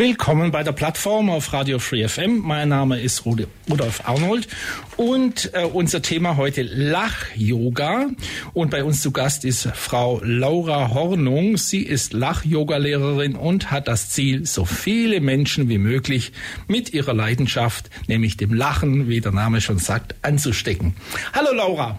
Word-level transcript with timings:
Willkommen 0.00 0.50
bei 0.50 0.62
der 0.62 0.72
Plattform 0.72 1.28
auf 1.28 1.52
Radio 1.52 1.78
Free 1.78 2.08
FM. 2.08 2.38
Mein 2.38 2.70
Name 2.70 2.98
ist 2.98 3.26
Rudolf 3.26 4.00
Arnold 4.08 4.48
und 4.96 5.52
äh, 5.52 5.64
unser 5.64 6.00
Thema 6.00 6.38
heute 6.38 6.62
Lach-Yoga. 6.62 8.06
Und 8.54 8.70
bei 8.70 8.82
uns 8.82 9.02
zu 9.02 9.10
Gast 9.10 9.44
ist 9.44 9.68
Frau 9.74 10.18
Laura 10.24 10.94
Hornung. 10.94 11.58
Sie 11.58 11.82
ist 11.82 12.14
Lach-Yoga-Lehrerin 12.14 13.36
und 13.36 13.70
hat 13.70 13.88
das 13.88 14.08
Ziel, 14.08 14.46
so 14.46 14.64
viele 14.64 15.20
Menschen 15.20 15.68
wie 15.68 15.76
möglich 15.76 16.32
mit 16.66 16.94
ihrer 16.94 17.12
Leidenschaft, 17.12 17.90
nämlich 18.06 18.38
dem 18.38 18.54
Lachen, 18.54 19.06
wie 19.06 19.20
der 19.20 19.32
Name 19.32 19.60
schon 19.60 19.76
sagt, 19.76 20.14
anzustecken. 20.22 20.94
Hallo 21.34 21.52
Laura. 21.52 21.98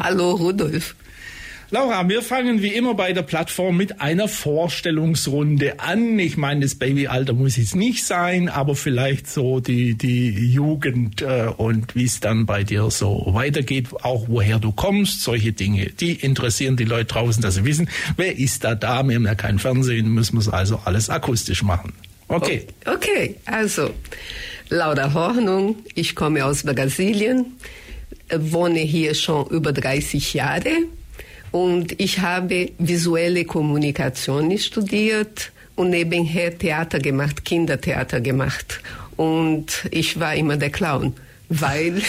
Hallo 0.00 0.32
Rudolf. 0.32 0.96
Laura, 1.70 2.08
wir 2.08 2.22
fangen 2.22 2.62
wie 2.62 2.74
immer 2.74 2.94
bei 2.94 3.12
der 3.12 3.22
Plattform 3.22 3.76
mit 3.76 4.00
einer 4.00 4.28
Vorstellungsrunde 4.28 5.80
an. 5.80 6.16
Ich 6.16 6.36
meine, 6.36 6.60
das 6.60 6.76
Babyalter 6.76 7.32
muss 7.32 7.56
jetzt 7.56 7.74
nicht 7.74 8.04
sein, 8.04 8.48
aber 8.48 8.76
vielleicht 8.76 9.26
so 9.26 9.58
die, 9.58 9.96
die 9.96 10.30
Jugend 10.52 11.22
äh, 11.22 11.48
und 11.56 11.96
wie 11.96 12.04
es 12.04 12.20
dann 12.20 12.46
bei 12.46 12.62
dir 12.62 12.88
so 12.92 13.30
weitergeht, 13.30 13.88
auch 14.02 14.26
woher 14.28 14.60
du 14.60 14.70
kommst, 14.70 15.22
solche 15.22 15.52
Dinge. 15.52 15.86
Die 15.86 16.12
interessieren 16.12 16.76
die 16.76 16.84
Leute 16.84 17.06
draußen, 17.06 17.42
dass 17.42 17.56
sie 17.56 17.64
wissen, 17.64 17.90
wer 18.16 18.38
ist 18.38 18.62
da 18.62 18.76
da? 18.76 19.02
Wir 19.02 19.16
haben 19.16 19.24
ja 19.24 19.34
kein 19.34 19.58
Fernsehen, 19.58 20.08
müssen 20.10 20.34
wir 20.34 20.42
es 20.42 20.48
also 20.48 20.80
alles 20.84 21.10
akustisch 21.10 21.64
machen. 21.64 21.92
Okay. 22.28 22.64
Okay, 22.84 23.36
also 23.44 23.90
Laura 24.68 25.12
Hornung, 25.12 25.76
ich 25.96 26.14
komme 26.14 26.44
aus 26.44 26.62
Brasilien, 26.62 27.46
wohne 28.32 28.78
hier 28.78 29.16
schon 29.16 29.48
über 29.48 29.72
30 29.72 30.34
Jahre 30.34 30.70
und 31.52 32.00
ich 32.00 32.20
habe 32.20 32.70
visuelle 32.78 33.44
Kommunikation 33.44 34.56
studiert 34.58 35.52
und 35.76 35.90
nebenher 35.90 36.56
Theater 36.56 36.98
gemacht, 36.98 37.44
Kindertheater 37.44 38.20
gemacht. 38.20 38.80
Und 39.16 39.86
ich 39.90 40.18
war 40.20 40.34
immer 40.34 40.56
der 40.56 40.70
Clown, 40.70 41.14
weil 41.48 42.02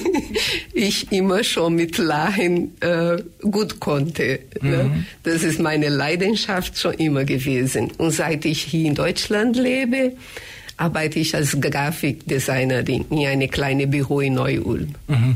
ich 0.72 1.12
immer 1.12 1.44
schon 1.44 1.74
mit 1.74 1.98
Lachen 1.98 2.76
äh, 2.80 3.22
gut 3.42 3.78
konnte. 3.80 4.40
Ne? 4.60 4.84
Mhm. 4.84 5.06
Das 5.22 5.42
ist 5.44 5.60
meine 5.60 5.88
Leidenschaft 5.88 6.78
schon 6.78 6.94
immer 6.94 7.24
gewesen. 7.24 7.90
Und 7.98 8.10
seit 8.10 8.44
ich 8.44 8.62
hier 8.62 8.86
in 8.86 8.94
Deutschland 8.94 9.56
lebe, 9.56 10.12
arbeite 10.80 11.18
ich 11.18 11.34
als 11.34 11.60
Grafikdesignerin 11.60 13.04
in 13.10 13.26
einem 13.26 13.50
kleinen 13.50 13.90
Büro 13.90 14.20
in 14.20 14.34
Neu-Ulm. 14.34 14.94
Mhm. 15.08 15.34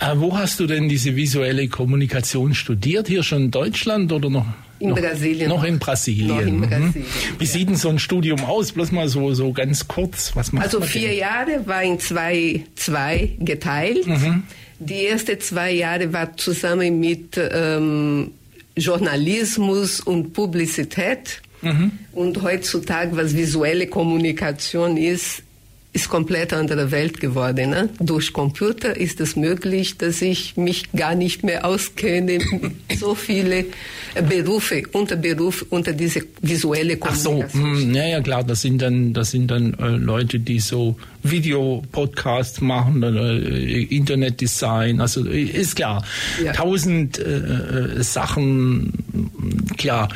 Äh, 0.00 0.14
wo 0.16 0.36
hast 0.36 0.60
du 0.60 0.66
denn 0.66 0.88
diese 0.88 1.16
visuelle 1.16 1.68
Kommunikation 1.68 2.54
studiert? 2.54 3.08
Hier 3.08 3.22
schon 3.22 3.44
in 3.44 3.50
Deutschland 3.50 4.12
oder 4.12 4.28
noch? 4.28 4.46
In 4.78 4.90
noch, 4.90 4.98
Brasilien. 4.98 5.48
Noch 5.48 5.64
in 5.64 5.78
Brasilien. 5.78 6.28
Noch 6.28 6.40
in 6.40 6.56
mhm. 6.56 6.60
Brasilien 6.60 7.04
mhm. 7.04 7.38
Wie 7.38 7.44
ja. 7.44 7.50
sieht 7.50 7.68
denn 7.68 7.76
so 7.76 7.88
ein 7.88 7.98
Studium 7.98 8.44
aus? 8.44 8.72
Bloß 8.72 8.92
mal 8.92 9.08
so, 9.08 9.32
so 9.32 9.52
ganz 9.52 9.88
kurz. 9.88 10.32
Was 10.34 10.52
also 10.54 10.80
vier 10.80 11.08
denn? 11.08 11.18
Jahre 11.18 11.66
war 11.66 11.82
in 11.82 11.98
zwei, 11.98 12.64
zwei 12.74 13.30
geteilt. 13.38 14.06
Mhm. 14.06 14.42
Die 14.78 15.06
ersten 15.06 15.40
zwei 15.40 15.72
Jahre 15.72 16.12
war 16.12 16.36
zusammen 16.36 16.98
mit 16.98 17.38
ähm, 17.38 18.32
Journalismus 18.76 20.00
und 20.00 20.32
Publizität. 20.32 21.41
Mhm. 21.62 21.92
Und 22.12 22.42
heutzutage, 22.42 23.16
was 23.16 23.36
visuelle 23.36 23.86
Kommunikation 23.86 24.96
ist, 24.96 25.42
ist 25.94 26.08
komplett 26.08 26.54
andere 26.54 26.90
Welt 26.90 27.20
geworden. 27.20 27.70
Ne? 27.70 27.90
Durch 28.00 28.32
Computer 28.32 28.96
ist 28.96 29.20
es 29.20 29.36
möglich, 29.36 29.98
dass 29.98 30.22
ich 30.22 30.56
mich 30.56 30.90
gar 30.92 31.14
nicht 31.14 31.44
mehr 31.44 31.66
auskenne 31.66 32.38
mit 32.50 32.72
so 32.98 33.14
viele 33.14 33.66
Berufe, 34.26 34.84
Unterberufe 34.92 35.66
unter 35.68 35.92
diese 35.92 36.22
visuelle 36.40 36.96
Kommunikation. 36.96 37.44
Ach 37.46 37.50
so, 37.50 37.58
mh, 37.58 37.80
hm, 37.80 37.94
ja, 37.94 38.06
ja 38.06 38.20
klar, 38.22 38.42
das 38.42 38.62
sind 38.62 38.80
dann, 38.80 39.12
das 39.12 39.32
sind 39.32 39.50
dann 39.50 39.74
äh, 39.74 39.88
Leute, 39.88 40.40
die 40.40 40.60
so 40.60 40.96
Videopodcasts 41.24 42.62
machen, 42.62 43.02
äh, 43.02 43.82
Internetdesign, 43.82 44.98
also 44.98 45.26
äh, 45.26 45.42
ist 45.42 45.76
klar, 45.76 46.02
ja. 46.42 46.52
tausend 46.52 47.18
äh, 47.18 47.98
äh 47.98 48.02
Sachen, 48.02 48.92
klar. 49.76 50.08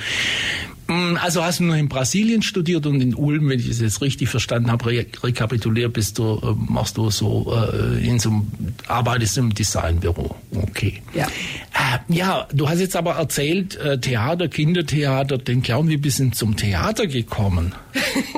Mm, 0.89 1.17
also 1.17 1.43
hast 1.43 1.61
du 1.61 1.65
nur 1.65 1.77
in 1.77 1.89
Brasilien 1.89 2.43
studiert 2.43 2.87
und 2.87 3.01
in 3.01 3.15
Ulm, 3.15 3.49
wenn 3.49 3.59
ich 3.59 3.69
es 3.69 3.81
jetzt 3.81 4.01
richtig 4.03 4.29
verstanden 4.29 4.71
habe, 4.71 4.87
re 4.87 5.07
rekapituliert 5.23 5.93
bist 5.93 6.19
du, 6.19 6.41
äh, 6.43 6.55
machst 6.71 6.97
du 6.97 7.11
so 7.11 7.53
äh, 7.53 8.07
in 8.07 8.19
so 8.19 8.31
einem, 8.31 8.47
arbeitest 8.87 9.39
im 9.39 9.53
Designbüro. 9.53 10.37
Okay. 10.55 11.03
Ja. 11.15 11.27
Äh, 11.27 12.15
ja, 12.15 12.47
du 12.53 12.69
hast 12.69 12.79
jetzt 12.79 12.95
aber 12.95 13.15
erzählt, 13.17 13.77
äh, 13.77 13.99
Theater, 13.99 14.49
Kindertheater, 14.49 15.39
den 15.39 15.63
Clown, 15.63 15.89
wie 15.89 15.97
bist 15.97 16.21
du 16.21 16.31
zum 16.31 16.57
Theater 16.57 17.07
gekommen? 17.07 17.75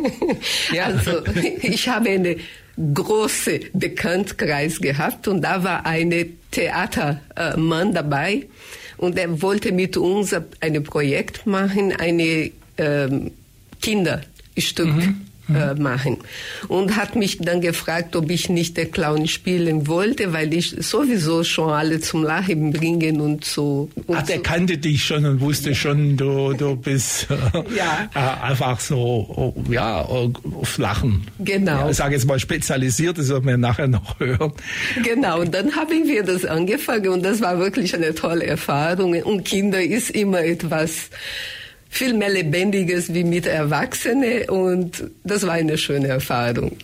ja, 0.73 0.85
also 0.85 1.23
ich 1.63 1.89
habe 1.89 2.11
eine 2.11 2.37
große 2.95 3.61
Bekanntkreis 3.75 4.81
gehabt 4.81 5.29
und 5.29 5.43
da 5.43 5.65
war 5.65 5.85
eine 5.85 6.27
Theatermann 6.51 7.93
dabei 7.93 8.47
und 8.99 9.19
er 9.19 9.41
wollte 9.43 9.73
mit 9.73 9.97
uns 9.97 10.35
ein 10.61 10.83
Projekt 10.85 11.47
machen, 11.47 11.93
eine 11.93 12.51
ähm, 12.77 13.31
Kinderstück. 13.81 14.87
Mhm 14.87 15.28
äh, 15.55 15.75
machen. 15.75 16.19
Und 16.69 16.97
hat 16.97 17.17
mich 17.17 17.39
dann 17.39 17.61
gefragt, 17.61 18.17
ob 18.17 18.31
ich 18.31 18.49
nicht 18.49 18.77
der 18.77 18.87
Clown 18.87 19.27
spielen 19.27 19.87
wollte, 19.87 20.33
weil 20.33 20.53
ich 20.53 20.77
sowieso 20.79 21.45
schon 21.45 21.71
alle 21.71 22.01
zum 22.01 22.23
Lachen 22.23 22.73
bringen 22.73 23.21
und 23.21 23.45
so. 23.45 23.89
Und 24.07 24.17
Ach, 24.17 24.23
der 24.23 24.37
so. 24.37 24.43
kannte 24.43 24.79
dich 24.79 25.05
schon 25.05 25.25
und 25.25 25.41
wusste 25.41 25.71
ja. 25.71 25.75
schon, 25.75 26.17
du, 26.17 26.53
du 26.53 26.77
bist 26.77 27.29
ja. 27.77 28.09
äh, 28.15 28.47
einfach 28.47 28.81
so, 28.81 29.55
ja, 29.71 30.03
auf 30.03 30.79
Lachen. 30.79 31.27
Genau. 31.39 31.85
Ja, 31.85 31.91
ich 31.91 31.97
sage 31.97 32.15
jetzt 32.15 32.27
mal 32.27 32.39
spezialisiert, 32.39 33.19
das 33.19 33.29
werden 33.29 33.47
wir 33.47 33.57
nachher 33.57 33.89
noch 33.89 34.19
hören. 34.21 34.53
Genau, 35.03 35.41
und 35.41 35.55
dann 35.55 35.75
haben 35.77 36.07
wir 36.07 36.23
das 36.23 36.45
angefangen 36.45 37.09
und 37.09 37.23
das 37.25 37.41
war 37.41 37.59
wirklich 37.59 37.95
eine 37.95 38.15
tolle 38.15 38.47
Erfahrung. 38.47 39.15
Und 39.23 39.45
Kinder 39.45 39.83
ist 39.83 40.11
immer 40.11 40.43
etwas, 40.45 41.11
viel 41.89 42.15
mehr 42.15 42.31
Lebendiges 42.31 43.13
wie 43.15 43.25
mit 43.25 43.47
Erwachsenen 43.47 44.49
und 44.49 45.05
das 45.25 45.47
war 45.47 45.55
eine 45.55 45.79
schöne 45.79 46.09
Erfahrung. 46.09 46.77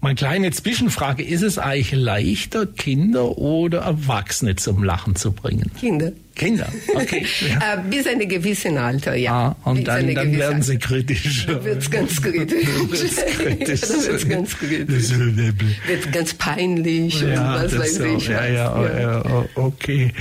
Meine 0.00 0.16
kleine 0.16 0.50
Zwischenfrage, 0.50 1.22
ist 1.22 1.42
es 1.42 1.58
eigentlich 1.58 1.92
leichter, 1.92 2.66
Kinder 2.66 3.38
oder 3.38 3.80
Erwachsene 3.80 4.56
zum 4.56 4.84
Lachen 4.84 5.16
zu 5.16 5.32
bringen? 5.32 5.70
Kinder. 5.80 6.12
Kinder, 6.34 6.66
okay. 6.94 7.24
Ja. 7.48 7.74
Äh, 7.74 7.88
bis 7.88 8.06
ein 8.06 8.28
gewissen 8.28 8.76
Alter, 8.76 9.14
ja. 9.14 9.56
Ah, 9.62 9.70
und 9.70 9.86
dann, 9.86 10.12
dann 10.14 10.36
werden 10.36 10.62
sie 10.62 10.78
kritisch. 10.78 11.46
Dann 11.46 11.64
wird 11.64 11.78
es 11.78 11.90
ganz 11.90 12.20
kritisch. 12.20 12.66
dann 13.38 13.60
wird 13.60 14.28
ganz 14.28 14.58
kritisch. 14.58 15.10
Wird 15.10 16.12
ganz 16.12 16.34
peinlich 16.34 17.20
ja, 17.20 17.54
und 17.54 17.64
was 17.64 17.78
weiß 17.78 17.94
so. 17.94 18.04
ich. 18.04 18.28
Ja, 18.28 18.46
ja, 18.46 19.00
ja, 19.00 19.44
okay. 19.54 20.12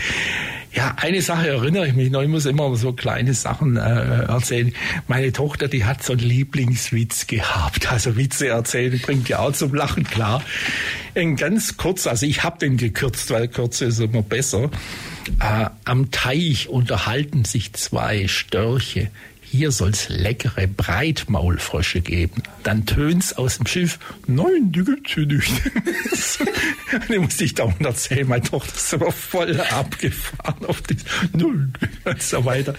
Ja, 0.76 0.96
eine 0.98 1.22
Sache 1.22 1.50
erinnere 1.50 1.88
ich 1.88 1.94
mich 1.94 2.10
noch. 2.10 2.24
Ich 2.24 2.28
muss 2.28 2.48
immer 2.48 2.76
so 2.76 2.94
kleine 2.94 3.36
Sachen 3.36 3.78
äh, 3.78 4.24
erzählen. 4.24 4.74
Meine 5.08 5.32
Tochter, 5.32 5.68
die 5.68 5.86
hat 5.86 6.02
so 6.04 6.14
einen 6.14 6.24
Lieblingswitz 6.24 7.28
gehabt. 7.28 7.92
Also 7.92 8.18
Witze 8.18 8.48
erzählen 8.48 9.00
bringt 9.00 9.30
ja 9.30 9.40
auch 9.40 9.52
zum 9.52 9.76
Lachen, 9.76 10.04
klar. 10.04 10.42
Ein 11.14 11.36
ganz 11.36 11.78
kurz, 11.78 12.08
also 12.08 12.26
ich 12.26 12.44
habe 12.44 12.58
den 12.58 12.78
gekürzt, 12.78 13.30
weil 13.30 13.50
kürzer 13.50 13.86
ist 13.86 14.00
immer 14.00 14.24
besser. 14.24 14.72
Äh, 15.40 15.70
am 15.86 16.10
Teich 16.10 16.70
unterhalten 16.70 17.46
sich 17.46 17.74
zwei 17.74 18.28
Störche 18.28 19.12
hier 19.54 19.72
soll's 19.72 20.10
leckere 20.10 20.66
Breitmaulfrösche 20.66 22.02
geben. 22.02 22.42
Dann 22.64 22.88
tönt's 22.88 23.34
aus 23.34 23.58
dem 23.58 23.68
Schiff, 23.68 24.00
nein, 24.26 24.72
die 24.72 24.84
gibt's 24.84 25.14
hier 25.14 25.28
nicht. 25.28 25.52
die 27.10 27.20
musste 27.20 27.44
ich 27.44 27.54
dauernd 27.54 27.86
erzählen, 27.86 28.28
meine 28.28 28.42
Tochter 28.42 28.74
ist 28.76 28.94
aber 28.96 29.12
voll 29.12 29.60
abgefahren 29.62 30.66
auf 30.66 30.82
das, 30.82 30.98
null, 31.34 31.70
und 32.04 32.22
so 32.24 32.44
weiter. 32.46 32.74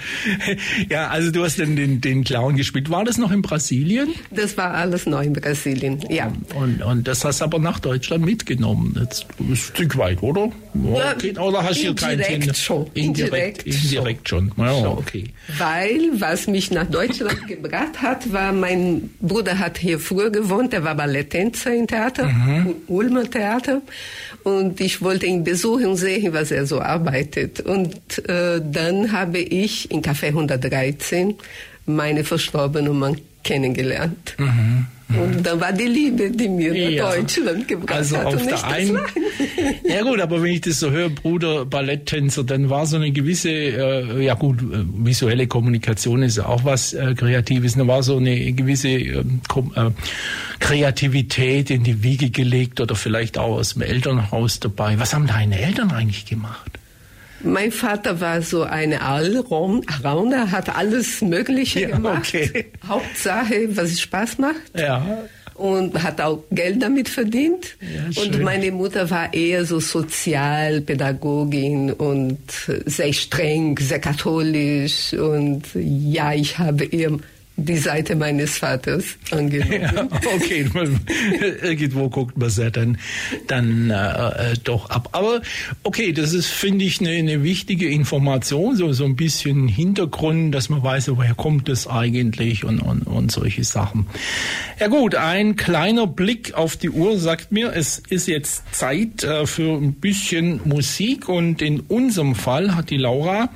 Ja, 0.91 1.09
also 1.09 1.31
du 1.31 1.44
hast 1.44 1.61
dann 1.61 1.76
den, 1.76 2.00
den 2.00 2.25
Clown 2.25 2.56
gespielt. 2.56 2.91
War 2.91 3.05
das 3.05 3.19
noch 3.19 3.31
in 3.31 3.43
Brasilien? 3.43 4.12
Das 4.32 4.56
war 4.56 4.75
alles 4.75 5.06
noch 5.06 5.23
in 5.23 5.32
Brasilien, 5.32 6.05
ja. 6.11 6.32
Und, 6.56 6.82
und 6.82 7.06
das 7.06 7.25
hast 7.25 7.41
du 7.41 7.44
aber 7.44 7.61
nach 7.61 7.79
Deutschland 7.79 8.25
mitgenommen. 8.25 8.97
Jetzt 9.00 9.26
ein 9.38 9.55
Stück 9.55 9.97
weit, 9.97 10.23
oder? 10.25 10.50
Okay. 10.75 11.38
Oder 11.38 11.62
hast 11.62 11.85
du 11.85 11.94
kein 11.94 12.19
Indirekt 12.19 12.56
schon. 12.56 12.91
Indirekt, 12.94 13.62
indirekt 13.62 14.29
schon. 14.29 14.50
Ja, 14.56 14.88
okay. 14.88 15.31
Weil, 15.56 16.00
was 16.15 16.49
mich 16.49 16.63
nach 16.70 16.87
Deutschland 16.87 17.46
gebracht 17.49 18.00
hat, 18.02 18.32
war, 18.32 18.52
mein 18.52 19.11
Bruder 19.20 19.58
hat 19.58 19.78
hier 19.78 19.99
früher 19.99 20.31
gewohnt, 20.31 20.72
er 20.75 20.84
war 20.84 20.94
Balletttänzer 20.94 21.75
im 21.75 21.87
Theater, 21.87 22.26
Mhm. 22.26 22.75
Ulmer 22.88 23.28
Theater. 23.31 23.82
Und 24.44 24.81
ich 24.81 25.00
wollte 25.02 25.26
ihn 25.26 25.44
besuchen 25.44 25.87
und 25.87 25.96
sehen, 25.96 26.32
was 26.32 26.50
er 26.50 26.66
so 26.66 26.81
arbeitet. 26.81 27.61
Und 27.61 27.94
äh, 28.28 28.61
dann 28.62 29.12
habe 29.12 29.38
ich 29.38 29.90
in 29.90 30.02
Café 30.02 30.26
113 30.28 31.34
meine 31.87 32.25
verstorbene 32.25 32.90
Mann 32.90 33.16
kennengelernt. 33.43 34.37
Und 35.23 35.45
dann 35.47 35.61
war 35.61 35.73
die 35.73 35.85
Liebe, 35.85 36.31
die 36.31 36.49
mir. 36.49 36.75
Ja. 36.75 37.05
nach 37.05 37.15
Deutschland 37.15 37.69
gebracht 37.69 37.93
Also 37.93 38.17
hat. 38.17 38.27
auf 38.27 38.33
und 38.35 38.47
der 38.47 38.55
nicht 38.55 38.93
Lachen. 38.93 38.99
ja 39.89 40.03
gut, 40.03 40.21
aber 40.21 40.43
wenn 40.43 40.53
ich 40.53 40.62
das 40.62 40.81
so 40.81 40.91
höre, 40.91 41.11
Bruder 41.11 41.67
Balletttänzer, 41.67 42.43
dann 42.43 42.71
war 42.71 42.87
so 42.87 42.97
eine 42.97 43.12
gewisse, 43.12 43.51
äh, 43.51 44.25
ja 44.25 44.35
gut, 44.35 44.61
äh, 44.62 44.85
visuelle 44.97 45.47
Kommunikation 45.47 46.23
ist 46.23 46.39
ja 46.39 46.47
auch 46.47 46.65
was 46.65 46.95
äh, 46.95 47.15
Kreatives, 47.15 47.75
da 47.75 47.87
war 47.87 48.03
so 48.03 48.17
eine 48.17 48.53
gewisse 48.53 48.89
ähm, 48.89 49.41
äh, 49.75 49.91
Kreativität 50.59 51.71
in 51.71 51.85
die 51.85 52.03
Wiege 52.03 52.31
gelegt 52.31 52.81
oder 52.81 52.95
vielleicht 52.95 53.39
auch 53.39 53.57
aus 53.59 53.75
dem 53.75 53.83
Elternhaus 53.83 54.61
dabei. 54.61 54.99
Was 54.99 55.15
haben 55.15 55.27
deine 55.27 55.61
Eltern 55.61 55.91
eigentlich 55.91 56.27
gemacht? 56.27 56.73
Mein 57.44 57.70
Vater 57.73 58.20
war 58.20 58.43
so 58.43 58.62
eine 58.62 59.02
Allrounder, 59.02 60.50
hat 60.50 60.75
alles 60.75 61.20
Mögliche 61.23 61.82
Ja, 61.82 61.88
gemacht. 61.96 62.32
okay. 62.35 62.67
Hauptsache, 62.88 63.69
was 63.76 64.00
Spaß 64.00 64.38
macht. 64.38 64.56
Ja, 64.76 65.25
Und 65.55 66.02
hat 66.02 66.20
auch 66.20 66.43
Geld 66.50 66.82
damit 66.82 67.08
verdient. 67.08 67.76
Ja, 67.81 68.23
und 68.23 68.41
meine 68.43 68.73
Mutter 68.73 69.08
war 69.11 69.32
eher 69.32 69.64
so 69.64 69.79
Sozialpädagogin 69.79 71.93
und 71.93 72.38
sehr 72.87 73.12
streng, 73.12 73.79
sehr 73.79 74.00
katholisch. 74.00 75.12
Und 75.12 75.62
ja, 75.75 76.32
ich 76.32 76.58
habe 76.58 76.85
ihr 76.87 77.19
die 77.56 77.79
Seite 77.79 78.17
meines 78.17 78.59
Vaters 78.59 79.05
angenommen. 79.31 79.81
Ja, 79.81 80.09
okay, 80.35 80.69
irgendwo 81.62 82.09
guckt 82.09 82.37
man 82.37 82.49
es 82.49 82.56
ja 82.56 82.71
dann, 82.71 82.99
dann 83.47 83.91
äh, 83.91 84.53
äh, 84.53 84.55
doch 84.65 84.91
ab. 84.91 85.11
Aber 85.12 85.41
okay, 85.85 86.12
das 86.12 86.33
ist, 86.33 86.49
finde 86.49 86.85
ich, 86.85 87.01
eine, 87.01 87.11
eine 87.11 87.45
wichtige 87.45 87.89
Information, 87.89 88.77
so, 88.77 88.93
so 88.93 89.05
ein 89.05 89.15
bisschen 89.15 89.69
Hintergrund, 89.69 90.55
dass 90.55 90.69
man 90.69 90.83
weiß, 90.83 91.09
woher 91.11 91.35
kommt 91.35 91.69
das 91.69 91.87
eigentlich 91.87 92.65
und, 92.65 92.81
und, 92.81 93.03
und 93.03 93.31
solche 93.31 93.62
Sachen. 93.62 94.07
Ja 94.81 94.89
gut, 94.89 95.15
ein 95.15 95.55
kleiner 95.55 96.09
Blick 96.09 96.55
auf 96.55 96.77
die 96.77 96.91
Uhr 96.91 97.19
sagt 97.19 97.53
mir, 97.53 97.73
es 97.73 98.03
ist 98.09 98.27
jetzt 98.27 98.65
Zeit 98.75 99.23
äh, 99.23 99.47
für 99.47 99.77
ein 99.77 99.95
bisschen 99.95 100.61
Musik 100.65 101.29
und 101.29 101.62
in 101.62 101.81
unserem 101.81 102.35
Fall 102.35 102.75
hat 102.75 102.91
die 102.91 102.97
Laura 102.97 103.49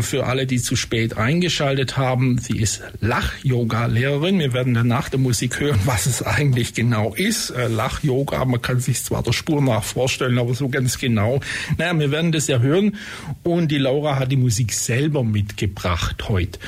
für 0.00 0.26
alle, 0.26 0.46
die 0.46 0.60
zu 0.60 0.74
spät 0.74 1.16
eingeschaltet 1.18 1.96
haben. 1.96 2.38
Sie 2.38 2.58
ist 2.58 2.82
Lach-Yoga-Lehrerin. 3.00 4.38
Wir 4.38 4.52
werden 4.52 4.74
dann 4.74 4.88
nach 4.88 5.08
der 5.08 5.18
Musik 5.18 5.60
hören, 5.60 5.78
was 5.84 6.06
es 6.06 6.22
eigentlich 6.22 6.74
genau 6.74 7.14
ist. 7.14 7.50
Äh, 7.50 7.68
Lach-Yoga, 7.68 8.44
man 8.44 8.62
kann 8.62 8.80
sich 8.80 9.02
zwar 9.02 9.22
der 9.22 9.32
Spur 9.32 9.60
nach 9.60 9.84
vorstellen, 9.84 10.38
aber 10.38 10.54
so 10.54 10.68
ganz 10.68 10.98
genau. 10.98 11.40
Naja, 11.76 11.98
wir 11.98 12.10
werden 12.10 12.32
das 12.32 12.46
ja 12.46 12.58
hören. 12.58 12.96
Und 13.42 13.70
die 13.70 13.78
Laura 13.78 14.18
hat 14.18 14.32
die 14.32 14.36
Musik 14.36 14.72
selber 14.72 15.22
mitgebracht 15.22 16.28
heute. 16.28 16.58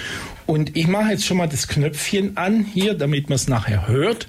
Und 0.46 0.76
ich 0.76 0.86
mache 0.86 1.10
jetzt 1.10 1.26
schon 1.26 1.36
mal 1.36 1.46
das 1.46 1.68
Knöpfchen 1.68 2.36
an 2.36 2.64
hier, 2.64 2.94
damit 2.94 3.28
man 3.28 3.36
es 3.36 3.48
nachher 3.48 3.86
hört. 3.86 4.28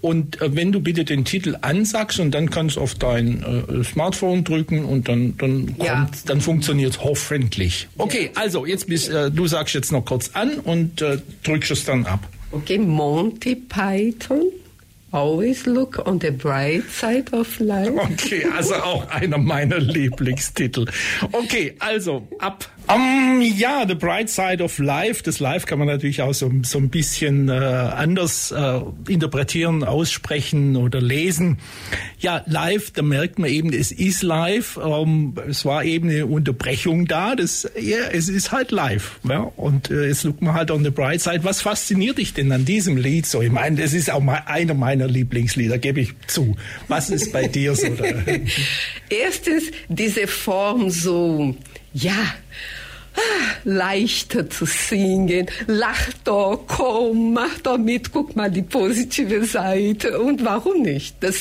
Und 0.00 0.40
äh, 0.40 0.54
wenn 0.54 0.70
du 0.70 0.80
bitte 0.80 1.04
den 1.04 1.24
Titel 1.24 1.56
ansagst 1.60 2.20
und 2.20 2.30
dann 2.32 2.50
kannst 2.50 2.76
du 2.76 2.80
auf 2.80 2.94
dein 2.94 3.42
äh, 3.42 3.82
Smartphone 3.82 4.44
drücken 4.44 4.84
und 4.84 5.08
dann 5.08 5.36
dann 5.38 5.74
Ja. 5.82 6.04
kommt, 6.04 6.28
dann 6.28 6.40
funktioniert 6.40 7.02
hoffentlich. 7.02 7.88
Okay, 7.98 8.30
also 8.36 8.64
jetzt 8.64 8.86
bist 8.86 9.08
äh, 9.10 9.30
du 9.30 9.46
sagst 9.48 9.74
jetzt 9.74 9.90
noch 9.90 10.04
kurz 10.04 10.30
an 10.34 10.58
und 10.60 11.02
äh, 11.02 11.18
drückst 11.42 11.72
es 11.72 11.84
dann 11.84 12.06
ab. 12.06 12.20
Okay, 12.52 12.78
Monty 12.78 13.56
Python. 13.56 14.42
Always 15.10 15.64
look 15.64 16.06
on 16.06 16.20
the 16.20 16.30
bright 16.30 16.84
side 16.90 17.32
of 17.32 17.58
life. 17.60 17.90
Okay, 17.96 18.44
also 18.54 18.74
auch 18.74 19.08
einer 19.08 19.38
meiner 19.38 19.78
Lieblingstitel. 19.80 20.84
Okay, 21.32 21.74
also 21.78 22.28
ab. 22.38 22.68
Um, 22.90 23.42
ja, 23.42 23.84
The 23.86 23.94
Bright 23.94 24.30
Side 24.30 24.62
of 24.62 24.78
Life. 24.78 25.22
Das 25.22 25.40
Life 25.40 25.66
kann 25.66 25.78
man 25.78 25.88
natürlich 25.88 26.22
auch 26.22 26.32
so, 26.32 26.50
so 26.62 26.78
ein 26.78 26.88
bisschen 26.88 27.50
äh, 27.50 27.52
anders 27.52 28.50
äh, 28.50 28.80
interpretieren, 29.08 29.84
aussprechen 29.84 30.74
oder 30.74 31.00
lesen. 31.02 31.58
Ja, 32.18 32.42
live, 32.46 32.90
da 32.92 33.02
merkt 33.02 33.38
man 33.38 33.50
eben, 33.50 33.74
es 33.74 33.92
ist 33.92 34.22
live. 34.22 34.78
Ähm, 34.82 35.34
es 35.48 35.66
war 35.66 35.84
eben 35.84 36.08
eine 36.08 36.24
Unterbrechung 36.24 37.06
da. 37.06 37.34
Das, 37.34 37.70
ja, 37.78 37.98
es 38.10 38.30
ist 38.30 38.52
halt 38.52 38.70
live. 38.70 39.20
Ja? 39.28 39.40
Und 39.56 39.90
äh, 39.90 40.06
jetzt 40.06 40.22
guckt 40.22 40.40
man 40.40 40.54
halt 40.54 40.70
on 40.70 40.82
the 40.82 40.90
bright 40.90 41.20
side. 41.20 41.40
Was 41.42 41.60
fasziniert 41.60 42.16
dich 42.16 42.32
denn 42.32 42.50
an 42.52 42.64
diesem 42.64 42.96
Lied 42.96 43.26
so? 43.26 43.42
Ich 43.42 43.52
meine, 43.52 43.82
das 43.82 43.92
ist 43.92 44.10
auch 44.10 44.22
mal 44.22 44.44
einer 44.46 44.72
meiner 44.72 45.08
Lieblingslieder, 45.08 45.76
gebe 45.76 46.00
ich 46.00 46.14
zu. 46.26 46.56
Was 46.88 47.10
ist 47.10 47.32
bei 47.32 47.48
dir 47.48 47.74
so? 47.74 47.86
Erstens 49.10 49.64
diese 49.88 50.26
Form 50.26 50.88
so, 50.88 51.54
ja, 51.92 52.34
leichter 53.64 54.48
zu 54.48 54.64
singen. 54.66 55.46
Lach 55.66 56.08
doch, 56.24 56.64
komm, 56.66 57.32
mach 57.34 57.58
doch 57.62 57.78
mit, 57.78 58.12
guck 58.12 58.36
mal 58.36 58.50
die 58.50 58.62
positive 58.62 59.44
Seite. 59.44 60.18
Und 60.20 60.44
warum 60.44 60.82
nicht? 60.82 61.16
Das 61.20 61.36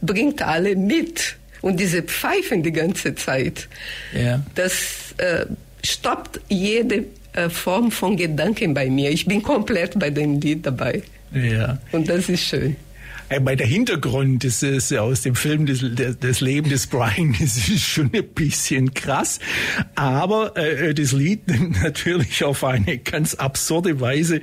bringt 0.00 0.42
alle 0.42 0.76
mit. 0.76 1.36
Und 1.60 1.78
diese 1.78 2.02
Pfeifen 2.02 2.62
die 2.62 2.72
ganze 2.72 3.14
Zeit, 3.14 3.68
Ja. 4.12 4.42
das 4.56 5.14
äh, 5.18 5.46
stoppt 5.84 6.40
jede 6.48 7.04
äh, 7.34 7.48
Form 7.48 7.90
von 7.92 8.16
Gedanken 8.16 8.74
bei 8.74 8.90
mir. 8.90 9.10
Ich 9.10 9.26
bin 9.26 9.42
komplett 9.42 9.98
bei 9.98 10.10
dem 10.10 10.40
Lied 10.40 10.66
dabei. 10.66 11.02
Ja. 11.32 11.78
Und 11.92 12.08
das 12.08 12.28
ist 12.28 12.42
schön. 12.42 12.76
Ey, 13.32 13.40
Bei 13.40 13.56
der 13.56 13.66
Hintergrund 13.66 14.44
das 14.44 14.62
ist 14.62 14.90
ja 14.90 15.00
aus 15.00 15.22
dem 15.22 15.34
Film 15.34 15.64
des, 15.64 15.80
des 15.80 16.42
Leben 16.42 16.68
des 16.68 16.86
Brian, 16.86 17.34
das 17.40 17.56
ist 17.66 17.80
schon 17.80 18.10
ein 18.12 18.28
bisschen 18.34 18.92
krass. 18.92 19.40
Aber 19.94 20.54
äh, 20.58 20.92
das 20.92 21.12
Lied 21.12 21.48
nimmt 21.48 21.82
natürlich 21.82 22.44
auf 22.44 22.62
eine 22.62 22.98
ganz 22.98 23.34
absurde 23.34 24.02
Weise 24.02 24.42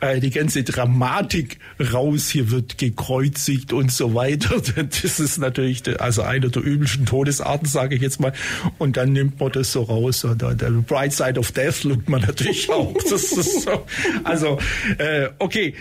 äh, 0.00 0.18
die 0.18 0.30
ganze 0.30 0.62
Dramatik 0.62 1.58
raus. 1.92 2.30
Hier 2.30 2.50
wird 2.50 2.78
gekreuzigt 2.78 3.74
und 3.74 3.92
so 3.92 4.14
weiter. 4.14 4.62
Das 5.02 5.20
ist 5.20 5.38
natürlich 5.38 5.82
also 6.00 6.22
eine 6.22 6.48
der 6.48 6.62
übelsten 6.62 7.04
Todesarten, 7.04 7.68
sage 7.68 7.96
ich 7.96 8.02
jetzt 8.02 8.18
mal. 8.20 8.32
Und 8.78 8.96
dann 8.96 9.12
nimmt 9.12 9.40
man 9.40 9.52
das 9.52 9.72
so 9.72 9.82
raus. 9.82 10.24
Und 10.24 10.40
der 10.40 10.70
Bright 10.70 11.12
Side 11.12 11.38
of 11.38 11.52
Death 11.52 11.84
lookt 11.84 12.08
man 12.08 12.22
natürlich 12.22 12.70
auch. 12.70 12.94
Das 12.94 13.32
ist 13.32 13.62
so. 13.62 13.84
Also, 14.24 14.58
äh, 14.98 15.28
okay. 15.38 15.74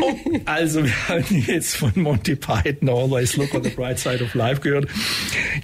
Oh, 0.00 0.14
also, 0.44 0.84
wir 0.84 1.08
haben 1.08 1.44
jetzt 1.46 1.76
von 1.76 1.95
Monty 1.96 2.36
Python 2.36 2.88
Always 2.88 3.36
Look 3.36 3.54
on 3.54 3.64
the 3.64 3.70
Bright 3.70 3.98
Side 3.98 4.22
of 4.22 4.34
Life 4.34 4.60
gehört. 4.60 4.88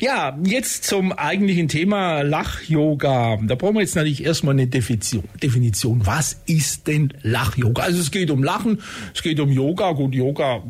Ja, 0.00 0.38
jetzt 0.44 0.84
zum 0.84 1.12
eigentlichen 1.12 1.68
Thema 1.68 2.22
Lach-Yoga. 2.22 3.38
Da 3.42 3.54
brauchen 3.54 3.74
wir 3.74 3.80
jetzt 3.80 3.96
natürlich 3.96 4.24
erstmal 4.24 4.54
eine 4.54 4.66
Definition. 4.66 5.24
Was 6.04 6.40
ist 6.46 6.86
denn 6.86 7.12
Lach-Yoga? 7.22 7.82
Also 7.82 8.00
es 8.00 8.10
geht 8.10 8.30
um 8.30 8.42
Lachen, 8.42 8.80
es 9.14 9.22
geht 9.22 9.40
um 9.40 9.50
Yoga. 9.50 9.92
Gut, 9.92 10.14
Yoga, 10.14 10.62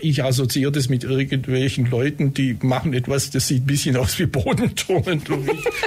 ich 0.00 0.22
assoziiere 0.24 0.72
das 0.72 0.88
mit 0.88 1.04
irgendwelchen 1.04 1.90
Leuten, 1.90 2.34
die 2.34 2.56
machen 2.62 2.94
etwas, 2.94 3.30
das 3.30 3.48
sieht 3.48 3.64
ein 3.64 3.66
bisschen 3.66 3.96
aus 3.96 4.18
wie 4.18 4.26
Bodenturnen. 4.26 5.22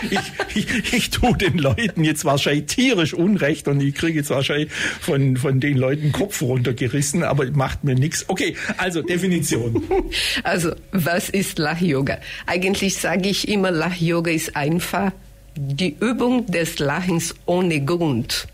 Ich, 0.09 0.19
ich, 0.55 0.67
ich, 0.77 0.93
ich 0.93 1.09
tue 1.09 1.35
den 1.37 1.57
Leuten 1.57 2.03
jetzt 2.03 2.25
wahrscheinlich 2.25 2.65
tierisch 2.65 3.13
Unrecht 3.13 3.67
und 3.67 3.81
ich 3.81 3.95
kriege 3.95 4.19
jetzt 4.19 4.29
wahrscheinlich 4.29 4.71
von, 4.71 5.37
von 5.37 5.59
den 5.59 5.77
Leuten 5.77 6.11
Kopf 6.11 6.41
runtergerissen, 6.41 7.23
aber 7.23 7.49
macht 7.51 7.83
mir 7.83 7.95
nichts. 7.95 8.25
Okay, 8.27 8.55
also 8.77 8.92
Definition. 9.01 9.81
Also, 10.43 10.73
was 10.91 11.29
ist 11.29 11.57
Lach-Yoga? 11.57 12.17
Eigentlich 12.45 12.95
sage 12.97 13.29
ich 13.29 13.47
immer, 13.47 13.71
Lach-Yoga 13.71 14.31
ist 14.31 14.55
einfach 14.55 15.11
die 15.55 15.95
Übung 15.99 16.45
des 16.47 16.79
Lachens 16.79 17.33
ohne 17.45 17.83
Grund. 17.83 18.47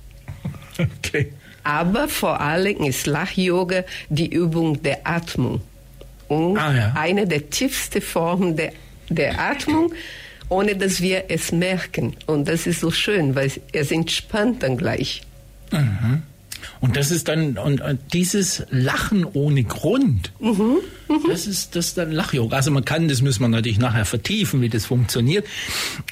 Okay. 0.77 1.33
Aber 1.63 2.07
vor 2.07 2.39
allem 2.39 2.83
ist 2.83 3.05
Lach-Yoga 3.07 3.83
die 4.09 4.31
Übung 4.31 4.81
der 4.81 4.99
Atmung. 5.05 5.61
Und 6.27 6.57
Ah, 6.57 6.73
ja. 6.75 6.93
eine 6.95 7.27
der 7.27 7.49
tiefsten 7.49 8.01
Formen 8.01 8.55
der, 8.55 8.71
der 9.09 9.39
Atmung, 9.39 9.93
ohne 10.47 10.75
dass 10.75 11.01
wir 11.01 11.25
es 11.29 11.51
merken. 11.51 12.15
Und 12.27 12.47
das 12.47 12.67
ist 12.67 12.79
so 12.81 12.91
schön, 12.91 13.35
weil 13.35 13.51
es 13.73 13.91
entspannt 13.91 14.63
dann 14.63 14.77
gleich. 14.77 15.21
Und 16.79 16.95
das 16.95 17.11
ist 17.11 17.27
dann, 17.27 17.57
und, 17.57 17.81
und 17.81 17.99
dieses 18.13 18.63
Lachen 18.69 19.25
ohne 19.25 19.63
Grund, 19.63 20.31
mhm, 20.39 20.77
mh. 21.07 21.17
das 21.29 21.47
ist 21.47 21.75
das 21.75 21.87
ist 21.87 21.97
dann 21.97 22.11
Lachyoga. 22.11 22.55
Also 22.57 22.71
man 22.71 22.85
kann, 22.85 23.07
das 23.07 23.21
müssen 23.21 23.41
wir 23.41 23.47
natürlich 23.47 23.79
nachher 23.79 24.05
vertiefen, 24.05 24.61
wie 24.61 24.69
das 24.69 24.85
funktioniert. 24.85 25.45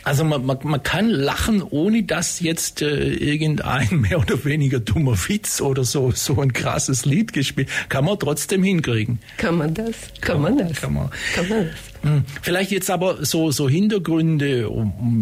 Also 0.04 0.24
man, 0.24 0.46
man, 0.46 0.58
man 0.63 0.84
kann 0.84 1.10
lachen, 1.10 1.62
ohne 1.62 2.04
dass 2.04 2.39
jetzt 2.39 2.82
äh, 2.82 3.13
irgendein 3.13 4.01
mehr 4.01 4.20
oder 4.20 4.44
weniger 4.46 4.80
dummer 4.80 5.18
Witz 5.27 5.62
oder 5.62 5.84
so, 5.84 6.12
so 6.12 6.42
ein 6.42 6.54
krasses 6.54 7.06
Lied 7.06 7.34
gespielt, 7.34 7.70
kann 7.89 8.06
man 8.06 8.20
trotzdem 8.20 8.63
hinkriegen. 8.63 9.20
Kann 9.38 9.58
man 9.58 9.74
das? 9.74 9.96
Kann, 10.22 10.34
kann 10.34 10.42
man 10.42 10.58
das? 10.58 10.82
Kann 10.82 10.94
man. 10.94 11.10
Kann 11.36 11.50
man 11.50 11.66
das? 11.66 11.97
Hm. 12.08 12.24
Vielleicht 12.42 12.72
jetzt 12.72 12.90
aber 12.90 13.26
so, 13.26 13.52
so 13.52 13.68
Hintergründe, 13.68 14.70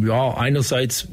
ja, 0.05 0.37
einerseits 0.37 1.07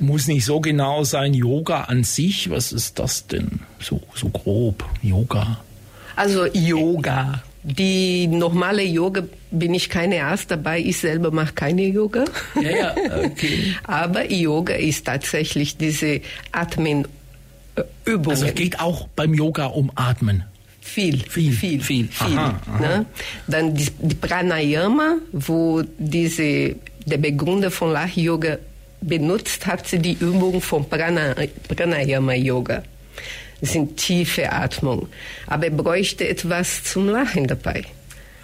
muss 0.00 0.26
nicht 0.26 0.44
so 0.44 0.60
genau 0.60 1.04
sein, 1.04 1.34
Yoga 1.34 1.82
an 1.82 2.04
sich, 2.04 2.50
was 2.50 2.72
ist 2.72 2.98
das 2.98 3.26
denn? 3.26 3.60
So, 3.80 4.02
so 4.14 4.28
grob, 4.28 4.84
Yoga. 5.02 5.58
Also 6.16 6.46
Yoga. 6.46 7.42
Die 7.62 8.28
normale 8.28 8.84
Yoga 8.84 9.24
bin 9.50 9.74
ich 9.74 9.88
keine 9.88 10.24
Arzt 10.24 10.52
dabei. 10.52 10.78
Ich 10.80 10.98
selber 10.98 11.32
mache 11.32 11.52
keine 11.52 11.82
Yoga. 11.82 12.24
Ja, 12.60 12.70
ja, 12.70 12.94
okay. 13.24 13.74
Aber 13.84 14.30
Yoga 14.30 14.74
ist 14.74 15.04
tatsächlich 15.04 15.76
diese 15.76 16.20
Atmen. 16.52 17.08
Übungen. 18.04 18.30
Also 18.30 18.46
es 18.46 18.54
geht 18.54 18.80
auch 18.80 19.08
beim 19.08 19.34
Yoga 19.34 19.66
um 19.66 19.90
Atmen. 19.96 20.44
Viel, 20.86 21.18
viel, 21.28 21.52
viel, 21.52 21.80
viel. 21.80 22.08
viel 22.08 22.38
aha, 22.38 22.60
aha. 22.70 22.80
Ne? 22.80 23.06
Dann 23.48 23.74
die, 23.74 23.88
die, 23.98 24.14
Pranayama, 24.14 25.16
wo 25.32 25.82
diese, 25.98 26.76
der 27.04 27.18
Begründer 27.18 27.70
von 27.70 27.92
Lach 27.92 28.16
Yoga 28.16 28.58
benutzt 29.00 29.66
hat, 29.66 29.86
sie 29.88 29.98
die 29.98 30.14
Übung 30.14 30.60
von 30.60 30.88
Prana, 30.88 31.34
Pranayama 31.68 32.34
Yoga. 32.34 32.82
Das 33.60 33.72
sind 33.72 33.96
tiefe 33.96 34.50
Atmung. 34.50 35.08
Aber 35.48 35.64
er 35.64 35.70
bräuchte 35.72 36.28
etwas 36.28 36.84
zum 36.84 37.08
Lachen 37.08 37.46
dabei. 37.46 37.82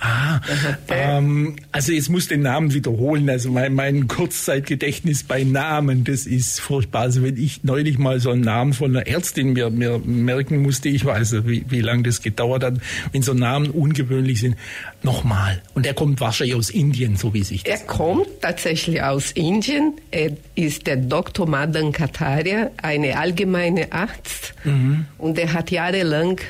Ah, 0.04 0.40
ähm, 0.88 1.54
also 1.70 1.92
jetzt 1.92 2.08
muss 2.08 2.26
den 2.26 2.42
Namen 2.42 2.74
wiederholen. 2.74 3.30
Also 3.30 3.52
mein, 3.52 3.72
mein 3.72 4.08
Kurzzeitgedächtnis 4.08 5.22
bei 5.22 5.44
Namen, 5.44 6.02
das 6.02 6.26
ist 6.26 6.60
furchtbar. 6.60 7.02
Also 7.02 7.22
wenn 7.22 7.36
ich 7.36 7.62
neulich 7.62 7.98
mal 7.98 8.18
so 8.18 8.30
einen 8.30 8.40
Namen 8.40 8.72
von 8.72 8.96
einer 8.96 9.06
Ärztin 9.06 9.52
mir, 9.52 9.70
mir 9.70 10.00
merken 10.00 10.60
musste, 10.60 10.88
ich 10.88 11.04
weiß, 11.04 11.46
wie, 11.46 11.66
wie 11.68 11.82
lange 11.82 12.02
das 12.02 12.20
gedauert 12.20 12.64
hat, 12.64 12.74
wenn 13.12 13.22
so 13.22 13.32
Namen 13.32 13.70
ungewöhnlich 13.70 14.40
sind. 14.40 14.56
Nochmal. 15.04 15.62
Und 15.74 15.86
er 15.86 15.94
kommt 15.94 16.20
wahrscheinlich 16.20 16.56
aus 16.56 16.70
Indien, 16.70 17.14
so 17.14 17.32
wie 17.32 17.44
sich 17.44 17.62
das. 17.62 17.82
Er 17.82 17.86
kommt 17.86 18.26
tatsächlich 18.40 19.00
aus 19.04 19.30
Indien. 19.30 19.92
Er 20.10 20.32
ist 20.56 20.88
der 20.88 20.96
Dr. 20.96 21.48
Madan 21.48 21.92
Kataria, 21.92 22.72
eine 22.82 23.18
allgemeine 23.20 23.92
Arzt. 23.92 24.54
Mhm. 24.64 25.06
Und 25.18 25.38
er 25.38 25.52
hat 25.52 25.70
jahrelang 25.70 26.40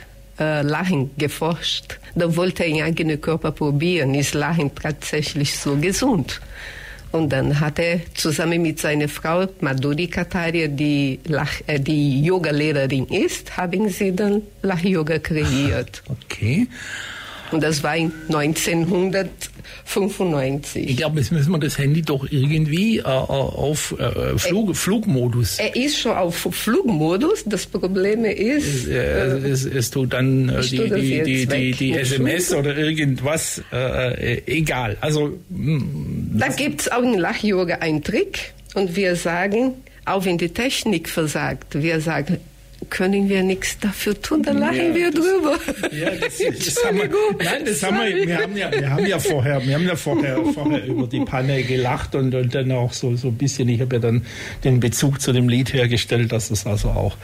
äh, 0.42 0.62
Lachen 0.62 1.10
geforscht. 1.16 1.98
Da 2.14 2.36
wollte 2.36 2.64
er 2.64 2.68
in 2.68 2.82
eigenen 2.82 3.20
Körper 3.20 3.52
probieren, 3.52 4.14
ist 4.14 4.34
Lachen 4.34 4.74
tatsächlich 4.74 5.56
so 5.56 5.76
gesund. 5.76 6.40
Und 7.12 7.30
dann 7.30 7.60
hat 7.60 7.78
er 7.78 8.00
zusammen 8.14 8.62
mit 8.62 8.80
seiner 8.80 9.08
Frau 9.08 9.46
Madhuri 9.60 10.06
Kataria, 10.06 10.66
die, 10.66 11.20
äh, 11.66 11.78
die 11.78 12.24
Yoga-Lehrerin 12.24 13.06
ist, 13.06 13.56
haben 13.56 13.88
sie 13.90 14.16
dann 14.16 14.42
Lach-Yoga 14.62 15.18
kreiert. 15.18 16.02
Okay. 16.08 16.66
Und 17.52 17.62
das 17.62 17.82
war 17.82 17.96
in 17.96 18.12
1900 18.28 19.28
95. 19.84 20.90
Ich 20.90 20.96
glaube, 20.96 21.18
jetzt 21.18 21.32
müssen 21.32 21.52
wir 21.52 21.58
das 21.58 21.78
Handy 21.78 22.02
doch 22.02 22.26
irgendwie 22.30 22.98
äh, 22.98 23.02
äh 23.02 23.04
auf 23.04 23.94
äh, 23.98 24.38
Flug, 24.38 24.70
er, 24.70 24.74
Flugmodus. 24.74 25.58
Er 25.58 25.74
ist 25.76 25.98
schon 25.98 26.12
auf 26.12 26.36
Flugmodus. 26.36 27.44
Das 27.46 27.66
Problem 27.66 28.24
ist. 28.24 28.88
Äh, 28.88 29.38
es, 29.38 29.64
es, 29.64 29.90
tut 29.90 30.12
dann 30.12 30.48
äh, 30.48 30.60
die, 30.62 30.78
die, 30.78 31.22
die, 31.22 31.46
die, 31.46 31.70
die 31.72 31.92
SMS 31.92 32.54
oder 32.54 32.76
irgendwas. 32.76 33.62
Äh, 33.72 34.34
äh, 34.34 34.42
egal. 34.46 34.96
Also. 35.00 35.38
Mh, 35.50 35.80
hm, 35.80 36.30
da 36.34 36.48
gibt 36.48 36.82
es 36.82 36.92
auch 36.92 37.02
in 37.02 37.18
Lach-Yoga 37.18 37.76
einen 37.76 38.02
Trick. 38.02 38.52
Und 38.74 38.96
wir 38.96 39.16
sagen, 39.16 39.74
auch 40.06 40.24
wenn 40.24 40.38
die 40.38 40.48
Technik 40.48 41.08
versagt, 41.08 41.82
wir 41.82 42.00
sagen, 42.00 42.38
können 42.90 43.28
wir 43.28 43.42
nichts 43.42 43.78
dafür 43.78 44.20
tun, 44.20 44.42
dann 44.42 44.58
lachen 44.58 44.88
ja, 44.88 44.94
wir 44.94 45.10
das, 45.10 45.24
drüber. 45.24 45.58
Ja, 45.92 46.10
das, 46.10 46.38
das 46.38 46.84
haben 46.84 46.98
wir, 46.98 47.10
nein, 47.42 47.64
das 47.64 47.82
haben 47.82 47.98
wir, 47.98 48.26
wir 48.26 48.38
haben 48.38 48.56
ja, 48.56 48.70
wir 48.72 48.90
haben 48.90 49.06
ja 49.06 49.18
vorher, 49.18 49.66
wir 49.66 49.74
haben 49.74 49.86
ja 49.86 49.96
vorher, 49.96 50.38
vorher 50.54 50.84
über 50.86 51.06
die 51.06 51.20
Panne 51.20 51.62
gelacht 51.62 52.14
und, 52.14 52.34
und 52.34 52.54
dann 52.54 52.72
auch 52.72 52.92
so, 52.92 53.16
so 53.16 53.28
ein 53.28 53.36
bisschen, 53.36 53.68
ich 53.68 53.80
habe 53.80 53.96
ja 53.96 54.00
dann 54.00 54.22
den 54.64 54.80
Bezug 54.80 55.20
zu 55.20 55.32
dem 55.32 55.48
Lied 55.48 55.72
hergestellt, 55.72 56.32
dass 56.32 56.50
es 56.50 56.66
also 56.66 56.88
auch, 56.88 57.16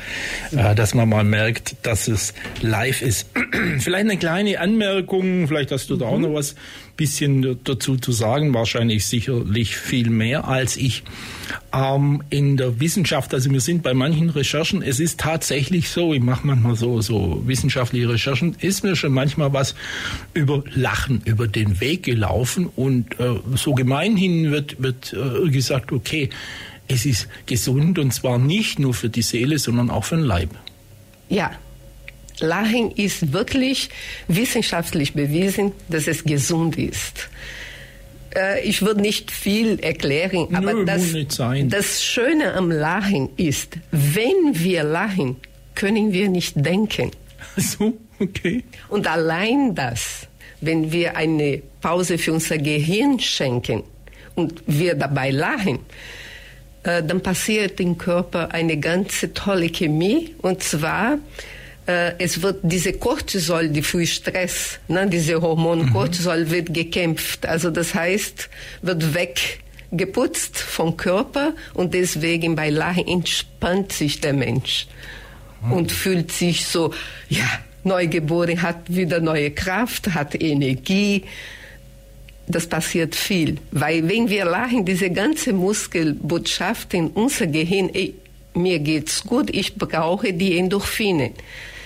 äh, 0.53 0.75
dass 0.75 0.95
man 0.95 1.09
mal 1.09 1.25
merkt, 1.25 1.77
dass 1.83 2.09
es 2.09 2.35
live 2.61 3.03
ist. 3.03 3.29
vielleicht 3.79 4.05
eine 4.05 4.17
kleine 4.17 4.61
Anmerkung, 4.61 5.49
vielleicht 5.49 5.73
hast 5.73 5.91
du 5.91 5.97
da 5.97 6.07
auch 6.07 6.17
mhm. 6.17 6.23
noch 6.23 6.35
was 6.35 6.55
bisschen 6.99 7.61
dazu 7.65 7.97
zu 7.97 8.13
sagen, 8.13 8.53
wahrscheinlich 8.53 9.07
sicherlich 9.07 9.77
viel 9.77 10.11
mehr 10.11 10.47
als 10.47 10.77
ich. 10.77 11.05
Ähm, 11.73 12.23
in 12.31 12.57
der 12.57 12.81
Wissenschaft, 12.81 13.35
also 13.35 13.51
wir 13.51 13.61
sind 13.61 13.83
bei 13.83 13.95
manchen 13.95 14.31
Recherchen, 14.31 14.83
es 14.83 15.01
ist 15.01 15.21
tatsächlich 15.21 15.89
so, 15.91 16.13
ich 16.13 16.21
mache 16.21 16.47
manchmal 16.47 16.77
so, 16.77 17.01
so 17.01 17.43
wissenschaftliche 17.47 18.09
Recherchen, 18.09 18.57
ist 18.61 18.85
mir 18.85 18.97
schon 18.97 19.13
manchmal 19.13 19.53
was 19.53 19.75
über 20.35 20.65
Lachen 20.75 21.23
über 21.25 21.47
den 21.47 21.81
Weg 21.81 22.05
gelaufen 22.05 22.69
und 22.75 23.19
äh, 23.21 23.35
so 23.55 23.75
gemeinhin 23.75 24.51
wird, 24.51 24.83
wird 24.83 25.15
äh, 25.15 25.49
gesagt, 25.51 25.93
okay, 25.93 26.31
es 26.89 27.05
ist 27.05 27.29
gesund 27.47 27.99
und 27.99 28.13
zwar 28.13 28.39
nicht 28.39 28.79
nur 28.79 28.95
für 28.95 29.09
die 29.09 29.23
Seele, 29.23 29.59
sondern 29.59 29.91
auch 29.91 30.05
für 30.05 30.17
den 30.17 30.25
Leib. 30.25 30.51
Ja, 31.29 31.53
Lachen 32.41 32.93
ist 32.93 33.33
wirklich 33.33 33.91
wissenschaftlich 34.29 35.13
bewiesen, 35.13 35.73
dass 35.89 36.07
es 36.07 36.25
gesund 36.25 36.79
ist. 36.79 37.29
Äh, 38.35 38.67
ich 38.67 38.83
würde 38.83 39.01
nicht 39.01 39.31
viel 39.31 39.79
erklären, 39.81 40.49
aber 40.55 40.75
Nö, 40.75 40.85
das, 40.85 41.15
das 41.69 42.05
Schöne 42.05 42.55
am 42.55 42.71
Lachen 42.71 43.31
ist, 43.37 43.77
wenn 43.91 44.53
wir 44.53 44.85
lachen, 44.85 45.37
können 45.75 46.13
wir 46.13 46.29
nicht 46.29 46.55
denken. 46.57 47.11
So, 47.57 47.95
okay. 48.21 48.63
Und 48.89 49.07
allein 49.07 49.75
das, 49.75 50.29
wenn 50.61 50.93
wir 50.93 51.17
eine 51.17 51.63
Pause 51.81 52.19
für 52.19 52.33
unser 52.33 52.59
Gehirn 52.59 53.19
schenken 53.19 53.83
und 54.35 54.63
wir 54.67 54.95
dabei 54.95 55.31
lachen, 55.31 55.81
äh, 56.83 57.03
dann 57.03 57.21
passiert 57.21 57.81
im 57.81 57.99
Körper 57.99 58.53
eine 58.53 58.79
ganz 58.79 59.27
tolle 59.35 59.69
Chemie 59.71 60.35
und 60.39 60.63
zwar 60.63 61.19
es 62.19 62.43
wird 62.43 62.59
diese 62.63 62.93
Cortisol, 62.93 63.71
die 63.71 63.83
für 63.83 64.07
Stress, 64.07 64.79
ne, 64.89 65.07
diese 65.09 65.41
Hormon 65.41 65.87
mhm. 65.87 65.93
Cortisol 65.95 66.51
wird 66.51 66.75
gekämpft. 66.75 67.47
Also 67.47 67.71
das 67.71 67.95
heißt, 67.95 68.51
wird 68.83 69.15
weggeputzt 69.15 70.59
vom 70.59 70.99
Körper 70.99 71.55
und 71.73 71.95
deswegen 71.95 72.55
bei 72.57 72.69
Lachen 72.69 73.09
entspannt 73.09 73.93
sich 73.93 74.21
der 74.21 74.35
Mensch 74.35 74.87
mhm. 75.63 75.73
und 75.73 75.93
fühlt 75.93 76.31
sich 76.31 76.67
so, 76.67 76.93
ja, 77.31 77.49
neugeboren, 77.85 78.61
hat 78.61 78.95
wieder 78.95 79.21
neue 79.21 79.51
Kraft, 79.51 80.15
hat 80.15 80.39
Energie. 80.41 81.25
Das 82.47 82.67
passiert 82.67 83.15
viel, 83.15 83.57
weil 83.71 84.07
wenn 84.09 84.29
wir 84.29 84.45
lachen, 84.45 84.85
diese 84.85 85.09
ganze 85.09 85.55
Muskelbotschaft 85.55 86.93
in 86.93 87.09
unser 87.09 87.47
Gehirn, 87.47 87.89
ey, 87.95 88.15
mir 88.53 88.79
geht's 88.79 89.23
gut, 89.23 89.49
ich 89.49 89.77
brauche 89.77 90.35
die 90.35 90.59
Endorphine 90.59 91.33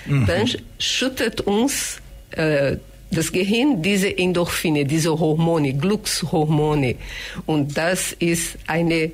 mhm. 0.05 0.25
dann 0.25 0.49
schüttet 0.79 1.41
uns 1.41 1.99
äh, 2.31 2.77
das 3.11 3.31
Gehirn 3.31 3.81
diese 3.81 4.17
Endorphine, 4.17 4.85
diese 4.85 5.19
Hormone, 5.19 5.73
Glückshormone. 5.73 6.95
Und 7.45 7.77
das 7.77 8.13
ist 8.13 8.57
eine 8.65 9.11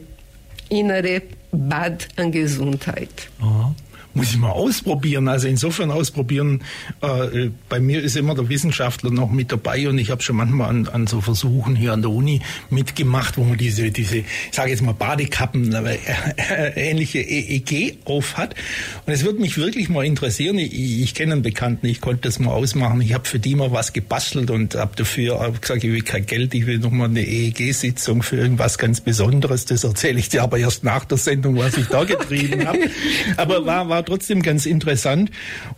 innere 0.69 1.21
Bad 1.51 2.07
an 2.15 2.31
Gesundheit. 2.31 3.29
Aha 3.41 3.73
muss 4.13 4.31
ich 4.31 4.37
mal 4.37 4.51
ausprobieren. 4.51 5.27
Also 5.27 5.47
insofern 5.47 5.91
ausprobieren. 5.91 6.61
Äh, 7.01 7.49
bei 7.67 7.79
mir 7.79 8.01
ist 8.01 8.17
immer 8.17 8.35
der 8.35 8.49
Wissenschaftler 8.49 9.11
noch 9.11 9.31
mit 9.31 9.51
dabei 9.51 9.87
und 9.87 9.97
ich 9.97 10.11
habe 10.11 10.21
schon 10.21 10.35
manchmal 10.35 10.69
an, 10.69 10.87
an 10.87 11.07
so 11.07 11.21
Versuchen 11.21 11.75
hier 11.75 11.93
an 11.93 12.01
der 12.01 12.11
Uni 12.11 12.41
mitgemacht, 12.69 13.37
wo 13.37 13.43
man 13.43 13.57
diese, 13.57 13.91
diese, 13.91 14.17
ich 14.17 14.25
sage 14.51 14.71
jetzt 14.71 14.81
mal 14.81 14.93
Badekappen, 14.93 15.73
äh, 15.73 15.97
ähnliche 16.75 17.19
EEG 17.19 17.99
auf 18.05 18.37
hat. 18.37 18.55
Und 19.05 19.13
es 19.13 19.23
würde 19.23 19.39
mich 19.39 19.57
wirklich 19.57 19.89
mal 19.89 20.05
interessieren. 20.05 20.57
Ich, 20.57 20.73
ich 20.73 21.13
kenne 21.13 21.33
einen 21.33 21.41
Bekannten, 21.41 21.85
ich 21.85 22.01
konnte 22.01 22.21
das 22.23 22.39
mal 22.39 22.51
ausmachen. 22.51 23.01
Ich 23.01 23.13
habe 23.13 23.25
für 23.25 23.39
die 23.39 23.55
mal 23.55 23.71
was 23.71 23.93
gebastelt 23.93 24.49
und 24.51 24.75
habe 24.75 24.95
dafür 24.95 25.39
hab 25.39 25.61
gesagt, 25.61 25.83
ich 25.83 25.91
will 25.91 26.01
kein 26.01 26.25
Geld, 26.25 26.53
ich 26.53 26.65
will 26.65 26.79
noch 26.79 26.91
mal 26.91 27.05
eine 27.05 27.21
EEG-Sitzung 27.21 28.23
für 28.23 28.37
irgendwas 28.37 28.77
ganz 28.77 29.01
Besonderes. 29.01 29.65
Das 29.65 29.83
erzähle 29.83 30.19
ich 30.19 30.29
dir 30.29 30.43
aber 30.43 30.57
erst 30.57 30.83
nach 30.83 31.05
der 31.05 31.17
Sendung, 31.17 31.57
was 31.57 31.77
ich 31.77 31.87
da 31.87 32.03
getrieben 32.03 32.67
habe. 32.67 32.79
Aber 33.37 33.65
war, 33.65 33.87
war 33.89 33.98
war 33.99 34.05
trotzdem 34.05 34.41
ganz 34.41 34.65
interessant. 34.65 35.29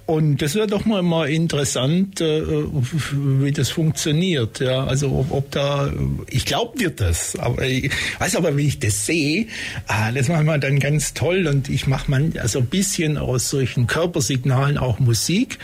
Und 0.06 0.44
das 0.44 0.54
wäre 0.54 0.68
doch 0.68 0.86
mal, 0.86 1.02
mal 1.02 1.28
interessant, 1.28 2.22
äh, 2.22 2.44
wie 2.44 3.52
das 3.52 3.70
funktioniert. 3.70 4.60
Ja, 4.60 4.84
also 4.84 5.12
ob, 5.12 5.32
ob 5.32 5.50
da, 5.50 5.92
ich 6.30 6.46
glaube 6.46 6.78
dir 6.78 6.92
das, 6.92 7.36
aber 7.36 7.64
ich 7.66 7.92
weiß 8.20 8.36
aber, 8.36 8.56
wie 8.58 8.68
ich 8.68 8.78
das 8.78 9.08
sehe, 9.08 9.48
ah, 9.88 10.12
das 10.12 10.28
machen 10.28 10.46
wir 10.46 10.60
dann 10.60 10.80
ganz 10.80 11.16
toll 11.16 11.48
und 11.48 11.68
ich 11.68 11.88
mache 11.88 12.12
man 12.12 12.34
also 12.38 12.60
ein 12.60 12.68
bisschen 12.68 13.18
aus 13.18 13.50
solchen 13.50 13.88
Körpersignalen 13.88 14.78
auch 14.78 15.00
Musik 15.00 15.58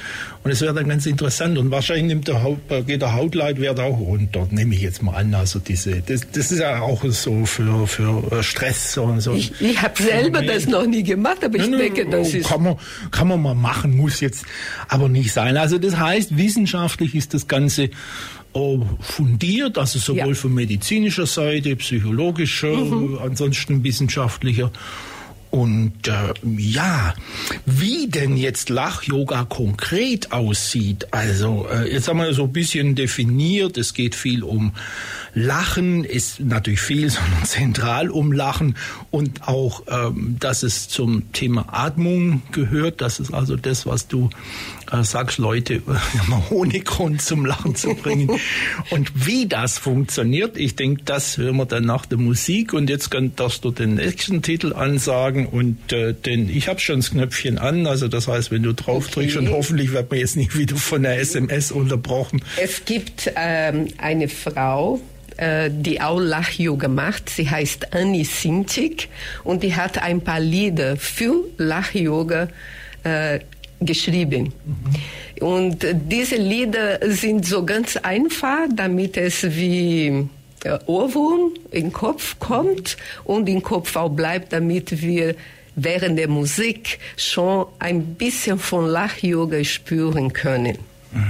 und 0.43 0.51
es 0.51 0.61
wäre 0.61 0.73
dann 0.73 0.87
ganz 0.87 1.05
interessant 1.05 1.57
und 1.57 1.71
wahrscheinlich 1.71 2.05
nimmt 2.05 2.27
der 2.27 2.43
Haut, 2.43 2.59
geht 2.85 3.01
der 3.01 3.13
Hautleitwert 3.13 3.79
auch 3.79 3.99
runter, 3.99 4.47
nehme 4.51 4.75
ich 4.75 4.81
jetzt 4.81 5.03
mal 5.03 5.15
an. 5.15 5.33
Also 5.33 5.59
diese, 5.59 6.01
das, 6.01 6.21
das 6.31 6.51
ist 6.51 6.59
ja 6.59 6.81
auch 6.81 7.03
so 7.05 7.45
für, 7.45 7.87
für 7.87 8.43
Stress 8.43 8.97
und 8.97 9.21
so. 9.21 9.33
Ich, 9.33 9.59
ich 9.59 9.81
habe 9.81 10.01
selber 10.01 10.41
das 10.41 10.67
noch 10.67 10.85
nie 10.85 11.03
gemacht, 11.03 11.43
aber 11.43 11.57
ich 11.57 11.69
denke, 11.69 12.05
das 12.09 12.33
ist... 12.33 12.49
Kann 12.49 12.63
man, 12.63 12.75
kann 13.11 13.27
man 13.27 13.41
mal 13.41 13.55
machen, 13.55 13.95
muss 13.95 14.19
jetzt 14.19 14.45
aber 14.87 15.09
nicht 15.09 15.33
sein. 15.33 15.57
Also 15.57 15.77
das 15.77 15.97
heißt, 15.97 16.37
wissenschaftlich 16.37 17.15
ist 17.15 17.33
das 17.33 17.47
Ganze 17.47 17.89
oh, 18.53 18.83
fundiert, 18.99 19.77
also 19.77 19.99
sowohl 19.99 20.29
ja. 20.29 20.33
von 20.33 20.53
medizinischer 20.53 21.25
Seite, 21.25 21.75
psychologischer, 21.75 22.75
mhm. 22.75 23.19
ansonsten 23.21 23.83
wissenschaftlicher. 23.83 24.71
Und 25.49 26.07
äh, 26.07 26.33
ja, 26.57 27.13
wie 27.65 28.07
denn 28.07 28.35
jetzt 28.35 28.69
Lach-Yoga 28.69 29.45
konkret 29.45 30.31
aussieht, 30.31 31.07
also 31.11 31.67
äh, 31.71 31.91
jetzt 31.91 32.07
haben 32.07 32.19
wir 32.19 32.33
so 32.33 32.43
ein 32.43 32.53
bisschen 32.53 32.95
definiert, 32.95 33.77
es 33.77 33.93
geht 33.93 34.15
viel 34.15 34.43
um 34.43 34.73
Lachen, 35.33 36.03
ist 36.03 36.39
natürlich 36.39 36.81
viel, 36.81 37.09
sondern 37.09 37.45
zentral 37.45 38.09
um 38.09 38.31
Lachen 38.31 38.75
und 39.11 39.47
auch, 39.47 39.83
ähm, 39.87 40.37
dass 40.39 40.63
es 40.63 40.89
zum 40.89 41.31
Thema 41.31 41.67
Atmung 41.71 42.41
gehört, 42.51 43.01
das 43.01 43.19
ist 43.19 43.33
also 43.33 43.55
das, 43.55 43.85
was 43.85 44.07
du 44.07 44.29
äh, 44.91 45.03
sagst, 45.03 45.37
Leute 45.37 45.81
ohne 46.49 46.79
Grund 46.81 47.21
zum 47.21 47.45
Lachen 47.45 47.75
zu 47.75 47.93
bringen. 47.93 48.31
und 48.89 49.11
wie 49.25 49.45
das 49.45 49.77
funktioniert, 49.77 50.57
ich 50.57 50.75
denke, 50.75 51.03
das 51.05 51.37
hören 51.37 51.57
wir 51.57 51.65
dann 51.65 51.85
nach 51.85 52.05
der 52.05 52.17
Musik 52.17 52.73
und 52.73 52.89
jetzt 52.89 53.11
darfst 53.35 53.63
du 53.63 53.71
den 53.71 53.95
nächsten 53.95 54.41
Titel 54.41 54.73
ansagen 54.73 55.36
sagen 55.37 55.47
und 55.47 55.93
äh, 55.93 56.13
denn 56.13 56.49
ich 56.49 56.67
habe 56.67 56.79
schon 56.79 56.97
das 56.97 57.11
Knöpfchen 57.11 57.57
an, 57.57 57.87
also 57.87 58.07
das 58.07 58.27
heißt, 58.27 58.51
wenn 58.51 58.63
du 58.63 58.73
drauf 58.73 59.05
okay. 59.05 59.21
drückst 59.21 59.37
und 59.37 59.49
hoffentlich 59.49 59.91
wird 59.91 60.09
man 60.09 60.19
jetzt 60.19 60.35
nicht 60.35 60.57
wieder 60.57 60.75
von 60.75 61.03
der 61.03 61.19
SMS 61.19 61.71
unterbrochen. 61.71 62.41
Es 62.61 62.83
gibt 62.85 63.31
ähm, 63.35 63.87
eine 63.97 64.27
Frau, 64.27 64.99
äh, 65.37 65.69
die 65.71 66.01
auch 66.01 66.19
Lach-Yoga 66.19 66.87
macht. 66.87 67.29
Sie 67.29 67.49
heißt 67.49 67.93
Annie 67.93 68.25
Sintik 68.25 69.09
und 69.43 69.63
die 69.63 69.75
hat 69.75 70.01
ein 70.01 70.21
paar 70.21 70.39
Lieder 70.39 70.97
für 70.97 71.45
Lach-Yoga 71.57 72.49
äh, 73.03 73.39
geschrieben. 73.79 74.53
Mhm. 74.65 75.43
Und 75.43 75.85
diese 76.09 76.37
Lieder 76.37 76.99
sind 77.11 77.45
so 77.45 77.63
ganz 77.63 77.95
einfach, 77.97 78.65
damit 78.75 79.17
es 79.17 79.43
wie 79.55 80.27
Ohrwurm 80.85 81.51
im 81.71 81.93
Kopf 81.93 82.37
kommt 82.39 82.97
und 83.23 83.47
im 83.47 83.61
Kopf 83.61 83.95
auch 83.95 84.09
bleibt, 84.09 84.53
damit 84.53 85.01
wir 85.01 85.35
während 85.75 86.17
der 86.17 86.27
Musik 86.27 86.99
schon 87.15 87.67
ein 87.79 88.15
bisschen 88.15 88.57
von 88.59 88.87
Lach-Yoga 88.87 89.63
spüren 89.63 90.33
können. 90.33 90.77
Mhm. 91.11 91.21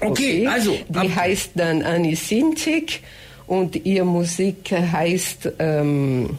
Okay, 0.00 0.10
okay, 0.10 0.46
also. 0.46 0.78
Die 0.88 1.14
heißt 1.14 1.52
dann 1.54 1.82
Annie 1.82 2.16
Sintik 2.16 3.00
und 3.46 3.86
ihre 3.86 4.04
Musik 4.04 4.70
heißt 4.70 5.52
ähm, 5.58 6.38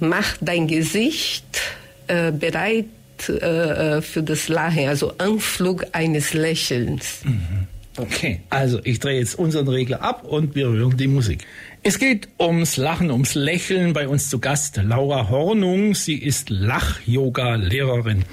Mach 0.00 0.36
dein 0.40 0.66
Gesicht 0.66 1.60
äh, 2.06 2.32
bereit 2.32 2.86
äh, 3.28 3.98
äh 3.98 4.02
für 4.02 4.22
das 4.22 4.48
Lachen, 4.48 4.88
also 4.88 5.12
Anflug 5.18 5.84
eines 5.92 6.32
Lächelns. 6.32 7.20
Mhm. 7.24 7.66
Okay, 7.96 8.40
also 8.50 8.80
ich 8.84 9.00
drehe 9.00 9.18
jetzt 9.18 9.36
unseren 9.36 9.66
Regler 9.66 10.02
ab 10.02 10.24
und 10.24 10.54
wir 10.54 10.68
hören 10.68 10.96
die 10.96 11.08
Musik. 11.08 11.44
Es 11.82 11.98
geht 11.98 12.28
ums 12.38 12.76
Lachen, 12.76 13.10
ums 13.10 13.34
Lächeln. 13.34 13.94
Bei 13.94 14.06
uns 14.06 14.30
zu 14.30 14.38
Gast 14.38 14.76
Laura 14.76 15.28
Hornung. 15.28 15.94
Sie 15.94 16.14
ist 16.14 16.50
Lach-Yoga-Lehrerin. 16.50 18.24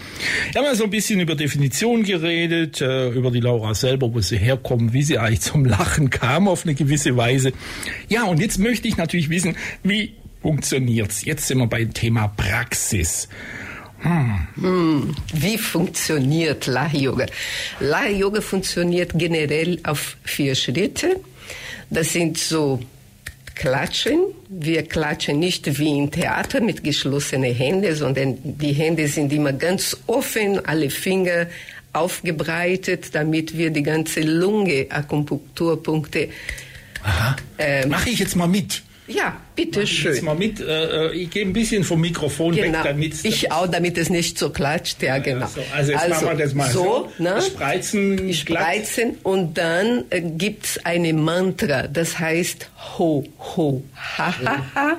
Wir 0.51 0.61
haben 0.61 0.65
ja 0.65 0.75
so 0.75 0.83
ein 0.83 0.89
bisschen 0.91 1.21
über 1.21 1.33
Definition 1.33 2.03
geredet, 2.03 2.81
äh, 2.81 3.09
über 3.09 3.31
die 3.31 3.39
Laura 3.39 3.73
selber, 3.73 4.13
wo 4.13 4.21
sie 4.21 4.37
herkommt, 4.37 4.93
wie 4.93 5.01
sie 5.01 5.17
eigentlich 5.17 5.41
zum 5.41 5.65
Lachen 5.65 6.11
kam 6.11 6.47
auf 6.47 6.63
eine 6.63 6.75
gewisse 6.75 7.17
Weise. 7.17 7.51
Ja, 8.09 8.25
und 8.25 8.39
jetzt 8.39 8.59
möchte 8.59 8.87
ich 8.87 8.97
natürlich 8.97 9.29
wissen, 9.29 9.55
wie 9.81 10.13
funktioniert's? 10.41 11.25
Jetzt 11.25 11.47
sind 11.47 11.57
wir 11.57 11.67
beim 11.67 11.93
Thema 11.93 12.27
Praxis. 12.27 13.27
Hm. 14.01 15.15
Wie 15.33 15.57
funktioniert 15.57 16.67
Lahi-Yoga? 16.67 17.25
Lahi-Yoga 17.79 18.41
funktioniert 18.41 19.11
generell 19.15 19.79
auf 19.83 20.17
vier 20.23 20.55
Schritte. 20.55 21.19
Das 21.89 22.13
sind 22.13 22.37
so 22.37 22.79
Klatschen. 23.55 24.19
Wir 24.49 24.83
klatschen 24.83 25.39
nicht 25.39 25.79
wie 25.79 25.97
im 25.97 26.11
Theater 26.11 26.61
mit 26.61 26.83
geschlossenen 26.83 27.55
Händen, 27.55 27.95
sondern 27.95 28.37
die 28.43 28.73
Hände 28.73 29.07
sind 29.07 29.33
immer 29.33 29.51
ganz 29.51 29.97
offen, 30.05 30.63
alle 30.65 30.91
Finger 30.91 31.47
aufgebreitet, 31.91 33.15
damit 33.15 33.57
wir 33.57 33.71
die 33.71 33.81
ganze 33.81 34.21
Lunge 34.21 34.85
Akupunkturpunkte. 34.89 36.29
Aha. 37.03 37.35
Ähm, 37.57 37.89
Mache 37.89 38.09
ich 38.09 38.19
jetzt 38.19 38.35
mal 38.35 38.47
mit. 38.47 38.83
Ja, 39.07 39.37
bitte 39.55 39.87
schön. 39.87 40.13
Jetzt 40.13 40.21
mal 40.23 40.35
mit. 40.35 40.59
Äh, 40.59 41.07
äh, 41.07 41.15
ich 41.15 41.29
gehe 41.29 41.45
ein 41.45 41.53
bisschen 41.53 41.85
vom 41.85 42.01
Mikrofon 42.01 42.53
genau. 42.53 42.79
weg, 42.79 42.83
damit 42.83 43.23
ich 43.23 43.51
auch, 43.51 43.67
damit 43.67 43.97
es 43.97 44.09
nicht 44.09 44.37
so 44.37 44.49
klatscht. 44.49 45.01
Ja, 45.01 45.17
genau. 45.19 45.45
Also, 45.45 45.61
also 45.73 45.91
jetzt 45.93 46.01
also, 46.03 46.25
machen 46.25 46.37
wir 46.37 46.45
das 46.45 46.53
mal 46.53 46.69
so. 46.69 47.09
so 47.17 47.23
ne? 47.23 47.41
Spreizen, 47.41 48.33
Spreizen 48.33 49.17
und 49.23 49.57
dann 49.57 50.03
äh, 50.09 50.21
gibt's 50.21 50.77
eine 50.83 51.13
Mantra. 51.13 51.87
Das 51.87 52.19
heißt 52.19 52.69
Ho 52.97 53.23
Ho 53.39 53.83
Ha 54.17 54.35
Ha 54.43 54.65
Ha. 54.75 54.97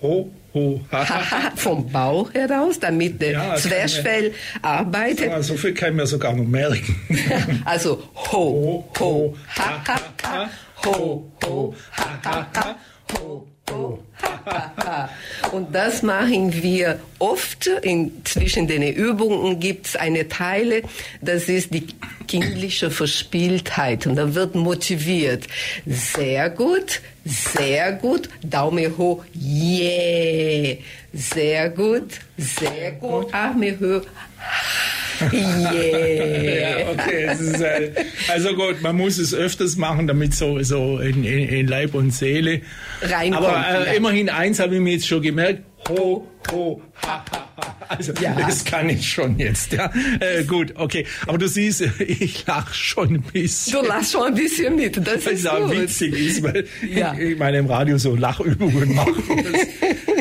Ho 0.00 0.30
Ho 0.54 0.80
Ha 0.90 1.30
Ha. 1.30 1.52
Vom 1.54 1.90
Bauch 1.92 2.32
heraus, 2.32 2.80
damit 2.80 3.20
der 3.20 3.32
ja, 3.32 3.56
Zwerchfell 3.56 4.32
arbeitet. 4.62 5.44
so 5.44 5.54
viel 5.54 5.74
kann 5.74 5.96
mir 5.96 6.06
sogar 6.06 6.32
noch 6.32 6.46
merken. 6.46 6.96
also 7.66 8.02
Ho 8.32 8.88
Ho 8.98 9.36
Ha 9.54 9.82
Ha 9.86 10.00
Ha. 10.22 10.50
Ho 10.86 11.30
Ho 11.44 11.74
Ha 11.92 12.20
Ha 12.24 12.46
Ha. 12.54 12.76
Und 15.52 15.74
das 15.74 16.02
machen 16.02 16.62
wir 16.62 17.00
oft. 17.18 17.66
In, 17.82 18.24
zwischen 18.24 18.66
den 18.66 18.82
Übungen 18.82 19.60
gibt 19.60 19.88
es 19.88 19.96
eine 19.96 20.28
Teile, 20.28 20.82
das 21.20 21.48
ist 21.48 21.72
die 21.72 21.86
kindliche 22.26 22.90
Verspieltheit. 22.90 24.06
Und 24.06 24.16
da 24.16 24.34
wird 24.34 24.54
motiviert. 24.54 25.44
Sehr 25.86 26.50
gut, 26.50 27.00
sehr 27.24 27.92
gut, 27.92 28.28
Daumen 28.42 28.96
hoch, 28.96 29.24
yeah. 29.34 30.76
Sehr 31.12 31.70
gut, 31.70 32.20
sehr 32.36 32.92
gut, 32.92 33.32
Arme 33.32 33.78
hoch. 33.80 34.06
Yeah. 35.20 36.78
ja, 36.80 36.90
okay. 36.90 37.28
Halt, 37.28 38.06
also 38.28 38.54
gut, 38.54 38.82
man 38.82 38.96
muss 38.96 39.18
es 39.18 39.34
öfters 39.34 39.76
machen, 39.76 40.06
damit 40.06 40.34
so, 40.34 40.62
so 40.62 40.98
in, 40.98 41.24
in, 41.24 41.48
in 41.48 41.66
Leib 41.66 41.94
und 41.94 42.10
Seele 42.10 42.62
reinkommt. 43.02 43.46
Aber 43.46 43.86
äh, 43.88 43.96
immerhin 43.96 44.28
eins 44.30 44.60
habe 44.60 44.76
ich 44.76 44.80
mir 44.80 44.94
jetzt 44.94 45.06
schon 45.06 45.22
gemerkt. 45.22 45.62
Ho, 45.88 46.26
ho, 46.50 46.82
ha, 47.02 47.24
ha. 47.32 47.47
Also 47.98 48.12
ja. 48.20 48.34
das 48.34 48.64
kann 48.64 48.88
ich 48.90 49.08
schon 49.08 49.38
jetzt. 49.38 49.72
Ja. 49.72 49.90
Äh, 50.20 50.44
gut, 50.44 50.74
okay. 50.76 51.06
Aber 51.26 51.38
du 51.38 51.48
siehst, 51.48 51.80
ich 51.98 52.46
lache 52.46 52.74
schon 52.74 53.14
ein 53.14 53.22
bisschen. 53.22 53.80
Du 53.80 53.86
lachst 53.86 54.12
schon 54.12 54.26
ein 54.26 54.34
bisschen 54.34 54.76
mit. 54.76 54.96
Das 55.06 55.26
ist 55.26 55.44
ja 55.44 55.58
gut. 55.58 55.72
witzig 55.72 56.12
ist, 56.14 56.42
weil 56.42 56.66
ja. 56.88 57.14
ich 57.18 57.38
meine 57.38 57.58
im 57.58 57.66
Radio 57.66 57.98
so 57.98 58.14
Lachübungen 58.14 58.94
mache. 58.94 59.12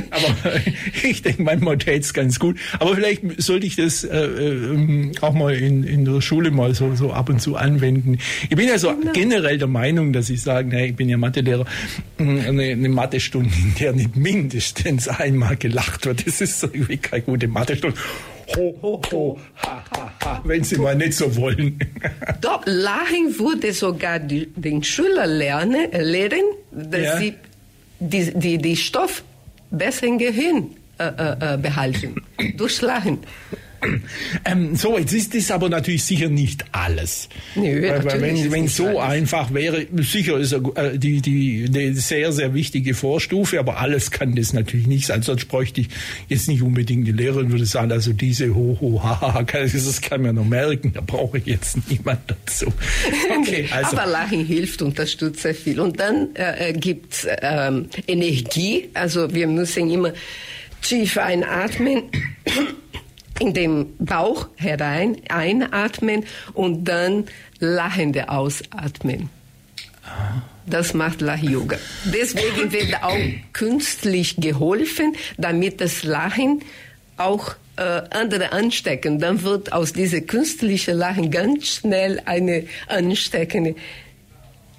Aber 0.10 0.56
ich 1.04 1.22
denke, 1.22 1.44
manchmal 1.44 1.78
täte 1.78 2.00
es 2.00 2.14
ganz 2.14 2.40
gut. 2.40 2.58
Aber 2.80 2.96
vielleicht 2.96 3.22
sollte 3.42 3.68
ich 3.68 3.76
das 3.76 4.04
äh, 4.04 4.18
äh, 4.18 5.12
auch 5.22 5.34
mal 5.34 5.54
in, 5.54 5.84
in 5.84 6.06
der 6.06 6.22
Schule 6.22 6.52
mal 6.52 6.74
so, 6.74 6.96
so 6.96 7.12
ab 7.12 7.30
und 7.30 7.42
zu 7.42 7.56
anwenden. 7.56 8.18
Ich 8.50 8.56
bin 8.56 8.68
ja 8.68 8.78
so 8.78 8.96
genau. 8.96 9.12
generell 9.14 9.58
der 9.58 9.68
Meinung, 9.68 10.14
dass 10.14 10.30
ich 10.30 10.42
sage, 10.42 10.70
naja, 10.70 10.86
ich 10.86 10.96
bin 10.96 11.10
ja 11.10 11.18
Mathelehrer, 11.18 11.66
eine, 12.18 12.64
eine 12.64 12.90
Mathestunde, 12.90 13.50
in 13.50 13.76
der 13.80 13.94
nicht 13.94 14.16
mindestens 14.16 15.08
einmal 15.08 15.58
gelacht 15.58 16.06
wird, 16.06 16.26
das 16.26 16.42
ist 16.42 16.60
so 16.60 16.68
irgendwie 16.68 16.98
keine 16.98 17.24
gute 17.24 17.48
Mathestunde. 17.60 17.98
Ho, 18.56 18.78
ho, 18.82 19.02
ho, 19.12 19.40
ha, 19.58 19.84
ha, 19.92 20.12
ha, 20.24 20.42
wenn 20.46 20.64
Sie 20.64 20.78
mal 20.78 20.96
nicht 20.96 21.14
so 21.14 21.36
wollen. 21.36 21.78
Doch, 22.42 22.62
Lachen 22.66 23.38
würde 23.38 23.74
sogar 23.74 24.20
die, 24.20 24.48
den 24.56 24.84
Schüler 24.84 25.28
lernen, 25.28 25.92
lehren, 25.92 26.46
dass 26.72 27.02
ja. 27.02 27.18
sie 27.18 27.34
die, 28.00 28.32
die, 28.34 28.58
die 28.58 28.78
Stoff 28.78 29.24
besser 29.70 30.08
im 30.08 30.18
Gehirn 30.18 30.70
äh, 30.98 31.08
äh, 31.08 31.56
äh 31.56 31.58
behalten. 31.58 32.16
Durch 32.58 32.82
Lachen. 32.82 33.20
Ähm, 34.46 34.76
so, 34.76 34.98
jetzt 34.98 35.14
ist 35.14 35.36
das 35.36 35.52
aber 35.52 35.70
natürlich 35.70 36.04
sicher 36.04 36.30
nicht 36.30 36.66
alles. 36.72 37.28
Nö, 37.56 37.82
weil, 37.82 38.06
weil 38.06 38.22
wenn, 38.22 38.52
wenn 38.52 38.68
so 38.68 39.00
alles. 39.00 39.02
einfach 39.02 39.54
wäre, 39.54 39.86
sicher 39.98 40.38
ist 40.38 40.54
äh, 40.54 40.98
die, 40.98 41.22
die 41.22 41.66
eine 41.68 41.94
sehr, 41.94 42.32
sehr 42.32 42.54
wichtige 42.54 42.94
Vorstufe, 42.94 43.60
aber 43.60 43.78
alles 43.78 44.12
kann 44.12 44.36
das 44.36 44.54
natürlich 44.54 44.88
nicht 44.88 45.06
sein. 45.08 45.22
Sonst 45.22 45.46
bräuchte 45.46 45.82
ich 45.82 45.90
jetzt 46.28 46.48
nicht 46.48 46.62
unbedingt 46.62 47.08
die 47.08 47.12
Lehrerin, 47.12 47.52
würde 47.52 47.66
sagen, 47.66 47.92
also 47.92 48.14
diese 48.14 48.54
ho, 48.54 48.78
ho, 48.80 49.04
ha, 49.04 49.34
ha, 49.34 49.44
das 49.44 50.02
kann 50.02 50.22
man 50.22 50.36
nur 50.36 50.46
merken, 50.46 50.94
da 50.94 51.02
brauche 51.02 51.38
ich 51.40 51.46
jetzt 51.46 51.78
niemand 51.90 52.20
dazu. 52.28 52.68
Okay, 53.40 53.68
also. 53.72 53.98
aber 53.98 54.10
Lachen 54.10 54.46
hilft, 54.46 54.82
unterstützt 54.82 55.42
sehr 55.42 55.56
viel. 55.56 55.80
Und 55.80 56.00
dann 56.00 56.30
äh, 56.36 56.74
gibt 56.74 57.14
es 57.14 57.28
ähm, 57.42 57.88
Energie, 58.08 58.90
also 58.94 59.34
wir 59.34 59.48
müssen 59.48 59.90
immer 59.90 60.14
tief 60.82 61.18
einatmen 61.18 62.04
in 63.40 63.54
den 63.54 63.96
Bauch 63.98 64.48
herein 64.56 65.18
einatmen 65.30 66.26
und 66.54 66.86
dann 66.86 67.26
lachende 67.60 68.30
ausatmen. 68.30 69.30
Das 70.66 70.94
macht 70.94 71.22
Lach-Yoga. 71.22 71.78
Deswegen 72.06 72.72
wird 72.72 73.04
auch 73.04 73.18
künstlich 73.54 74.36
geholfen, 74.38 75.16
damit 75.38 75.80
das 75.82 76.04
Lachen 76.04 76.62
auch 77.18 77.56
äh, 77.78 77.82
andere 77.82 78.52
anstecken. 78.52 79.20
Dann 79.20 79.44
wird 79.44 79.72
aus 79.72 79.94
dieser 79.94 80.22
künstlichen 80.22 80.98
Lachen 80.98 81.32
ganz 81.32 81.68
schnell 81.68 82.22
eine 82.26 82.66
ansteckende 82.88 83.76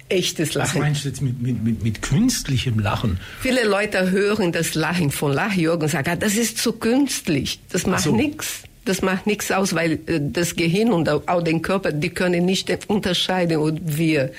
echtes 0.09 0.53
Lachen. 0.53 0.75
Was 0.75 0.81
meinst 0.81 1.03
du 1.03 1.09
jetzt 1.09 1.21
mit, 1.21 1.41
mit, 1.41 1.63
mit, 1.63 1.83
mit 1.83 2.01
künstlichem 2.01 2.79
Lachen? 2.79 3.19
Viele 3.41 3.65
Leute 3.65 4.11
hören 4.11 4.51
das 4.51 4.75
Lachen 4.75 5.11
von 5.11 5.33
Lach-Yoga 5.33 5.83
und 5.83 5.89
sagen, 5.89 6.09
ah, 6.11 6.15
das 6.15 6.35
ist 6.35 6.57
zu 6.57 6.73
künstlich, 6.73 7.59
das 7.71 7.85
macht 7.85 8.03
so. 8.03 8.15
nichts. 8.15 8.63
Das 8.85 9.01
macht 9.03 9.27
nichts 9.27 9.51
aus, 9.51 9.75
weil 9.75 9.99
äh, 10.07 10.19
das 10.19 10.55
Gehirn 10.55 10.91
und 10.91 11.09
auch 11.09 11.43
den 11.43 11.61
Körper, 11.61 11.91
die 11.91 12.09
können 12.09 12.45
nicht 12.45 12.71
unterscheiden, 12.87 13.57
ob 13.57 13.77
wir 13.83 14.31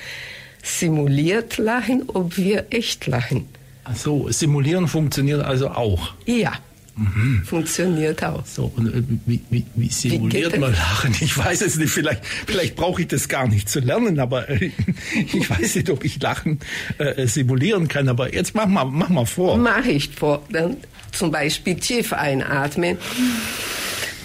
simuliert 0.61 1.57
lachen, 1.57 2.03
ob 2.07 2.37
wir 2.37 2.65
echt 2.69 3.07
lachen. 3.07 3.47
Ach 3.83 3.95
so, 3.95 4.29
simulieren 4.29 4.87
funktioniert 4.87 5.41
also 5.41 5.69
auch. 5.69 6.13
Ja. 6.25 6.53
Mhm. 7.01 7.41
Funktioniert 7.45 8.23
auch. 8.23 8.45
So, 8.45 8.71
und 8.75 8.87
äh, 8.87 9.03
wie, 9.25 9.41
wie, 9.49 9.65
wie 9.73 9.89
simuliert 9.89 10.53
wie 10.53 10.59
man 10.59 10.71
Lachen? 10.71 11.15
Ich 11.19 11.35
weiß 11.35 11.61
es 11.61 11.77
nicht, 11.77 11.89
vielleicht, 11.89 12.23
vielleicht 12.25 12.75
brauche 12.75 13.01
ich 13.01 13.07
das 13.07 13.27
gar 13.27 13.47
nicht 13.47 13.69
zu 13.69 13.79
lernen, 13.79 14.19
aber 14.19 14.47
äh, 14.49 14.71
ich 15.33 15.49
weiß 15.49 15.75
nicht, 15.75 15.89
ob 15.89 16.05
ich 16.05 16.21
Lachen 16.21 16.59
äh, 16.99 17.25
simulieren 17.25 17.87
kann. 17.87 18.07
Aber 18.07 18.33
jetzt 18.33 18.53
mach 18.53 18.67
mal, 18.67 18.85
mach 18.85 19.09
mal 19.09 19.25
vor. 19.25 19.57
Mach 19.57 19.85
ich 19.85 20.09
vor. 20.09 20.43
Dann 20.51 20.77
zum 21.11 21.31
Beispiel 21.31 21.75
tief 21.75 22.13
einatmen, 22.13 22.97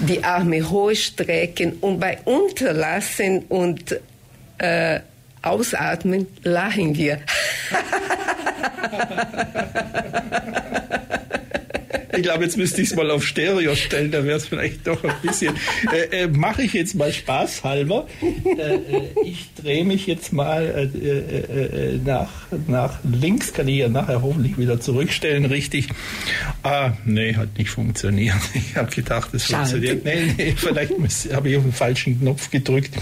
die 0.01 0.23
Arme 0.23 0.69
hoch 0.69 0.95
strecken 0.95 1.73
und 1.81 1.99
bei 1.99 2.19
Unterlassen 2.25 3.45
und 3.49 3.99
äh, 4.59 5.01
Ausatmen 5.41 6.27
lachen 6.43 6.95
wir. 6.95 7.21
Ich 12.16 12.22
glaube, 12.22 12.44
jetzt 12.44 12.57
müsste 12.57 12.83
ich 12.83 12.90
es 12.90 12.96
mal 12.96 13.11
auf 13.11 13.24
Stereo 13.24 13.74
stellen, 13.74 14.11
da 14.11 14.24
wäre 14.24 14.37
es 14.37 14.46
vielleicht 14.46 14.87
doch 14.87 15.02
ein 15.05 15.14
bisschen. 15.22 15.55
Äh, 15.92 16.22
äh, 16.22 16.29
Mache 16.29 16.62
ich 16.62 16.72
jetzt 16.72 16.94
mal 16.94 17.12
spaßhalber. 17.12 18.07
Äh, 18.22 18.74
äh 18.74 18.81
ich 19.24 19.48
drehe 19.61 19.85
mich 19.85 20.07
jetzt 20.07 20.33
mal 20.33 20.90
äh, 20.94 21.09
äh, 21.09 22.00
nach, 22.05 22.31
nach 22.66 22.98
links, 23.05 23.52
kann 23.52 23.68
ich 23.68 23.79
ja 23.79 23.88
nachher 23.88 24.22
hoffentlich 24.22 24.59
wieder 24.59 24.81
zurückstellen, 24.81 25.44
richtig. 25.46 25.88
Ah, 26.62 26.92
nee, 27.05 27.35
hat 27.35 27.59
nicht 27.59 27.70
funktioniert. 27.70 28.37
Ich 28.55 28.76
habe 28.76 28.90
gedacht, 28.90 29.33
es 29.33 29.44
funktioniert. 29.44 30.05
Nee, 30.05 30.35
nee, 30.37 30.55
vielleicht 30.57 30.92
habe 31.33 31.48
ich 31.48 31.57
auf 31.57 31.62
den 31.62 31.72
falschen 31.72 32.18
Knopf 32.20 32.50
gedrückt. 32.50 32.94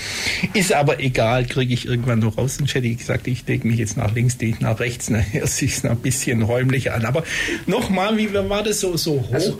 Ist 0.52 0.72
aber 0.72 1.00
egal, 1.00 1.46
kriege 1.46 1.72
ich 1.72 1.86
irgendwann 1.86 2.18
noch 2.18 2.38
raus. 2.38 2.56
Dann 2.58 2.66
hätte 2.66 2.86
ich 2.86 2.98
gesagt, 2.98 3.26
ich 3.26 3.46
lege 3.46 3.66
mich 3.66 3.78
jetzt 3.78 3.96
nach 3.96 4.14
links, 4.14 4.36
die 4.36 4.54
nach 4.60 4.80
rechts. 4.80 5.10
Nachher 5.10 5.46
sieht 5.46 5.70
es 5.70 5.84
ein 5.84 5.96
bisschen 5.98 6.42
räumlicher 6.42 6.94
an. 6.94 7.04
Aber 7.04 7.24
nochmal, 7.66 8.16
wie 8.16 8.32
war 8.32 8.62
das 8.62 8.80
so? 8.80 8.96
So 9.04 9.20
hoch. 9.20 9.32
Also, 9.32 9.58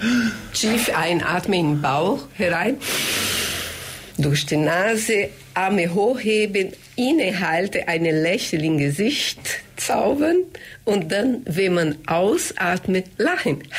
tief 0.53 0.91
einatmen 0.95 1.61
in 1.61 1.75
den 1.75 1.83
Bauch 1.83 2.27
herein. 2.35 2.79
Durch 4.19 4.47
die 4.47 4.57
Nase 4.57 5.29
Arme 5.55 5.95
hochheben, 5.95 6.73
innehalte, 6.97 7.87
eine 7.89 8.11
Lächeln 8.11 8.65
im 8.65 8.79
Gesicht 8.79 9.39
zaubern 9.77 10.39
und 10.85 11.13
dann, 11.13 11.43
wenn 11.47 11.75
man 11.75 11.97
ausatmet, 12.07 13.07
lachen. 13.19 13.63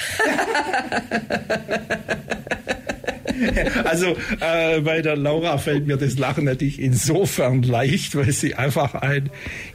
Also 3.84 4.16
äh, 4.40 4.82
bei 4.82 5.02
der 5.02 5.16
Laura 5.16 5.58
fällt 5.58 5.88
mir 5.88 5.98
das 5.98 6.18
Lachen 6.18 6.46
natürlich 6.46 6.80
insofern 6.80 7.64
leicht, 7.64 8.16
weil 8.16 8.32
sie 8.32 8.56
einfach 8.56 8.96
ein, 8.96 9.30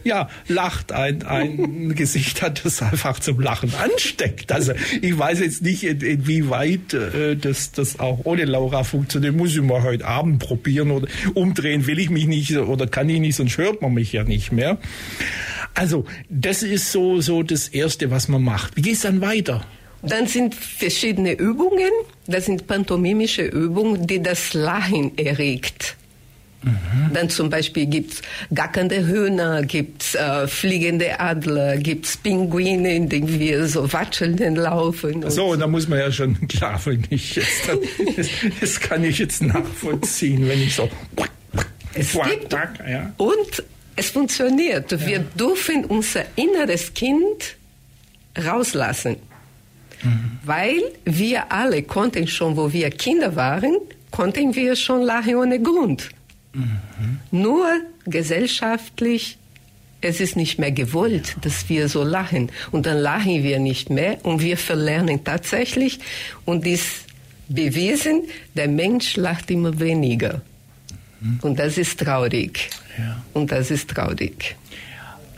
ja, 0.05 0.29
lacht, 0.49 0.92
ein, 0.92 1.23
ein 1.23 1.94
Gesicht 1.94 2.42
hat, 2.42 2.64
das 2.64 2.83
einfach 2.83 3.20
zum 3.20 3.40
Lachen 3.40 3.73
ansteckt. 3.75 4.53
Also 4.53 4.73
ich 5.01 5.16
weiß 5.16 5.40
jetzt 5.40 5.62
nicht, 5.62 5.85
in, 5.85 6.01
inwieweit 6.01 6.94
äh, 6.94 7.37
das, 7.37 7.73
das 7.73 7.99
auch 7.99 8.20
ohne 8.25 8.44
Laura 8.44 8.85
funktioniert. 8.85 9.35
Muss 9.35 9.55
ich 9.55 9.62
mal 9.62 9.83
heute 9.83 10.07
Abend 10.07 10.40
probieren 10.40 10.90
oder 10.90 11.09
umdrehen 11.35 11.87
will 11.87 11.99
ich 11.99 12.11
mich 12.11 12.27
nicht 12.27 12.57
oder 12.57 12.87
kann 12.87 13.09
ich 13.09 13.20
nicht, 13.20 13.37
sonst 13.37 13.59
hört 13.59 13.83
man 13.83 13.94
mich 13.94 14.12
ja 14.12 14.25
nicht 14.25 14.53
mehr. 14.53 14.79
Also 15.75 16.05
das 16.29 16.62
ist 16.62 16.92
so, 16.92 17.20
so 17.20 17.42
das 17.42 17.68
Erste, 17.68 18.11
was 18.11 18.29
man 18.29 18.42
macht. 18.42 18.77
Wie 18.77 18.83
geht 18.83 18.94
es 18.94 19.03
dann 19.03 19.20
weiter? 19.20 19.64
Dann 20.02 20.26
sind 20.26 20.54
verschiedene 20.54 21.32
Übungen, 21.32 21.90
das 22.26 22.46
sind 22.46 22.66
pantomimische 22.66 23.42
Übungen, 23.42 24.06
die 24.06 24.22
das 24.22 24.54
Lachen 24.54 25.16
erregt. 25.18 25.96
Mhm. 26.62 27.14
Dann 27.14 27.30
zum 27.30 27.48
Beispiel 27.48 27.86
gibt 27.86 28.12
es 28.14 28.22
gackernde 28.52 29.06
Hühner, 29.06 29.62
gibt 29.62 30.02
es 30.02 30.14
äh, 30.14 30.46
fliegende 30.46 31.18
Adler, 31.18 31.78
gibt 31.78 32.06
es 32.06 32.16
Pinguine, 32.18 32.94
in 32.94 33.08
denen 33.08 33.38
wir 33.38 33.66
so 33.66 33.90
watschelnd 33.90 34.40
laufen. 34.58 35.28
So, 35.30 35.46
und 35.46 35.60
da 35.60 35.66
muss 35.66 35.88
man 35.88 35.98
ja 35.98 36.12
schon, 36.12 36.36
klar, 36.48 36.80
wenn 36.84 37.06
ich 37.08 37.36
jetzt, 37.36 37.68
das, 38.16 38.28
das 38.60 38.80
kann 38.80 39.04
ich 39.04 39.18
jetzt 39.18 39.42
nachvollziehen, 39.42 40.46
wenn 40.48 40.62
ich 40.62 40.74
so. 40.74 40.88
Es 41.94 42.12
gibt, 42.12 42.52
ja. 42.52 43.12
Und 43.16 43.64
es 43.96 44.10
funktioniert. 44.10 44.90
Wir 45.06 45.18
ja. 45.18 45.24
dürfen 45.38 45.84
unser 45.86 46.24
inneres 46.36 46.94
Kind 46.94 47.56
rauslassen. 48.38 49.16
Mhm. 50.02 50.38
Weil 50.44 50.80
wir 51.04 51.52
alle 51.52 51.82
konnten 51.82 52.26
schon, 52.26 52.56
wo 52.56 52.72
wir 52.72 52.90
Kinder 52.90 53.36
waren, 53.36 53.76
konnten 54.10 54.54
wir 54.54 54.76
schon 54.76 55.02
lachen 55.02 55.36
ohne 55.36 55.60
Grund. 55.60 56.10
Mhm. 56.52 57.20
Nur 57.30 57.66
gesellschaftlich, 58.06 59.38
es 60.00 60.20
ist 60.20 60.36
nicht 60.36 60.58
mehr 60.58 60.72
gewollt, 60.72 61.36
dass 61.42 61.68
wir 61.68 61.88
so 61.88 62.02
lachen. 62.02 62.50
Und 62.70 62.86
dann 62.86 62.98
lachen 62.98 63.42
wir 63.42 63.58
nicht 63.58 63.90
mehr 63.90 64.24
und 64.24 64.40
wir 64.42 64.56
verlernen 64.56 65.22
tatsächlich 65.24 66.00
und 66.44 66.66
ist 66.66 67.04
bewiesen, 67.48 68.22
der 68.54 68.68
Mensch 68.68 69.16
lacht 69.16 69.50
immer 69.50 69.78
weniger. 69.78 70.40
Mhm. 71.20 71.38
Und 71.42 71.58
das 71.58 71.76
ist 71.78 72.00
traurig. 72.00 72.70
Ja. 72.98 73.22
Und 73.34 73.52
das 73.52 73.70
ist 73.70 73.90
traurig. 73.90 74.56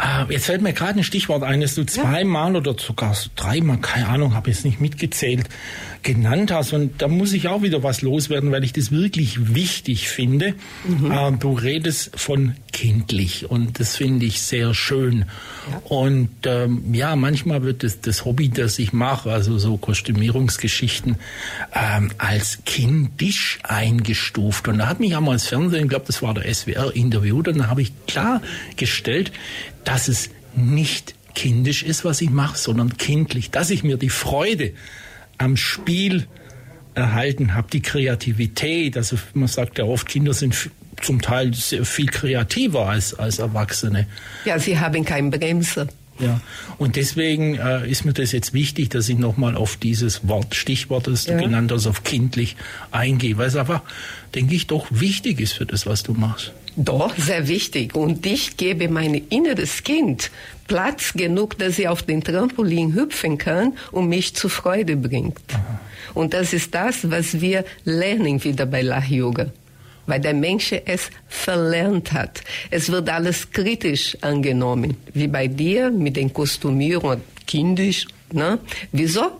Ah, 0.04 0.26
jetzt 0.28 0.46
fällt 0.46 0.62
mir 0.62 0.72
gerade 0.72 0.98
ein 0.98 1.04
Stichwort 1.04 1.44
ein, 1.44 1.60
das 1.60 1.76
du 1.76 1.84
zweimal 1.84 2.50
ja. 2.50 2.58
oder 2.58 2.74
sogar 2.76 3.16
dreimal, 3.36 3.78
keine 3.78 4.08
Ahnung, 4.08 4.34
habe 4.34 4.50
jetzt 4.50 4.64
nicht 4.64 4.80
mitgezählt, 4.80 5.48
genannt 6.02 6.50
hast. 6.50 6.72
Und 6.72 7.00
da 7.00 7.06
muss 7.06 7.32
ich 7.32 7.46
auch 7.46 7.62
wieder 7.62 7.84
was 7.84 8.02
loswerden, 8.02 8.50
weil 8.50 8.64
ich 8.64 8.72
das 8.72 8.90
wirklich 8.90 9.54
wichtig 9.54 10.08
finde. 10.08 10.54
Mhm. 10.88 11.12
Äh, 11.12 11.32
du 11.38 11.52
redest 11.52 12.18
von 12.18 12.56
kindlich 12.72 13.48
und 13.48 13.78
das 13.78 13.96
finde 13.96 14.26
ich 14.26 14.42
sehr 14.42 14.74
schön. 14.74 15.26
Ja. 15.70 15.78
Und 15.84 16.30
ähm, 16.46 16.92
ja, 16.92 17.14
manchmal 17.14 17.62
wird 17.62 17.84
das, 17.84 18.00
das 18.00 18.24
Hobby, 18.24 18.48
das 18.48 18.80
ich 18.80 18.92
mache, 18.92 19.30
also 19.30 19.56
so 19.58 19.76
Kostümierungsgeschichten, 19.76 21.16
ähm, 21.74 22.10
als 22.18 22.58
kindisch 22.64 23.60
eingestuft. 23.62 24.66
Und 24.66 24.78
da 24.78 24.88
hat 24.88 24.98
mich 24.98 25.16
einmal 25.16 25.36
das 25.36 25.46
Fernsehen, 25.46 25.84
ich 25.84 25.90
glaube, 25.90 26.06
das 26.08 26.22
war 26.22 26.34
der 26.34 26.52
SWR, 26.52 26.96
interviewt 26.96 27.46
und 27.46 27.58
da 27.58 27.68
habe 27.68 27.82
ich 27.82 27.92
klargestellt, 28.08 29.30
dass 29.84 30.08
es 30.08 30.30
nicht 30.54 31.14
kindisch 31.34 31.82
ist, 31.82 32.04
was 32.04 32.20
ich 32.20 32.30
mache, 32.30 32.58
sondern 32.58 32.96
kindlich, 32.96 33.50
dass 33.50 33.70
ich 33.70 33.82
mir 33.82 33.96
die 33.96 34.10
Freude 34.10 34.72
am 35.38 35.56
Spiel 35.56 36.26
erhalten 36.94 37.54
habe, 37.54 37.68
die 37.72 37.80
Kreativität. 37.80 38.96
Also 38.96 39.16
man 39.34 39.48
sagt 39.48 39.78
ja 39.78 39.84
oft, 39.84 40.06
Kinder 40.08 40.34
sind 40.34 40.70
zum 41.00 41.20
Teil 41.20 41.54
sehr 41.54 41.84
viel 41.84 42.06
kreativer 42.06 42.88
als, 42.88 43.14
als 43.14 43.38
Erwachsene. 43.38 44.06
Ja, 44.44 44.58
sie 44.58 44.78
haben 44.78 45.04
keinen 45.04 45.30
Bremser. 45.30 45.88
Ja, 46.18 46.40
und 46.78 46.96
deswegen 46.96 47.56
äh, 47.56 47.88
ist 47.88 48.04
mir 48.04 48.12
das 48.12 48.32
jetzt 48.32 48.52
wichtig, 48.52 48.90
dass 48.90 49.08
ich 49.08 49.18
nochmal 49.18 49.56
auf 49.56 49.76
dieses 49.76 50.28
Wort, 50.28 50.54
Stichwort, 50.54 51.06
das 51.06 51.26
ja. 51.26 51.36
du 51.36 51.44
genannt 51.44 51.72
hast, 51.72 51.86
auf 51.86 52.04
kindlich 52.04 52.56
eingehe, 52.90 53.38
weil 53.38 53.48
es 53.48 53.56
einfach, 53.56 53.82
denke 54.34 54.54
ich, 54.54 54.66
doch 54.66 54.86
wichtig 54.90 55.40
ist 55.40 55.54
für 55.54 55.66
das, 55.66 55.86
was 55.86 56.02
du 56.02 56.12
machst. 56.12 56.52
Doch, 56.76 57.16
sehr 57.16 57.48
wichtig. 57.48 57.94
Und 57.94 58.24
ich 58.24 58.56
gebe 58.56 58.88
mein 58.88 59.14
inneres 59.14 59.82
Kind 59.82 60.30
Platz 60.66 61.12
genug, 61.12 61.58
dass 61.58 61.76
sie 61.76 61.88
auf 61.88 62.02
den 62.02 62.24
Trampolin 62.24 62.94
hüpfen 62.94 63.36
kann 63.36 63.74
und 63.90 64.08
mich 64.08 64.34
zur 64.34 64.50
Freude 64.50 64.96
bringt. 64.96 65.38
Aha. 65.52 65.80
Und 66.14 66.34
das 66.34 66.52
ist 66.52 66.74
das, 66.74 67.10
was 67.10 67.40
wir 67.40 67.64
lernen 67.84 68.42
wieder 68.42 68.66
bei 68.66 68.82
Lach-Yoga. 68.82 69.50
Weil 70.06 70.20
der 70.20 70.34
Mensch 70.34 70.72
es 70.72 71.10
verlernt 71.28 72.12
hat. 72.12 72.42
Es 72.70 72.90
wird 72.90 73.08
alles 73.08 73.50
kritisch 73.50 74.16
angenommen. 74.20 74.96
Wie 75.14 75.28
bei 75.28 75.46
dir 75.46 75.90
mit 75.90 76.16
den 76.16 76.32
Kostümierungen, 76.32 77.20
kindisch. 77.46 78.06
Ne? 78.32 78.58
Wieso? 78.90 79.30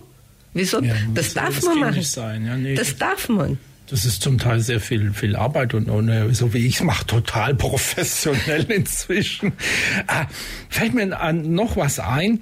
Wieso? 0.55 0.81
Ja, 0.83 0.95
das 1.14 1.35
darf 1.35 1.62
man 1.62 1.81
machen. 1.81 2.03
Ja, 2.47 2.57
nee, 2.57 2.75
das 2.75 2.97
darf 2.97 3.29
man. 3.29 3.59
Das 3.92 4.07
ist 4.07 4.22
zum 4.22 4.38
Teil 4.38 4.61
sehr 4.61 4.81
viel, 4.81 5.12
viel 5.12 5.37
Arbeit 5.37 5.74
und, 5.74 5.90
und 5.90 6.35
so 6.35 6.55
wie 6.55 6.66
ich 6.66 6.76
es 6.76 6.83
mache, 6.83 7.07
total 7.07 7.55
professionell 7.55 8.62
inzwischen. 8.70 9.48
Äh, 10.09 10.24
fällt 10.70 10.94
mir 10.94 11.20
an 11.20 11.52
noch 11.52 11.76
was 11.76 11.98
ein. 11.98 12.40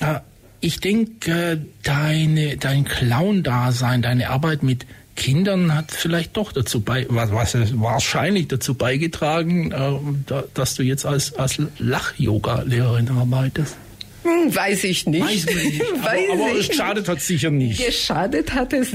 Äh, 0.00 0.20
ich 0.60 0.80
denke, 0.80 1.64
deine, 1.84 2.58
dein 2.58 2.84
Clown-Dasein, 2.84 4.02
deine 4.02 4.28
Arbeit 4.28 4.62
mit 4.62 4.84
Kindern 5.16 5.74
hat 5.74 5.90
vielleicht 5.90 6.36
doch 6.36 6.52
dazu 6.52 6.82
bei, 6.82 7.06
was, 7.08 7.32
was 7.32 7.56
wahrscheinlich 7.80 8.48
dazu 8.48 8.74
beigetragen, 8.74 9.72
äh, 9.72 10.42
dass 10.52 10.74
du 10.74 10.82
jetzt 10.82 11.06
als, 11.06 11.32
als 11.32 11.62
Lach-Yoga-Lehrerin 11.78 13.08
arbeitest. 13.08 13.78
Hm, 14.22 14.54
weiß 14.54 14.84
ich 14.84 15.06
nicht. 15.06 15.24
Weiß 15.24 15.46
nicht. 15.46 15.80
Weiß 16.02 16.30
aber, 16.32 16.44
aber 16.44 16.58
es 16.58 16.74
schadet 16.74 17.08
hat 17.08 17.20
sicher 17.20 17.50
nicht. 17.50 17.84
Geschadet 17.84 18.52
hat 18.52 18.72
es 18.72 18.88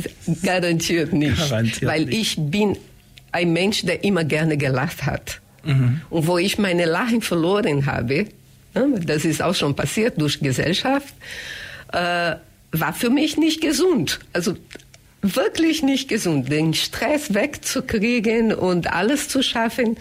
garantiert 0.44 1.14
nicht. 1.14 1.38
Garantiert 1.38 1.86
weil 1.86 2.06
nicht. 2.06 2.22
ich 2.22 2.36
bin 2.38 2.78
ein 3.32 3.54
Mensch, 3.54 3.84
der 3.84 4.04
immer 4.04 4.24
gerne 4.24 4.58
gelacht 4.58 5.06
hat. 5.06 5.42
Mhm. 5.64 6.02
Und 6.10 6.28
wo 6.28 6.38
ich 6.38 6.58
meine 6.58 6.86
Lachen 6.86 7.22
verloren 7.22 7.86
habe, 7.86 8.28
ne, 8.74 9.00
das 9.06 9.26
ist 9.26 9.42
auch 9.42 9.56
schon 9.56 9.76
passiert 9.76 10.22
durch 10.22 10.40
Gesellschaft, 10.40 11.14
äh, 11.92 12.36
war 12.72 12.94
für 12.94 13.10
mich 13.10 13.38
nicht 13.38 13.62
gesund. 13.62 14.20
Also 14.34 14.56
wirklich 15.22 15.82
nicht 15.82 16.08
gesund, 16.08 16.52
den 16.52 16.74
Stress 16.74 17.34
wegzukriegen 17.34 18.54
und 18.54 18.94
alles 18.94 19.28
zu 19.28 19.42
schaffen 19.42 19.98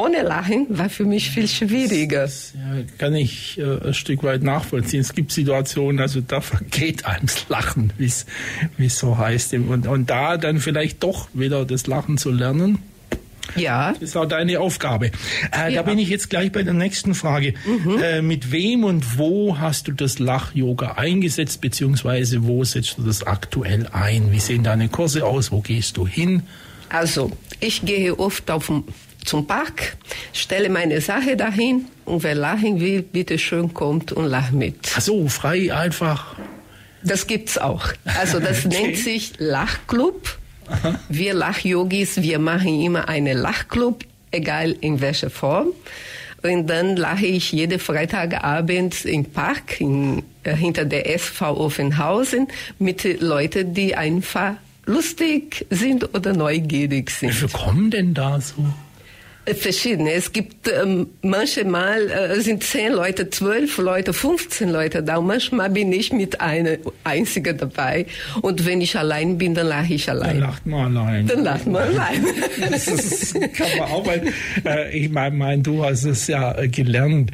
ohne 0.00 0.22
Lachen 0.22 0.66
war 0.70 0.88
für 0.88 1.04
mich 1.04 1.30
viel 1.30 1.46
schwieriger. 1.46 2.22
Das, 2.22 2.54
ja, 2.54 2.82
kann 2.98 3.14
ich 3.14 3.58
äh, 3.58 3.88
ein 3.88 3.94
Stück 3.94 4.22
weit 4.22 4.42
nachvollziehen. 4.42 5.00
Es 5.00 5.14
gibt 5.14 5.32
Situationen, 5.32 6.00
also 6.00 6.20
da 6.20 6.40
vergeht 6.40 7.04
einem 7.04 7.26
das 7.26 7.48
Lachen, 7.48 7.92
wie 7.98 8.06
es 8.06 8.26
so 8.98 9.18
heißt. 9.18 9.54
Und, 9.54 9.86
und 9.86 10.10
da 10.10 10.36
dann 10.36 10.58
vielleicht 10.58 11.02
doch 11.02 11.28
wieder 11.34 11.64
das 11.64 11.86
Lachen 11.86 12.18
zu 12.18 12.30
lernen. 12.30 12.78
Ja. 13.56 13.92
Das 13.92 14.02
ist 14.02 14.16
auch 14.16 14.26
deine 14.26 14.60
Aufgabe. 14.60 15.10
Äh, 15.52 15.74
ja. 15.74 15.82
Da 15.82 15.82
bin 15.82 15.98
ich 15.98 16.08
jetzt 16.08 16.30
gleich 16.30 16.52
bei 16.52 16.62
der 16.62 16.72
nächsten 16.72 17.14
Frage. 17.14 17.54
Mhm. 17.66 17.98
Äh, 18.02 18.22
mit 18.22 18.52
wem 18.52 18.84
und 18.84 19.18
wo 19.18 19.58
hast 19.58 19.88
du 19.88 19.92
das 19.92 20.18
Lach-Yoga 20.18 20.92
eingesetzt, 20.92 21.60
beziehungsweise 21.60 22.46
wo 22.46 22.64
setzt 22.64 22.98
du 22.98 23.02
das 23.02 23.22
aktuell 23.24 23.88
ein? 23.92 24.32
Wie 24.32 24.40
sehen 24.40 24.62
deine 24.62 24.88
Kurse 24.88 25.24
aus? 25.26 25.52
Wo 25.52 25.60
gehst 25.60 25.96
du 25.96 26.06
hin? 26.06 26.42
Also, 26.88 27.30
ich 27.60 27.84
gehe 27.84 28.18
oft 28.18 28.50
auf 28.50 28.70
zum 29.24 29.46
Park, 29.46 29.96
stelle 30.32 30.68
meine 30.68 31.00
Sache 31.00 31.36
dahin 31.36 31.86
und 32.04 32.22
wer 32.22 32.34
lachen 32.34 32.80
will, 32.80 33.02
bitte 33.02 33.38
schön 33.38 33.72
kommt 33.74 34.12
und 34.12 34.26
lacht 34.26 34.52
mit. 34.52 34.92
Ach 34.96 35.00
so, 35.00 35.28
frei 35.28 35.72
einfach. 35.74 36.36
Das 37.02 37.26
gibt's 37.26 37.58
auch. 37.58 37.88
Also 38.04 38.40
das 38.40 38.66
okay. 38.66 38.82
nennt 38.82 38.96
sich 38.98 39.32
Lachclub. 39.38 40.38
Aha. 40.68 41.00
Wir 41.08 41.34
Lachyogis, 41.34 42.22
wir 42.22 42.38
machen 42.38 42.80
immer 42.80 43.08
einen 43.08 43.36
Lachclub, 43.36 44.04
egal 44.30 44.76
in 44.80 45.00
welcher 45.00 45.30
Form. 45.30 45.68
Und 46.42 46.68
dann 46.68 46.96
lache 46.96 47.26
ich 47.26 47.52
jeden 47.52 47.78
Freitagabend 47.78 49.04
im 49.04 49.26
Park 49.26 49.80
in, 49.80 50.22
äh, 50.42 50.54
hinter 50.54 50.84
der 50.84 51.12
SV 51.14 51.56
Offenhausen 51.56 52.48
mit 52.78 53.20
Leuten, 53.20 53.74
die 53.74 53.94
einfach 53.94 54.54
lustig 54.86 55.66
sind 55.70 56.14
oder 56.14 56.32
neugierig 56.32 57.10
sind. 57.10 57.42
Wie 57.42 57.48
kommen 57.48 57.90
denn 57.90 58.14
da 58.14 58.40
so? 58.40 58.64
Verschiedene. 59.54 60.12
Es 60.12 60.32
gibt 60.32 60.68
ähm, 60.68 61.08
manchmal 61.22 62.10
äh, 62.10 62.40
sind 62.40 62.62
zehn 62.62 62.92
Leute, 62.92 63.30
zwölf 63.30 63.78
Leute, 63.78 64.12
15 64.12 64.68
Leute 64.68 65.02
da. 65.02 65.16
Und 65.16 65.26
manchmal 65.26 65.70
bin 65.70 65.92
ich 65.92 66.12
mit 66.12 66.40
einer 66.40 66.76
einzigen 67.04 67.56
dabei. 67.56 68.06
Und 68.42 68.66
wenn 68.66 68.80
ich 68.80 68.96
allein 68.96 69.38
bin, 69.38 69.54
dann 69.54 69.68
lache 69.68 69.94
ich 69.94 70.08
allein. 70.08 70.40
Dann 70.40 70.50
lacht 70.50 70.66
man 70.66 70.96
allein. 70.96 71.26
Dann 71.26 71.44
lacht 71.44 71.66
man 71.66 71.82
allein. 71.82 72.24
das 72.70 72.88
ist, 72.88 73.34
kann 73.54 73.68
man 73.78 73.90
auch, 73.90 74.06
weil 74.06 74.32
äh, 74.64 74.98
ich 74.98 75.10
meine, 75.10 75.36
mein, 75.36 75.62
du 75.62 75.84
hast 75.84 76.04
es 76.04 76.26
ja 76.26 76.56
äh, 76.56 76.68
gelernt. 76.68 77.30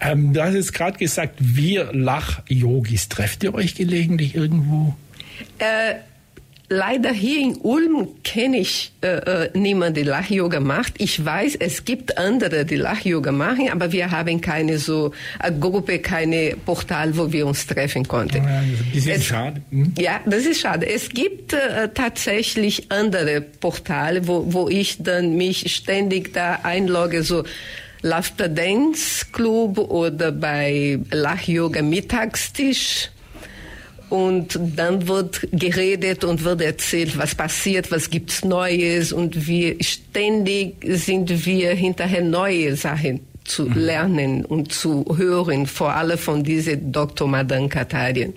Ähm, 0.00 0.32
du 0.32 0.42
hast 0.42 0.54
jetzt 0.54 0.72
gerade 0.72 0.98
gesagt, 0.98 1.36
wir 1.38 1.92
Lach-Yogis. 1.92 3.08
Trefft 3.08 3.44
ihr 3.44 3.54
euch 3.54 3.74
gelegentlich 3.74 4.34
irgendwo? 4.34 4.94
Äh, 5.58 5.94
Leider 6.68 7.12
hier 7.12 7.40
in 7.40 7.56
Ulm 7.56 8.08
kenne 8.24 8.58
ich 8.58 8.90
äh, 9.02 9.08
äh, 9.08 9.50
niemanden, 9.52 9.96
der 9.96 10.04
Lach-Yoga 10.06 10.60
macht. 10.60 10.94
Ich 10.96 11.22
weiß, 11.22 11.56
es 11.56 11.84
gibt 11.84 12.16
andere, 12.16 12.64
die 12.64 12.76
Lach-Yoga 12.76 13.32
machen, 13.32 13.68
aber 13.70 13.92
wir 13.92 14.10
haben 14.10 14.40
keine 14.40 14.78
so 14.78 15.12
eine 15.38 15.58
Gruppe, 15.58 15.98
keine 15.98 16.56
Portal, 16.64 17.16
wo 17.18 17.30
wir 17.30 17.46
uns 17.46 17.66
treffen 17.66 18.08
konnten. 18.08 18.44
Ja, 18.44 18.62
das 18.94 19.06
ist 19.06 19.26
schade. 19.26 19.62
Hm? 19.70 19.92
Ja, 19.98 20.20
das 20.24 20.46
ist 20.46 20.60
schade. 20.60 20.88
Es 20.88 21.10
gibt 21.10 21.52
äh, 21.52 21.90
tatsächlich 21.92 22.90
andere 22.90 23.42
Portale, 23.42 24.26
wo, 24.26 24.50
wo 24.50 24.68
ich 24.70 25.02
dann 25.02 25.36
mich 25.36 25.74
ständig 25.74 26.32
da 26.32 26.60
einlogge, 26.62 27.22
so 27.24 27.44
Laughter 28.00 28.48
Dance 28.48 29.26
Club 29.32 29.78
oder 29.78 30.32
bei 30.32 30.98
Lach-Yoga 31.10 31.82
Mittagstisch 31.82 33.10
und 34.10 34.58
dann 34.76 35.08
wird 35.08 35.48
geredet 35.52 36.24
und 36.24 36.44
wird 36.44 36.60
erzählt, 36.60 37.16
was 37.18 37.34
passiert, 37.34 37.90
was 37.90 38.10
gibt's 38.10 38.44
Neues 38.44 39.12
und 39.12 39.46
wir 39.46 39.76
ständig 39.82 40.76
sind 40.82 41.46
wir 41.46 41.74
hinterher 41.74 42.22
neue 42.22 42.76
Sachen 42.76 43.20
zu 43.44 43.64
mhm. 43.66 43.74
lernen 43.74 44.44
und 44.44 44.72
zu 44.72 45.04
hören, 45.16 45.66
vor 45.66 45.94
allem 45.94 46.18
von 46.18 46.42
diesem 46.42 46.92
Dr. 46.92 47.28
Madan 47.28 47.68
Katarien. 47.68 48.32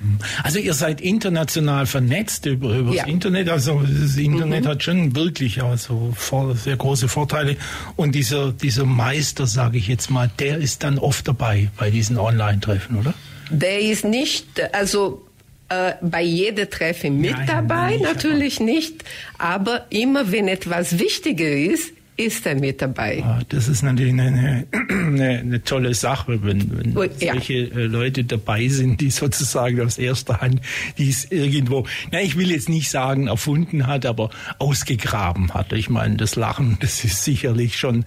Mhm. 0.00 0.18
Also 0.42 0.58
ihr 0.58 0.74
seid 0.74 1.00
international 1.00 1.86
vernetzt 1.86 2.46
über, 2.46 2.76
über 2.76 2.92
ja. 2.92 3.02
das 3.02 3.12
Internet. 3.12 3.48
Also 3.48 3.82
das 3.82 4.16
Internet 4.16 4.64
mhm. 4.64 4.68
hat 4.68 4.82
schon 4.82 5.16
wirklich 5.16 5.62
also 5.62 6.14
sehr 6.54 6.76
große 6.76 7.08
Vorteile. 7.08 7.56
Und 7.96 8.14
dieser, 8.14 8.52
dieser 8.52 8.84
Meister, 8.84 9.46
sage 9.46 9.78
ich 9.78 9.88
jetzt 9.88 10.10
mal, 10.10 10.30
der 10.38 10.58
ist 10.58 10.84
dann 10.84 10.98
oft 10.98 11.26
dabei 11.26 11.70
bei 11.76 11.90
diesen 11.90 12.18
Online-Treffen, 12.18 12.96
oder? 12.96 13.14
Der 13.50 13.80
ist 13.80 14.04
nicht, 14.04 14.46
also 14.74 15.26
äh, 15.68 15.92
bei 16.00 16.22
jedem 16.22 16.70
Treffen 16.70 17.20
mit 17.20 17.32
Nein, 17.32 17.46
dabei, 17.46 17.90
nicht, 17.92 18.02
natürlich 18.02 18.60
nicht, 18.60 19.04
aber 19.38 19.86
immer 19.90 20.32
wenn 20.32 20.48
etwas 20.48 20.98
wichtiger 20.98 21.50
ist, 21.50 21.92
ist 22.18 22.46
er 22.46 22.56
mit 22.56 22.82
dabei. 22.82 23.22
Ah, 23.22 23.40
das 23.48 23.68
ist 23.68 23.82
natürlich 23.82 24.12
eine, 24.12 24.66
eine, 24.72 25.28
eine 25.38 25.62
tolle 25.62 25.94
Sache, 25.94 26.42
wenn, 26.42 26.76
wenn 26.76 26.96
oh, 26.96 27.04
ja. 27.20 27.32
solche 27.32 27.54
äh, 27.54 27.86
Leute 27.86 28.24
dabei 28.24 28.66
sind, 28.68 29.00
die 29.00 29.10
sozusagen 29.10 29.80
aus 29.80 29.98
erster 29.98 30.40
Hand 30.40 30.60
dies 30.98 31.26
irgendwo, 31.30 31.86
na, 32.10 32.20
ich 32.20 32.36
will 32.36 32.50
jetzt 32.50 32.68
nicht 32.68 32.90
sagen 32.90 33.28
erfunden 33.28 33.86
hat, 33.86 34.04
aber 34.04 34.30
ausgegraben 34.58 35.54
hat. 35.54 35.72
Ich 35.72 35.90
meine, 35.90 36.16
das 36.16 36.34
Lachen, 36.34 36.76
das 36.80 37.04
ist 37.04 37.22
sicherlich 37.22 37.78
schon, 37.78 38.04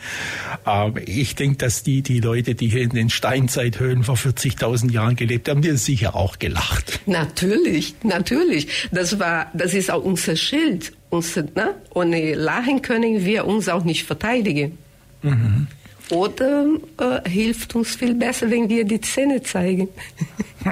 äh, 0.65 0.99
ich 1.05 1.35
denke, 1.35 1.57
dass 1.57 1.83
die, 1.83 2.01
die 2.01 2.19
Leute, 2.19 2.53
die 2.53 2.67
hier 2.67 2.81
in 2.81 2.89
den 2.89 3.09
Steinzeithöhlen 3.09 4.03
vor 4.03 4.15
40.000 4.15 4.91
Jahren 4.91 5.15
gelebt 5.15 5.47
haben, 5.47 5.61
die 5.61 5.69
haben 5.69 5.77
sicher 5.77 6.15
auch 6.15 6.37
gelacht. 6.37 6.99
Natürlich, 7.05 7.95
natürlich. 8.03 8.67
Das 8.91 9.19
war, 9.19 9.49
das 9.53 9.73
ist 9.73 9.89
auch 9.89 10.03
unser 10.03 10.35
Schild 10.35 10.91
uns, 11.11 11.35
ne? 11.35 11.75
ohne 11.93 12.33
Lachen 12.33 12.81
können 12.81 13.23
wir 13.23 13.45
uns 13.45 13.69
auch 13.69 13.83
nicht 13.83 14.05
verteidigen. 14.05 14.77
Mhm. 15.21 15.67
Oder 16.11 16.65
äh, 16.99 17.29
hilft 17.29 17.75
uns 17.75 17.95
viel 17.95 18.13
besser, 18.15 18.51
wenn 18.51 18.67
wir 18.67 18.83
die 18.83 18.99
Zähne 18.99 19.41
zeigen. 19.43 19.87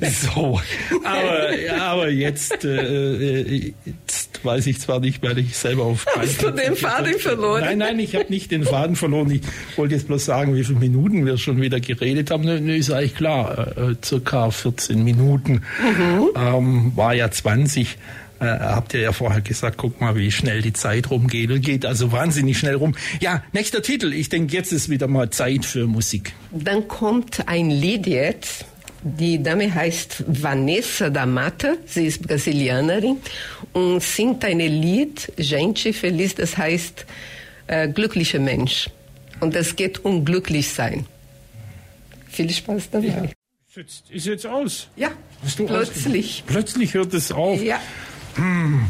so, 0.00 0.60
aber, 1.04 1.48
aber 1.80 2.08
jetzt, 2.08 2.64
äh, 2.64 3.72
jetzt 3.84 4.44
weiß 4.44 4.66
ich 4.68 4.80
zwar 4.80 5.00
nicht, 5.00 5.22
weil 5.24 5.38
ich 5.38 5.56
selber 5.56 5.84
auf. 5.84 6.06
Hast 6.16 6.40
du 6.40 6.50
den 6.50 6.76
Faden 6.76 7.18
verloren? 7.18 7.62
Nein, 7.62 7.78
nein, 7.78 7.98
ich 7.98 8.14
habe 8.14 8.26
nicht 8.28 8.52
den 8.52 8.62
Faden 8.64 8.94
verloren. 8.94 9.30
Ich 9.32 9.42
wollte 9.76 9.94
jetzt 9.94 10.06
bloß 10.06 10.24
sagen, 10.24 10.54
wie 10.54 10.62
viele 10.62 10.78
Minuten 10.78 11.26
wir 11.26 11.36
schon 11.36 11.60
wieder 11.60 11.80
geredet 11.80 12.30
haben. 12.30 12.44
Ne, 12.44 12.76
ist 12.76 12.92
eigentlich 12.92 13.16
klar, 13.16 13.76
äh, 13.76 13.96
circa 14.04 14.52
14 14.52 15.02
Minuten. 15.02 15.62
Mhm. 15.82 16.28
Ähm, 16.36 16.92
war 16.94 17.12
ja 17.14 17.28
20 17.28 17.98
äh, 18.42 18.58
habt 18.60 18.94
ihr 18.94 19.00
ja 19.00 19.12
vorher 19.12 19.40
gesagt, 19.40 19.76
guck 19.76 20.00
mal, 20.00 20.16
wie 20.16 20.30
schnell 20.30 20.62
die 20.62 20.72
Zeit 20.72 21.10
rumgeht. 21.10 21.50
Und 21.50 21.62
geht 21.62 21.86
also 21.86 22.12
wahnsinnig 22.12 22.58
schnell 22.58 22.74
rum. 22.74 22.94
Ja, 23.20 23.42
nächster 23.52 23.82
Titel. 23.82 24.12
Ich 24.12 24.28
denke, 24.28 24.52
jetzt 24.52 24.72
ist 24.72 24.88
wieder 24.88 25.06
mal 25.06 25.30
Zeit 25.30 25.64
für 25.64 25.86
Musik. 25.86 26.32
Dann 26.50 26.88
kommt 26.88 27.48
ein 27.48 27.70
Lied 27.70 28.06
jetzt. 28.06 28.66
Die 29.04 29.42
Dame 29.42 29.74
heißt 29.74 30.24
Vanessa 30.28 31.10
da 31.10 31.26
Mata, 31.26 31.74
sie 31.86 32.06
ist 32.06 32.22
Brasilianerin 32.22 33.16
und 33.72 34.00
singt 34.00 34.44
ein 34.44 34.60
Lied, 34.60 35.32
Gente 35.36 35.92
Feliz, 35.92 36.36
das 36.36 36.56
heißt 36.56 37.04
äh, 37.66 37.88
glücklicher 37.88 38.38
Mensch. 38.38 38.90
Und 39.40 39.56
es 39.56 39.74
geht 39.74 40.04
um 40.04 40.24
glücklich 40.24 40.68
sein. 40.68 41.06
Viel 42.28 42.48
Spaß 42.48 42.90
dabei. 42.90 43.06
Ja. 43.06 43.24
Ist 43.24 43.76
jetzt, 43.76 44.10
ist 44.10 44.26
jetzt 44.26 44.46
aus? 44.46 44.88
Ja, 44.96 45.10
plötzlich. 45.56 46.44
Plötzlich 46.46 46.94
hört 46.94 47.12
es 47.14 47.32
auf. 47.32 47.60
Ja. 47.62 47.80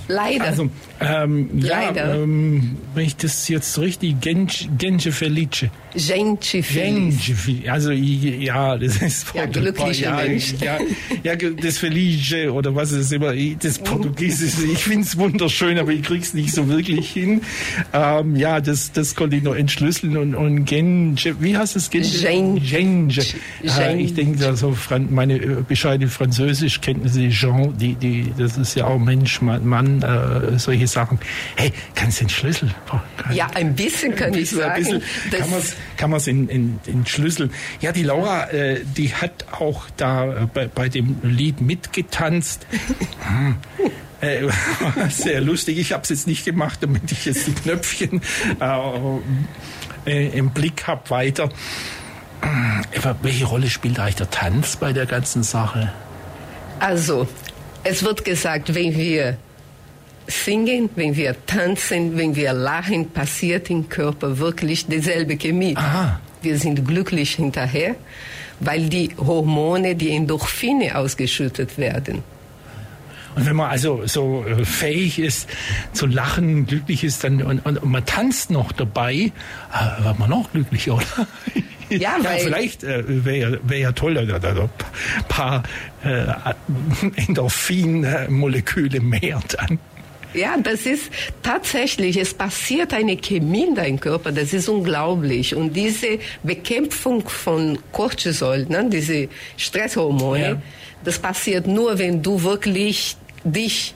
Leider. 0.09 0.44
Also, 0.44 0.70
ähm, 1.00 1.50
Leider. 1.61 2.16
Ja, 2.16 2.22
ähm, 2.22 2.76
wenn 2.94 3.07
ich 3.07 3.16
das 3.16 3.48
jetzt 3.48 3.78
richtig, 3.78 4.20
Genge, 4.20 4.46
Genge 4.78 5.12
Felice. 5.12 5.70
Gente 5.94 6.62
feliz. 6.62 7.26
Genge, 7.26 7.70
also 7.70 7.90
ja, 7.90 8.78
das 8.78 9.02
ist 9.02 9.26
Ja, 9.35 9.46
glücklicher 9.46 10.11
ja, 10.11 10.16
Mensch. 10.16 10.55
Ja, 10.61 10.78
ja, 11.22 11.37
das 11.37 11.78
Felice 11.78 12.50
oder 12.52 12.74
was 12.74 12.92
ist 12.92 13.12
immer, 13.12 13.35
das 13.61 13.78
Portugiesische, 13.78 14.64
ich 14.72 14.78
finde 14.78 15.07
es 15.07 15.18
wunderschön, 15.18 15.78
aber 15.78 15.92
ich 15.92 16.02
krieg's 16.02 16.35
nicht 16.35 16.55
so 16.55 16.68
wirklich 16.68 17.11
hin. 17.11 17.42
Ähm, 17.92 18.37
ja, 18.37 18.61
das, 18.61 18.92
das 18.92 19.14
konnte 19.14 19.37
ich 19.37 19.42
noch 19.42 19.55
entschlüsseln 19.55 20.16
und, 20.16 20.35
und 20.35 20.64
Genge, 20.64 21.16
wie 21.40 21.57
heißt 21.57 21.76
es? 21.76 21.90
Genge. 21.90 22.61
Genge. 22.61 23.14
Äh, 23.64 24.00
ich 24.00 24.14
denke, 24.14 24.46
also 24.46 24.76
meine 25.11 25.38
bescheidene 25.38 26.11
Französischkenntnisse, 26.11 27.28
Jean, 27.28 27.76
die, 27.76 27.94
die, 27.94 28.33
das 28.38 28.57
ist 28.57 28.76
ja 28.76 28.87
auch 28.87 28.98
Mensch, 28.98 29.31
Mann, 29.40 30.02
äh, 30.02 30.58
solche 30.58 30.86
Sachen. 30.86 31.18
Hey, 31.56 31.72
kannst 31.94 32.20
du 32.20 32.24
den 32.24 32.28
Schlüssel? 32.30 32.70
Kann- 33.16 33.34
Ja, 33.34 33.46
ein 33.54 33.74
bisschen 33.74 34.14
kann 34.14 34.34
ich 34.34 34.50
bisschen, 34.50 34.62
ein 34.62 34.82
sagen. 34.84 35.02
bisschen 35.30 35.76
kann 35.96 36.10
man 36.10 36.18
es 36.18 36.26
in, 36.26 36.48
in, 36.48 36.80
in 36.86 37.06
Schlüssel. 37.06 37.50
Ja, 37.80 37.92
die 37.92 38.02
Laura, 38.02 38.50
äh, 38.50 38.80
die 38.96 39.14
hat 39.14 39.46
auch 39.52 39.84
da 39.96 40.42
äh, 40.42 40.46
bei, 40.52 40.66
bei 40.68 40.88
dem 40.88 41.16
Lied 41.22 41.60
mitgetanzt. 41.60 42.66
Hm. 43.26 43.56
Äh, 44.22 44.46
sehr 45.10 45.40
lustig. 45.40 45.78
Ich 45.80 45.92
habe 45.92 46.04
es 46.04 46.08
jetzt 46.10 46.28
nicht 46.28 46.44
gemacht, 46.44 46.78
damit 46.80 47.10
ich 47.10 47.24
jetzt 47.24 47.44
die 47.48 47.54
Knöpfchen 47.54 48.20
äh, 48.60 48.78
äh, 50.06 50.28
im 50.38 50.50
Blick 50.50 50.86
habe 50.86 51.10
weiter. 51.10 51.48
Aber 52.40 53.16
welche 53.22 53.46
Rolle 53.46 53.68
spielt 53.68 53.98
eigentlich 53.98 54.14
der 54.14 54.30
Tanz 54.30 54.76
bei 54.76 54.92
der 54.92 55.06
ganzen 55.06 55.42
Sache? 55.42 55.92
Also, 56.78 57.26
es 57.84 58.02
wird 58.02 58.24
gesagt, 58.24 58.74
wenn 58.74 58.96
wir 58.96 59.36
singen, 60.26 60.88
wenn 60.94 61.16
wir 61.16 61.34
tanzen, 61.46 62.16
wenn 62.16 62.36
wir 62.36 62.52
lachen, 62.52 63.10
passiert 63.10 63.70
im 63.70 63.88
Körper 63.88 64.38
wirklich 64.38 64.86
dieselbe 64.86 65.36
Chemie. 65.36 65.76
Aha. 65.76 66.20
Wir 66.42 66.58
sind 66.58 66.86
glücklich 66.86 67.34
hinterher, 67.34 67.94
weil 68.60 68.88
die 68.88 69.10
Hormone, 69.18 69.94
die 69.94 70.10
Endorphine 70.10 70.96
ausgeschüttet 70.96 71.78
werden. 71.78 72.22
Und 73.34 73.46
wenn 73.46 73.56
man 73.56 73.70
also 73.70 74.02
so 74.06 74.44
äh, 74.44 74.64
fähig 74.64 75.18
ist 75.18 75.48
zu 75.92 76.06
lachen, 76.06 76.66
glücklich 76.66 77.02
ist, 77.02 77.24
dann 77.24 77.42
und, 77.42 77.64
und, 77.64 77.78
und 77.78 77.90
man 77.90 78.04
tanzt 78.04 78.50
noch 78.50 78.72
dabei, 78.72 79.14
äh, 79.14 80.04
wird 80.04 80.18
man 80.18 80.28
noch 80.28 80.52
glücklicher, 80.52 80.96
oder? 80.96 81.26
Ja, 81.98 82.16
weil- 82.22 82.40
vielleicht 82.40 82.85
äh, 82.85 83.02
wäre 83.24 83.61
wär 83.64 83.78
ja 83.78 83.92
toll, 83.92 84.14
da, 84.14 84.38
da, 84.38 84.68
paar 85.28 85.62
äh, 86.05 86.24
Endorphin-Moleküle 87.26 89.00
mehr 89.00 89.40
dann. 89.48 89.78
Ja, 90.35 90.57
das 90.62 90.87
ist 90.87 91.11
tatsächlich, 91.42 92.16
es 92.16 92.33
passiert 92.33 92.94
eine 92.94 93.16
Chemie 93.18 93.64
in 93.66 93.74
deinem 93.74 94.00
Körper, 94.00 94.33
das 94.33 94.55
ist 94.55 94.66
unglaublich. 94.68 95.55
Und 95.55 95.74
diese 95.74 96.18
Bekämpfung 96.42 97.28
von 97.28 97.78
Cortisol, 97.92 98.64
ne, 98.66 98.88
diese 98.90 99.28
Stresshormone, 99.59 100.40
Ja. 100.42 100.62
das 101.05 101.18
passiert 101.18 101.66
nur, 101.66 101.98
wenn 101.98 102.22
du 102.22 102.42
wirklich 102.42 103.16
dich 103.44 103.92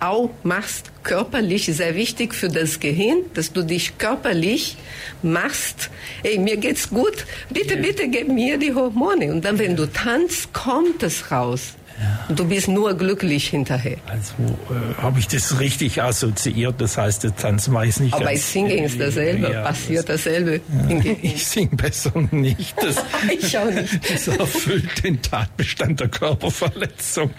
auch 0.00 0.28
machst, 0.42 0.90
körperlich, 1.04 1.66
sehr 1.66 1.94
wichtig 1.94 2.34
für 2.34 2.48
das 2.48 2.80
Gehirn, 2.80 3.18
dass 3.34 3.52
du 3.52 3.62
dich 3.62 3.98
körperlich 3.98 4.76
machst. 5.22 5.90
Ey, 6.22 6.38
mir 6.38 6.56
geht's 6.56 6.90
gut, 6.90 7.26
bitte, 7.50 7.76
bitte 7.76 8.08
gib 8.08 8.28
mir 8.28 8.58
die 8.58 8.74
Hormone. 8.74 9.30
Und 9.30 9.44
dann, 9.44 9.58
wenn 9.58 9.76
du 9.76 9.86
tanzt, 9.86 10.52
kommt 10.52 11.02
es 11.02 11.30
raus. 11.30 11.74
Und 12.28 12.38
du 12.38 12.44
bist 12.46 12.68
nur 12.68 12.94
glücklich 12.96 13.48
hinterher. 13.48 13.96
Also 14.06 14.32
äh, 14.70 15.02
habe 15.02 15.18
ich 15.18 15.28
das 15.28 15.58
richtig 15.60 16.02
assoziiert, 16.02 16.80
das 16.80 16.96
heißt, 16.98 17.24
der 17.24 17.36
Tanz 17.36 17.70
weiß 17.70 18.00
nicht 18.00 18.14
Aber 18.14 18.24
bei 18.24 18.36
Singen 18.36 18.78
ist 18.84 18.98
dasselbe, 19.00 19.50
Ja, 19.52 19.62
passiert 19.62 20.08
dasselbe. 20.08 20.60
das- 20.88 21.04
Ich 21.22 21.46
singe 21.46 21.76
besser 21.76 22.12
nicht. 22.30 22.74
Das, 22.82 22.96
Ich 23.38 23.56
auch 23.58 23.70
nicht. 23.70 24.10
Das 24.10 24.28
erfüllt 24.28 25.04
den 25.04 25.20
Tatbestand 25.22 26.00
der 26.00 26.08
Körperverletzung. 26.08 27.30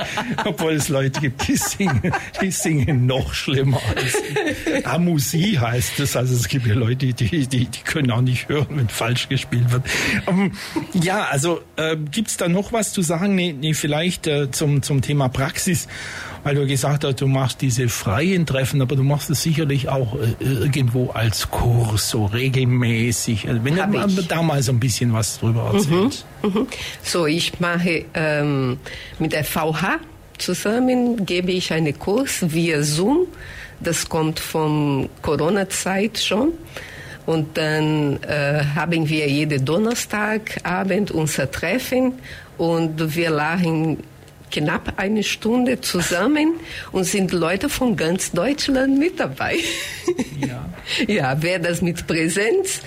Obwohl 0.46 0.74
es 0.74 0.90
Leute 0.90 1.20
gibt, 1.22 1.48
die 1.48 1.56
singen, 1.58 2.12
die 2.42 2.52
singen 2.52 3.06
noch 3.06 3.34
schlimmer 3.34 3.82
als 3.96 4.86
Amusie 4.86 5.58
heißt 5.60 6.00
es. 6.00 6.16
Also 6.16 6.36
es 6.36 6.48
gibt 6.48 6.66
ja 6.68 6.74
Leute, 6.74 7.08
die, 7.14 7.48
die, 7.48 7.66
die 7.66 7.82
können 7.84 8.12
auch 8.12 8.22
nicht 8.22 8.50
hören, 8.50 8.68
wenn 8.72 8.90
falsch 8.90 9.30
gespielt 9.30 9.72
wird. 9.72 9.84
Ähm, 10.28 10.52
ja, 10.94 11.24
also 11.30 11.62
äh, 11.76 11.96
gibt's 12.12 12.38
da 12.38 12.48
noch 12.48 12.72
was 12.74 12.92
zu 12.94 13.02
sagen? 13.02 13.36
Nee, 13.36 13.54
nee 13.54 13.74
vielleicht 13.74 14.28
äh, 14.28 14.50
zum, 14.56 14.82
zum 14.82 15.02
Thema 15.02 15.28
Praxis. 15.30 15.88
Weil 16.44 16.56
du 16.56 16.68
gesagt 16.68 17.04
hast, 17.04 17.22
du 17.22 17.28
machst 17.28 17.62
diese 17.62 17.90
freien 17.90 18.46
Treffen, 18.46 18.80
aber 18.82 18.96
du 18.96 19.02
machst 19.02 19.32
es 19.32 19.42
sicherlich 19.42 19.90
auch 19.90 20.16
äh, 20.16 20.44
irgendwo 20.44 21.10
als 21.10 21.50
Kurs, 21.50 22.12
so 22.12 22.26
regelmäßig. 22.26 23.48
Also 23.50 23.64
wenn 23.64 23.82
Hab 23.82 23.92
du 23.92 24.22
ich. 24.22 24.28
da 24.28 24.44
mal 24.44 24.62
so 24.62 24.72
ein 24.72 24.80
bisschen 24.80 25.12
was 25.12 25.40
drüber 25.40 25.72
erzählst. 25.74 26.26
Mhm. 26.44 26.68
So, 27.02 27.26
ich 27.26 27.60
mache 27.60 28.06
ähm, 28.14 28.78
mit 29.18 29.34
der 29.34 29.44
VH 29.44 30.00
zusammen, 30.38 31.26
gebe 31.26 31.52
ich 31.52 31.74
einen 31.74 31.98
Kurs 31.98 32.46
via 32.54 32.84
Zoom. 32.84 33.26
Das 33.80 34.08
kommt 34.08 34.40
von 34.40 35.10
Corona-Zeit 35.24 36.20
schon. 36.20 36.54
Und 37.26 37.58
dann 37.58 38.22
äh, 38.24 38.64
haben 38.76 39.10
wir 39.10 39.28
jeden 39.28 39.66
Donnerstagabend 39.66 41.10
unser 41.10 41.50
Treffen 41.50 42.14
und 42.58 43.16
wir 43.16 43.32
lachen 43.32 43.98
knapp 44.56 44.94
eine 44.98 45.24
Stunde 45.24 45.82
zusammen 45.82 46.54
und 46.92 47.04
sind 47.04 47.32
Leute 47.34 47.68
von 47.68 47.96
ganz 47.98 48.32
Deutschland 48.32 48.98
mit 48.98 49.20
dabei. 49.20 49.58
Ja. 50.40 50.70
Ja, 51.08 51.42
wäre 51.42 51.60
das 51.60 51.82
mit 51.82 52.06
Präsenz, 52.06 52.82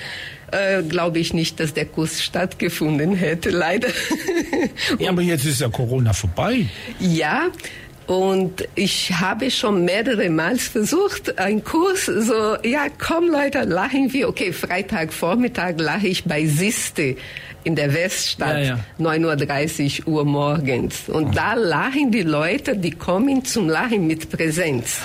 äh, 0.52 0.84
glaube 0.84 1.18
ich 1.18 1.34
nicht, 1.34 1.58
dass 1.58 1.74
der 1.74 1.84
Kurs 1.84 2.22
stattgefunden 2.22 3.16
hätte, 3.16 3.50
leider. 3.50 3.88
Ja, 5.00 5.10
aber 5.10 5.22
jetzt 5.22 5.44
ist 5.44 5.60
ja 5.60 5.68
Corona 5.68 6.12
vorbei. 6.12 6.66
ja, 7.00 7.48
und 8.08 8.66
ich 8.74 9.12
habe 9.20 9.50
schon 9.50 9.84
mehrere 9.84 10.30
Mal 10.30 10.56
versucht, 10.56 11.38
einen 11.38 11.62
Kurs, 11.62 12.06
so, 12.06 12.56
ja, 12.64 12.86
komm 12.98 13.28
Leute, 13.28 13.64
lachen 13.64 14.10
wir. 14.14 14.30
Okay, 14.30 14.50
Freitagvormittag 14.50 15.74
lache 15.76 16.08
ich 16.08 16.24
bei 16.24 16.46
Siste 16.46 17.16
in 17.64 17.76
der 17.76 17.92
Weststadt, 17.92 18.64
Ja, 18.64 18.78
ja. 18.78 18.78
9.30 18.98 20.06
Uhr 20.06 20.24
morgens. 20.24 21.10
Und 21.10 21.36
da 21.36 21.52
lachen 21.52 22.10
die 22.10 22.22
Leute, 22.22 22.78
die 22.78 22.92
kommen 22.92 23.44
zum 23.44 23.68
Lachen 23.68 24.06
mit 24.06 24.30
Präsenz. 24.30 25.00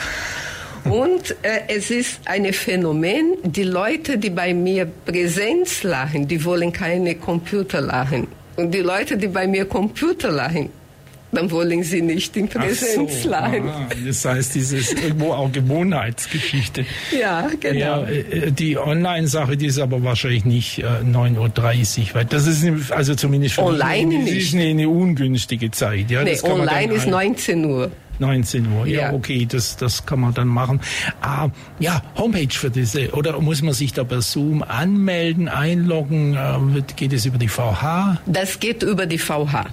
Und 0.85 1.35
äh, 1.41 1.61
es 1.67 1.91
ist 1.91 2.21
ein 2.23 2.53
Phänomen, 2.53 3.35
die 3.43 3.63
Leute, 3.63 4.17
die 4.17 4.29
bei 4.29 4.53
mir 4.53 4.85
Präsenz 4.85 5.83
lachen, 5.83 6.25
die 6.25 6.43
wollen 6.45 6.71
keine 6.71 7.15
Computer 7.15 7.81
lachen. 7.81 8.27
Und 8.55 8.73
die 8.73 8.79
Leute, 8.79 9.17
die 9.17 9.27
bei 9.27 9.45
mir 9.45 9.65
Computer 9.65 10.31
lachen, 10.31 10.69
dann 11.33 11.51
wollen 11.51 11.83
sie 11.83 12.01
nicht 12.01 12.35
in 12.37 12.47
Präsenz 12.47 13.23
so, 13.23 13.29
lachen. 13.29 13.67
ah, 13.67 13.87
das 14.05 14.23
heißt, 14.25 14.55
dieses 14.55 14.93
irgendwo 14.93 15.33
auch 15.33 15.51
Gewohnheitsgeschichte. 15.51 16.85
Ja, 17.19 17.49
genau. 17.59 17.79
Ja, 17.79 18.03
äh, 18.07 18.51
die 18.51 18.77
Online-Sache, 18.77 19.57
die 19.57 19.67
ist 19.67 19.79
aber 19.79 20.03
wahrscheinlich 20.03 20.45
nicht 20.45 20.79
äh, 20.79 20.83
9.30 21.03 21.99
Uhr, 21.99 22.15
weil 22.15 22.25
das 22.25 22.47
ist 22.47 22.91
also 22.91 23.15
zumindest 23.15 23.55
für 23.55 23.63
Online 23.63 24.05
mich, 24.07 24.23
nicht. 24.33 24.37
ist 24.47 24.53
eine, 24.53 24.65
eine 24.65 24.89
ungünstige 24.89 25.71
Zeit. 25.71 26.09
Ja, 26.11 26.23
nee, 26.23 26.37
online 26.43 26.93
ist 26.93 27.05
ein- 27.05 27.11
19 27.11 27.65
Uhr. 27.65 27.91
19 28.19 28.71
Uhr, 28.71 28.85
ja, 28.85 29.01
Ja. 29.09 29.13
okay, 29.13 29.47
das, 29.49 29.75
das 29.75 30.05
kann 30.05 30.19
man 30.19 30.35
dann 30.35 30.47
machen. 30.47 30.79
Ah, 31.21 31.49
ja, 31.79 32.01
Homepage 32.15 32.47
für 32.51 32.69
diese, 32.69 33.09
oder 33.11 33.39
muss 33.41 33.63
man 33.63 33.73
sich 33.73 33.91
da 33.91 34.03
per 34.03 34.21
Zoom 34.21 34.61
anmelden, 34.61 35.49
einloggen? 35.49 36.35
Äh, 36.35 36.81
geht 36.95 37.11
es 37.11 37.25
über 37.25 37.39
die 37.39 37.47
VH? 37.47 38.19
Das 38.27 38.59
geht 38.59 38.83
über 38.83 39.07
die 39.07 39.17
VH. 39.17 39.65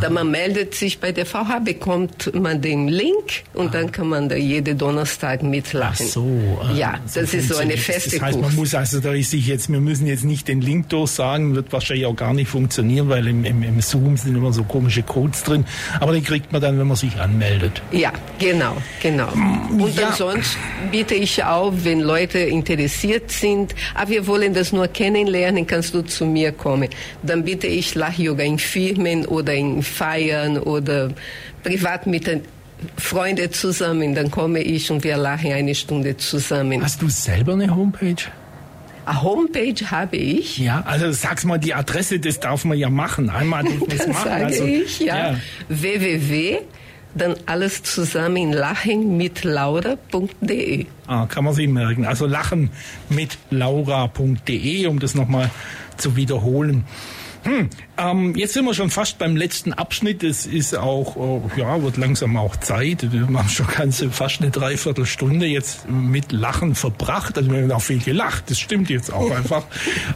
Da 0.00 0.10
man 0.10 0.30
meldet 0.30 0.74
sich 0.74 1.00
bei 1.00 1.10
der 1.10 1.26
VH, 1.26 1.58
bekommt 1.64 2.32
man 2.34 2.60
den 2.60 2.86
Link 2.86 3.42
und 3.52 3.74
dann 3.74 3.90
kann 3.90 4.08
man 4.08 4.28
da 4.28 4.36
jeden 4.36 4.78
Donnerstag 4.78 5.40
Ach 5.42 5.46
mitlachen. 5.48 6.06
so. 6.06 6.24
äh, 6.72 6.78
Ja, 6.78 6.94
das 7.14 7.34
ist 7.34 7.48
so 7.48 7.56
eine 7.56 7.76
feste 7.76 8.10
Das 8.10 8.20
heißt, 8.22 8.34
man 8.38 8.44
Kurs. 8.50 8.54
muss 8.56 8.74
also 8.76 9.00
da 9.00 9.12
ist 9.12 9.30
sich 9.32 9.46
jetzt, 9.48 9.70
wir 9.72 9.80
müssen 9.80 10.06
jetzt 10.06 10.24
nicht 10.24 10.46
den 10.46 10.60
Link 10.60 10.88
durchsagen, 10.90 11.56
wird 11.56 11.72
wahrscheinlich 11.72 12.06
auch 12.06 12.14
gar 12.14 12.32
nicht 12.32 12.48
funktionieren, 12.48 13.08
weil 13.08 13.26
im, 13.26 13.44
im, 13.44 13.62
im 13.64 13.80
Zoom 13.80 14.16
sind 14.16 14.36
immer 14.36 14.52
so 14.52 14.62
komische 14.62 15.02
Codes 15.02 15.42
drin. 15.42 15.64
Aber 15.98 16.12
die 16.12 16.22
kriegt 16.22 16.52
man 16.52 16.60
dann, 16.62 16.78
wenn 16.78 16.86
man 16.86 16.96
sich 16.96 17.16
anmeldet. 17.16 17.82
Ja, 17.90 18.12
genau, 18.38 18.76
genau. 19.02 19.32
Und 19.32 19.96
Ja. 19.98 20.08
ansonsten 20.10 20.58
biete 20.92 21.14
ich 21.14 21.42
auch, 21.42 21.72
wenn 21.82 21.98
Leute 22.00 22.38
interessiert 22.38 23.30
sind, 23.32 23.74
aber 23.94 24.10
wir 24.10 24.26
wollen 24.28 24.54
das 24.54 24.72
nur 24.72 24.86
kennenlernen, 24.86 25.66
kannst 25.66 25.92
du 25.94 26.02
zu 26.02 26.24
mir 26.24 26.52
kommen. 26.52 26.88
Dann 27.24 27.42
biete 27.44 27.66
ich 27.66 27.94
Lach-Yoga 27.96 28.44
in 28.44 28.58
Firmen 28.60 29.26
oder 29.26 29.52
in 29.54 29.71
Feiern 29.80 30.58
oder 30.58 31.10
privat 31.62 32.06
mit 32.06 32.26
den 32.26 32.42
Freunden 32.96 33.52
zusammen. 33.52 34.14
Dann 34.14 34.30
komme 34.30 34.60
ich 34.60 34.90
und 34.90 35.04
wir 35.04 35.16
lachen 35.16 35.52
eine 35.52 35.74
Stunde 35.74 36.16
zusammen. 36.16 36.82
Hast 36.82 37.00
du 37.00 37.08
selber 37.08 37.52
eine 37.54 37.74
Homepage? 37.74 38.16
Eine 39.04 39.22
Homepage 39.22 39.90
habe 39.90 40.16
ich. 40.16 40.58
Ja, 40.58 40.82
also 40.86 41.10
sag's 41.12 41.44
mal 41.44 41.58
die 41.58 41.74
Adresse, 41.74 42.20
das 42.20 42.40
darf 42.40 42.64
man 42.64 42.78
ja 42.78 42.90
machen. 42.90 43.30
Einmal 43.30 43.64
darf 43.64 43.80
man 43.80 43.90
es 43.90 44.06
machen. 44.06 44.28
Sage 44.28 44.44
also, 44.44 44.64
ich, 44.64 45.00
ja. 45.00 45.32
ja. 45.32 45.36
www, 45.68 46.58
dann 47.14 47.34
alles 47.46 47.82
zusammen 47.82 48.52
lachen 48.52 49.16
mit 49.16 49.44
laura.de. 49.44 50.86
Ah, 51.06 51.26
kann 51.26 51.44
man 51.44 51.54
sich 51.54 51.68
merken. 51.68 52.06
Also 52.06 52.26
lachen 52.26 52.70
mit 53.08 53.38
laura.de, 53.50 54.86
um 54.86 54.98
das 54.98 55.14
nochmal 55.14 55.50
zu 55.96 56.16
wiederholen. 56.16 56.84
Hm, 57.44 57.70
ähm, 57.98 58.34
jetzt 58.36 58.54
sind 58.54 58.64
wir 58.64 58.72
schon 58.72 58.88
fast 58.88 59.18
beim 59.18 59.36
letzten 59.36 59.74
Abschnitt. 59.74 60.22
Es 60.22 60.46
ist 60.46 60.74
auch, 60.74 61.16
äh, 61.56 61.60
ja, 61.60 61.82
wird 61.82 61.98
langsam 61.98 62.38
auch 62.38 62.56
Zeit. 62.56 63.12
Wir 63.12 63.20
haben 63.22 63.48
schon 63.50 63.66
ganze 63.66 64.10
fast 64.10 64.40
eine 64.40 64.50
Dreiviertelstunde 64.50 65.46
jetzt 65.46 65.88
mit 65.90 66.32
Lachen 66.32 66.74
verbracht. 66.74 67.36
Also 67.36 67.50
wir 67.50 67.62
haben 67.62 67.70
auch 67.70 67.82
viel 67.82 67.98
gelacht. 67.98 68.50
Das 68.50 68.58
stimmt 68.58 68.88
jetzt 68.88 69.12
auch 69.12 69.30
einfach. 69.36 69.64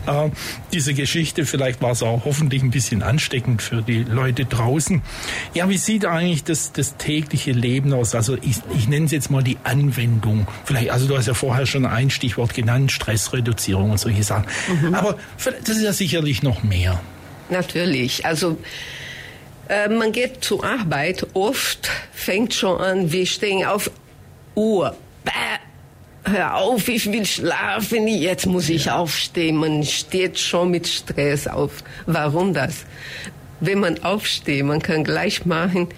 Äh, 0.07 0.31
diese 0.73 0.95
Geschichte, 0.95 1.45
vielleicht 1.45 1.83
war 1.83 1.91
es 1.91 2.03
auch 2.03 2.25
hoffentlich 2.25 2.63
ein 2.63 2.71
bisschen 2.71 3.03
ansteckend 3.03 3.61
für 3.61 3.83
die 3.83 4.05
Leute 4.05 4.47
draußen. 4.47 5.03
Ja, 5.53 5.69
wie 5.69 5.77
sieht 5.77 6.07
eigentlich 6.07 6.45
das, 6.45 6.73
das 6.73 6.97
tägliche 6.97 7.53
Leben 7.53 7.93
aus? 7.93 8.15
Also 8.15 8.37
ich, 8.41 8.57
ich 8.75 8.89
nenne 8.89 9.05
es 9.05 9.13
jetzt 9.13 9.31
mal 9.31 9.43
die 9.43 9.59
Anwendung. 9.65 10.47
Vielleicht, 10.65 10.91
also 10.91 11.07
du 11.07 11.17
hast 11.17 11.27
ja 11.27 11.35
vorher 11.35 11.67
schon 11.67 11.85
ein 11.85 12.09
Stichwort 12.09 12.55
genannt, 12.55 12.91
Stressreduzierung 12.91 13.91
und 13.91 13.99
solche 13.99 14.23
Sachen. 14.23 14.47
Aber 14.95 15.17
das 15.45 15.77
ist 15.77 15.83
ja 15.83 15.93
sicherlich 15.93 16.43
noch 16.43 16.63
mehr. 16.63 17.01
Natürlich. 17.49 18.25
Also 18.25 18.59
äh, 19.69 19.89
man 19.89 20.13
geht 20.13 20.45
zur 20.45 20.65
Arbeit, 20.65 21.27
oft 21.35 21.91
fängt 22.13 22.55
schon 22.55 22.81
an, 22.81 23.13
wir 23.13 23.27
stehen 23.27 23.65
auf 23.65 23.91
Uhr. 24.55 24.97
Bäh, 25.25 25.31
hör 26.25 26.57
auf, 26.57 26.89
ich 26.89 27.11
will 27.11 27.27
schlafen, 27.27 28.07
jetzt 28.09 28.47
muss 28.47 28.69
ich 28.69 28.91
aufstehen. 28.91 29.57
Man 29.57 29.85
steht 29.85 30.39
schon 30.39 30.71
mit 30.71 30.87
Stress 30.87 31.47
auf. 31.47 31.83
Warum 32.07 32.55
das? 32.55 32.85
Wenn 33.61 33.81
man 33.81 34.03
aufsteht, 34.05 34.65
man 34.65 34.83
kann 34.83 35.03
gleich 35.03 35.47
machen, 35.47 35.89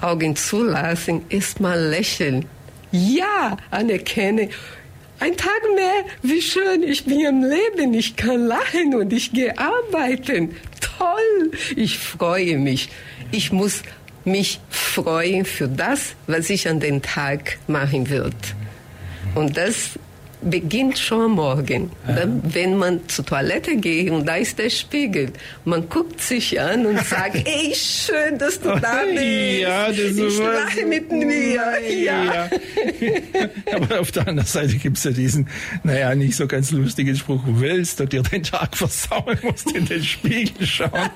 Augen 0.00 0.34
zulassen, 0.34 1.22
erstmal 1.28 1.80
lächeln. 1.80 2.46
Ja, 2.90 3.56
anerkenne. 3.70 4.48
Ein 5.20 5.36
Tag 5.36 5.60
mehr, 5.74 6.04
wie 6.22 6.42
schön, 6.42 6.82
ich 6.82 7.04
bin 7.04 7.26
am 7.26 7.42
Leben, 7.42 7.94
ich 7.94 8.16
kann 8.16 8.46
lachen 8.46 8.94
und 8.94 9.12
ich 9.12 9.32
gehe 9.32 9.56
arbeiten. 9.58 10.56
Toll, 10.80 11.52
ich 11.76 11.98
freue 11.98 12.58
mich. 12.58 12.90
Ich 13.30 13.52
muss 13.52 13.82
mich 14.24 14.60
freuen 14.70 15.44
für 15.44 15.68
das, 15.68 16.14
was 16.26 16.50
ich 16.50 16.68
an 16.68 16.80
den 16.80 17.02
Tag 17.02 17.58
machen 17.68 18.10
wird. 18.10 18.34
Und 19.34 19.56
das 19.56 19.98
beginnt 20.44 20.98
schon 20.98 21.32
morgen. 21.32 21.90
Ja. 22.06 22.26
Wenn 22.42 22.76
man 22.76 23.08
zur 23.08 23.24
Toilette 23.24 23.76
geht 23.76 24.10
und 24.10 24.26
da 24.26 24.36
ist 24.36 24.58
der 24.58 24.70
Spiegel, 24.70 25.30
man 25.64 25.88
guckt 25.88 26.20
sich 26.20 26.60
an 26.60 26.86
und 26.86 26.98
sagt, 27.04 27.36
ey, 27.36 27.74
schön, 27.74 28.38
dass 28.38 28.60
du 28.60 28.68
da 28.68 29.02
bist. 29.10 29.22
Ja, 29.60 29.88
das 29.88 29.98
ist 29.98 30.18
ich 30.18 30.38
lache 30.38 30.86
mit 30.86 31.10
mir. 31.10 31.62
Ja. 31.88 32.24
ja. 32.24 32.50
Aber 33.74 34.00
auf 34.00 34.12
der 34.12 34.28
anderen 34.28 34.46
Seite 34.46 34.76
gibt 34.76 34.98
es 34.98 35.04
ja 35.04 35.10
diesen, 35.10 35.48
naja, 35.82 36.14
nicht 36.14 36.36
so 36.36 36.46
ganz 36.46 36.70
lustigen 36.70 37.16
Spruch, 37.16 37.42
willst 37.46 38.00
du 38.00 38.06
dir 38.06 38.22
den 38.22 38.42
Tag 38.42 38.76
versauen, 38.76 39.38
musst 39.42 39.72
in 39.72 39.86
den 39.86 40.04
Spiegel 40.04 40.66
schauen. 40.66 41.10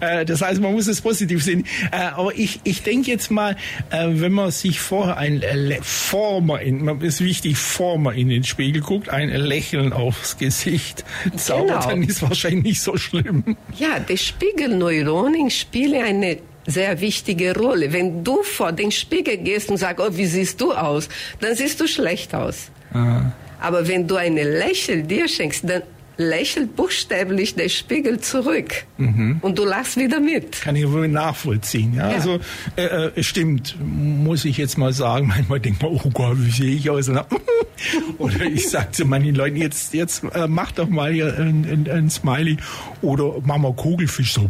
Äh, 0.00 0.24
das 0.24 0.42
heißt, 0.42 0.60
man 0.60 0.72
muss 0.72 0.86
es 0.86 1.00
positiv 1.00 1.42
sehen. 1.42 1.64
Äh, 1.92 1.96
aber 1.96 2.36
ich, 2.36 2.60
ich 2.64 2.82
denke 2.82 3.10
jetzt 3.10 3.30
mal, 3.30 3.56
äh, 3.90 4.06
wenn 4.08 4.32
man 4.32 4.50
sich 4.50 4.80
vorher 4.80 5.16
ein, 5.16 5.42
vor 5.82 6.40
man 6.40 6.60
in, 6.60 7.00
ist 7.00 7.22
wichtig, 7.22 7.56
vor 7.56 7.98
man 7.98 8.14
in 8.14 8.28
den 8.28 8.44
Spiegel 8.44 8.65
Spiegel 8.66 8.82
guckt, 8.82 9.10
ein 9.10 9.28
Lächeln 9.28 9.92
aufs 9.92 10.38
Gesicht 10.38 11.04
zaubert, 11.36 11.82
genau. 11.82 11.90
dann 11.90 12.02
ist 12.02 12.20
wahrscheinlich 12.20 12.64
nicht 12.64 12.82
so 12.82 12.96
schlimm. 12.96 13.56
Ja, 13.78 14.00
die 14.00 14.18
Spiegelneuronen 14.18 15.50
spielen 15.50 16.02
eine 16.02 16.38
sehr 16.66 17.00
wichtige 17.00 17.56
Rolle. 17.56 17.92
Wenn 17.92 18.24
du 18.24 18.42
vor 18.42 18.72
den 18.72 18.90
Spiegel 18.90 19.36
gehst 19.36 19.70
und 19.70 19.76
sagst, 19.76 20.04
oh, 20.04 20.16
wie 20.16 20.26
siehst 20.26 20.60
du 20.60 20.72
aus, 20.72 21.08
dann 21.40 21.54
siehst 21.54 21.80
du 21.80 21.86
schlecht 21.86 22.34
aus. 22.34 22.72
Ah. 22.92 23.30
Aber 23.60 23.86
wenn 23.86 24.08
du 24.08 24.16
eine 24.16 24.42
Lächeln 24.42 25.06
dir 25.06 25.28
schenkst, 25.28 25.62
dann 25.62 25.82
lächelt 26.16 26.76
buchstäblich 26.76 27.54
der 27.54 27.68
Spiegel 27.68 28.20
zurück 28.20 28.84
mhm. 28.96 29.38
und 29.42 29.58
du 29.58 29.64
lachst 29.64 29.96
wieder 29.96 30.20
mit. 30.20 30.62
Kann 30.62 30.76
ich 30.76 30.90
wohl 30.90 31.08
nachvollziehen. 31.08 31.94
Ja? 31.94 32.10
ja. 32.10 32.16
Also 32.16 32.38
äh, 32.76 32.82
äh, 32.84 33.22
stimmt, 33.22 33.76
muss 33.80 34.44
ich 34.44 34.56
jetzt 34.56 34.78
mal 34.78 34.92
sagen. 34.92 35.26
Manchmal 35.36 35.60
denkt 35.60 35.82
man, 35.82 35.92
oh 35.92 36.10
Gott, 36.12 36.36
wie 36.38 36.50
sehe 36.50 36.74
ich 36.74 36.90
aus? 36.90 37.10
Oder 38.18 38.42
ich 38.46 38.68
sage 38.68 38.92
zu 38.92 39.04
manchen 39.04 39.34
Leuten, 39.34 39.56
jetzt, 39.56 39.92
jetzt 39.92 40.24
äh, 40.34 40.46
mach 40.48 40.72
doch 40.72 40.88
mal 40.88 41.12
hier 41.12 41.38
ein, 41.38 41.64
ein, 41.64 41.90
ein 41.90 42.10
Smiley 42.10 42.56
oder 43.02 43.34
mach 43.44 43.58
mal 43.58 43.74
Kugelfisch 43.74 44.32
so. 44.32 44.48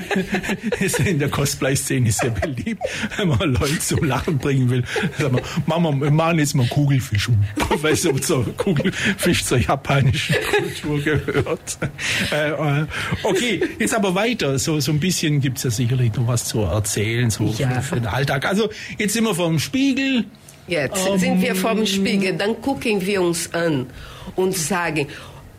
ist 0.80 1.00
in 1.00 1.18
der 1.18 1.28
Cosplay-Szene 1.28 2.10
sehr 2.10 2.30
beliebt, 2.30 2.82
wenn 3.16 3.28
man 3.28 3.54
Leute 3.54 3.78
zum 3.78 4.04
Lachen 4.04 4.38
bringen 4.38 4.70
will. 4.70 4.84
Sag 5.18 5.32
mal, 5.32 5.42
Mama, 5.66 5.92
wir 6.00 6.10
machen 6.10 6.38
jetzt 6.38 6.54
mal 6.54 6.66
Kugelfisch. 6.66 7.28
Weil 7.82 7.96
so 7.96 8.12
zur 8.18 8.56
Kugelfisch 8.56 9.44
zur 9.44 9.58
japanischen 10.00 10.36
Kultur 10.50 11.00
gehört. 11.00 11.78
Äh, 12.32 12.50
äh, 12.50 12.86
okay, 13.22 13.62
jetzt 13.78 13.94
aber 13.94 14.14
weiter. 14.14 14.58
So, 14.58 14.80
so 14.80 14.92
ein 14.92 15.00
bisschen 15.00 15.40
gibt's 15.40 15.62
ja 15.62 15.70
sicherlich 15.70 16.14
noch 16.14 16.26
was 16.26 16.44
zu 16.44 16.60
erzählen, 16.60 17.30
so 17.30 17.44
ja. 17.58 17.70
für, 17.70 17.82
für 17.82 17.94
den 17.96 18.06
Alltag. 18.06 18.46
Also 18.46 18.70
jetzt 18.98 19.12
sind 19.12 19.24
wir 19.24 19.34
vor 19.34 19.48
dem 19.48 19.58
Spiegel. 19.58 20.24
Jetzt 20.66 21.06
um, 21.06 21.18
sind 21.18 21.40
wir 21.40 21.56
vor 21.56 21.74
dem 21.74 21.86
Spiegel, 21.86 22.36
dann 22.36 22.60
gucken 22.60 23.04
wir 23.04 23.22
uns 23.22 23.52
an 23.52 23.86
und 24.36 24.56
sagen, 24.56 25.08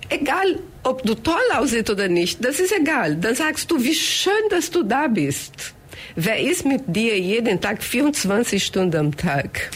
egal 0.10 0.60
ob 0.84 1.04
du 1.04 1.16
toll 1.16 1.36
aussiehst 1.58 1.89
oder 1.89 2.08
nicht, 2.08 2.44
das 2.44 2.60
ist 2.60 2.74
egal. 2.80 3.18
Dann 3.18 3.36
sagst 3.36 3.70
du, 3.70 3.84
wie 3.84 3.94
schön, 3.94 4.34
dass 4.50 4.72
du 4.72 4.84
da 4.84 5.08
bist. 5.08 5.74
Wer 6.16 6.39
ist 6.39 6.66
mit 6.66 6.84
dir 6.88 7.20
jeden 7.20 7.60
Tag 7.60 7.84
24 7.84 8.64
Stunden 8.64 8.98
am 8.98 9.18
Tag? 9.18 9.70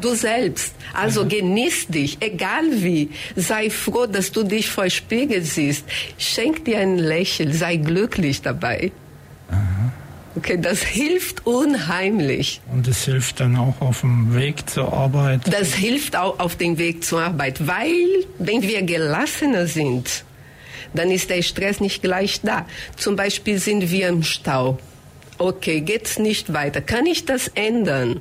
Du 0.00 0.14
selbst. 0.14 0.74
Also 0.92 1.26
genieß 1.26 1.88
dich, 1.88 2.18
egal 2.20 2.64
wie. 2.70 3.10
Sei 3.36 3.70
froh, 3.70 4.06
dass 4.06 4.32
du 4.32 4.42
dich 4.42 4.68
vor 4.68 4.88
Spiegel 4.90 5.42
siehst. 5.42 5.84
Schenk 6.18 6.64
dir 6.64 6.78
ein 6.78 6.98
Lächeln, 6.98 7.52
sei 7.52 7.76
glücklich 7.76 8.42
dabei. 8.42 8.92
Aha. 9.50 9.92
Okay, 10.36 10.58
das 10.60 10.82
hilft 10.82 11.46
unheimlich. 11.46 12.60
Und 12.72 12.86
es 12.86 13.04
hilft 13.04 13.40
dann 13.40 13.56
auch 13.56 13.80
auf 13.80 14.02
dem 14.02 14.34
Weg 14.34 14.70
zur 14.70 14.92
Arbeit? 14.92 15.40
Das 15.52 15.74
hilft 15.74 16.16
auch 16.16 16.38
auf 16.38 16.56
dem 16.56 16.78
Weg 16.78 17.04
zur 17.04 17.20
Arbeit, 17.22 17.66
weil 17.66 18.24
wenn 18.38 18.62
wir 18.62 18.82
gelassener 18.82 19.66
sind, 19.66 20.24
dann 20.94 21.10
ist 21.10 21.30
der 21.30 21.42
Stress 21.42 21.80
nicht 21.80 22.02
gleich 22.02 22.40
da. 22.42 22.66
Zum 22.96 23.16
Beispiel 23.16 23.58
sind 23.58 23.90
wir 23.90 24.08
im 24.08 24.22
Stau. 24.22 24.78
Okay, 25.38 25.80
geht's 25.80 26.18
nicht 26.18 26.52
weiter. 26.52 26.80
Kann 26.80 27.06
ich 27.06 27.24
das 27.24 27.48
ändern? 27.48 28.20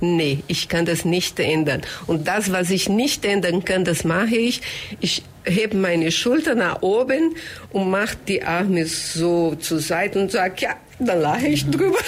Nee, 0.00 0.44
ich 0.46 0.68
kann 0.68 0.84
das 0.86 1.04
nicht 1.04 1.40
ändern. 1.40 1.82
Und 2.06 2.28
das, 2.28 2.52
was 2.52 2.70
ich 2.70 2.88
nicht 2.88 3.24
ändern 3.24 3.64
kann, 3.64 3.84
das 3.84 4.04
mache 4.04 4.36
ich. 4.36 4.60
Ich 5.00 5.22
hebe 5.44 5.76
meine 5.76 6.12
Schulter 6.12 6.54
nach 6.54 6.82
oben 6.82 7.34
und 7.72 7.90
mache 7.90 8.16
die 8.28 8.42
Arme 8.42 8.86
so 8.86 9.56
zur 9.56 9.80
Seite 9.80 10.20
und 10.20 10.30
sage, 10.30 10.54
ja, 10.58 10.76
da 10.98 11.14
lache 11.14 11.46
ich 11.46 11.64
drüber. 11.68 11.98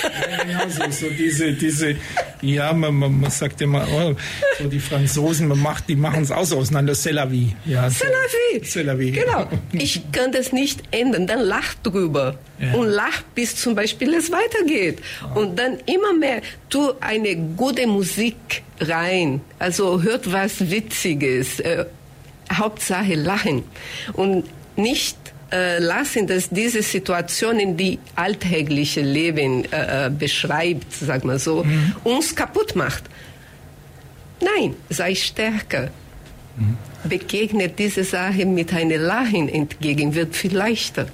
Ja, 0.50 0.68
so, 0.68 0.90
so 0.90 1.10
diese, 1.10 1.52
diese, 1.52 1.96
ja, 2.42 2.72
man, 2.72 2.94
man, 2.94 3.20
man 3.20 3.30
sagt 3.30 3.60
immer, 3.60 3.86
oh, 3.92 4.14
so 4.58 4.68
die 4.68 4.80
Franzosen, 4.80 5.48
man 5.48 5.60
macht, 5.60 5.88
die 5.88 5.96
machen 5.96 6.22
es 6.22 6.30
auch 6.30 6.44
so 6.44 6.58
auseinander, 6.58 6.94
c'est 6.94 7.12
la 7.12 7.30
vie. 7.30 7.54
Ja, 7.66 7.88
c'est 7.88 8.08
la 8.08 8.26
vie. 8.26 8.64
C'est 8.64 8.82
la 8.82 8.98
vie. 8.98 9.12
Genau. 9.12 9.46
Ich 9.72 10.02
kann 10.12 10.32
das 10.32 10.52
nicht 10.52 10.82
ändern, 10.90 11.26
dann 11.26 11.40
lach 11.40 11.74
drüber. 11.82 12.38
Ja. 12.58 12.74
Und 12.74 12.88
lach, 12.88 13.22
bis 13.34 13.56
zum 13.56 13.74
Beispiel 13.74 14.12
es 14.14 14.30
weitergeht. 14.30 14.98
Und 15.34 15.58
dann 15.58 15.78
immer 15.86 16.12
mehr, 16.12 16.42
tu 16.68 16.92
eine 17.00 17.36
gute 17.36 17.86
Musik 17.86 18.62
rein. 18.80 19.40
Also 19.58 20.02
hört 20.02 20.30
was 20.32 20.70
Witziges. 20.70 21.60
Äh, 21.60 21.84
Hauptsache 22.52 23.14
lachen. 23.14 23.62
Und 24.14 24.44
nicht 24.76 25.16
äh, 25.52 25.78
lassen, 25.78 26.26
dass 26.26 26.48
diese 26.48 26.82
Situation 26.82 27.58
in 27.58 27.76
die 27.76 27.98
alltägliche 28.14 29.00
Leben 29.00 29.64
äh, 29.72 30.06
äh, 30.06 30.10
beschreibt, 30.10 30.92
sag 30.92 31.24
mal 31.24 31.38
so, 31.38 31.64
mhm. 31.64 31.94
uns 32.04 32.34
kaputt 32.34 32.76
macht. 32.76 33.04
Nein, 34.40 34.74
sei 34.88 35.14
stärker. 35.14 35.90
Mhm. 36.56 36.76
Begegnet 37.08 37.78
diese 37.78 38.04
Sache 38.04 38.46
mit 38.46 38.72
einem 38.72 39.02
Lachen 39.02 39.48
entgegen, 39.48 40.14
wird 40.14 40.34
viel 40.36 40.56
leichter. 40.56 41.06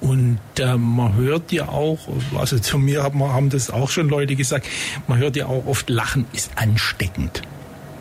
Und 0.00 0.40
äh, 0.58 0.76
man 0.76 1.14
hört 1.14 1.52
ja 1.52 1.68
auch, 1.68 1.98
also 2.38 2.58
zu 2.58 2.78
mir 2.78 3.02
haben, 3.02 3.22
haben 3.22 3.50
das 3.50 3.70
auch 3.70 3.90
schon 3.90 4.08
Leute 4.08 4.34
gesagt, 4.34 4.66
man 5.08 5.18
hört 5.18 5.36
ja 5.36 5.46
auch 5.46 5.66
oft, 5.66 5.90
Lachen 5.90 6.24
ist 6.32 6.50
ansteckend 6.56 7.42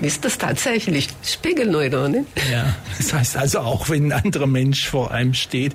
ist 0.02 0.26
das 0.26 0.38
tatsächlich 0.38 1.10
Spiegelneuronen. 1.24 2.26
Ja, 2.52 2.76
das 2.97 3.14
heißt 3.14 3.38
also 3.38 3.60
auch, 3.60 3.89
wenn 3.89 4.12
ein 4.12 4.24
anderer 4.24 4.47
Mensch 4.47 4.88
vor 4.88 5.12
einem 5.12 5.34
steht, 5.34 5.74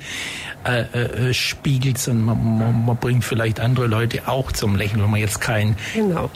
äh, 0.65 0.81
äh, 0.81 1.35
spiegelt 1.35 1.99
es 1.99 2.09
und 2.09 2.25
man, 2.25 2.59
man, 2.59 2.85
man, 2.87 2.97
bringt 2.97 3.25
vielleicht 3.25 3.61
andere 3.61 3.87
Leute 3.87 4.27
auch 4.27 4.53
zum 4.53 4.77
Lächeln, 4.77 5.03
wenn 5.03 5.11
man 5.11 5.21
jetzt 5.21 5.41
kein 5.41 5.77
genau. 5.95 6.31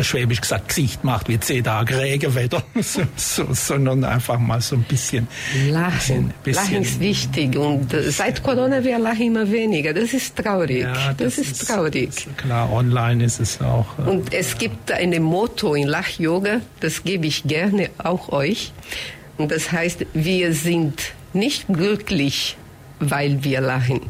Schwäbisch 0.00 0.40
gesagt, 0.40 0.68
Gesicht 0.68 1.04
macht 1.04 1.28
wie 1.28 1.38
zehn 1.38 1.64
Tage 1.64 1.98
Regenwetter, 1.98 2.62
so, 2.80 3.02
so, 3.16 3.46
sondern 3.52 4.04
einfach 4.04 4.38
mal 4.38 4.60
so 4.60 4.76
ein 4.76 4.84
bisschen. 4.84 5.28
Lachen. 5.68 6.32
Bisschen, 6.42 6.64
lachen 6.64 6.82
ist 6.82 7.00
wichtig 7.00 7.56
und 7.56 7.92
äh, 7.92 8.10
seit 8.10 8.42
Corona 8.42 8.82
wir 8.82 8.98
lachen 8.98 9.26
immer 9.26 9.50
weniger. 9.50 9.92
Das 9.92 10.12
ist 10.12 10.36
traurig. 10.36 10.82
Ja, 10.82 11.12
das, 11.12 11.16
das 11.16 11.38
ist, 11.38 11.62
ist, 11.62 11.68
traurig. 11.68 12.08
Ist 12.08 12.38
klar, 12.38 12.72
online 12.72 13.24
ist 13.24 13.40
es 13.40 13.60
auch. 13.60 13.86
Äh, 13.98 14.10
und 14.10 14.32
es 14.32 14.56
gibt 14.58 14.92
ein 14.92 15.22
Motto 15.22 15.74
in 15.74 15.88
Lach-Yoga, 15.88 16.60
das 16.80 17.02
gebe 17.04 17.26
ich 17.26 17.44
gerne 17.44 17.90
auch 17.98 18.30
euch. 18.30 18.72
Und 19.36 19.50
das 19.50 19.72
heißt, 19.72 20.06
wir 20.14 20.54
sind 20.54 21.12
nicht 21.32 21.66
glücklich, 21.68 22.56
weil 23.00 23.42
wir 23.42 23.60
lachen. 23.60 24.00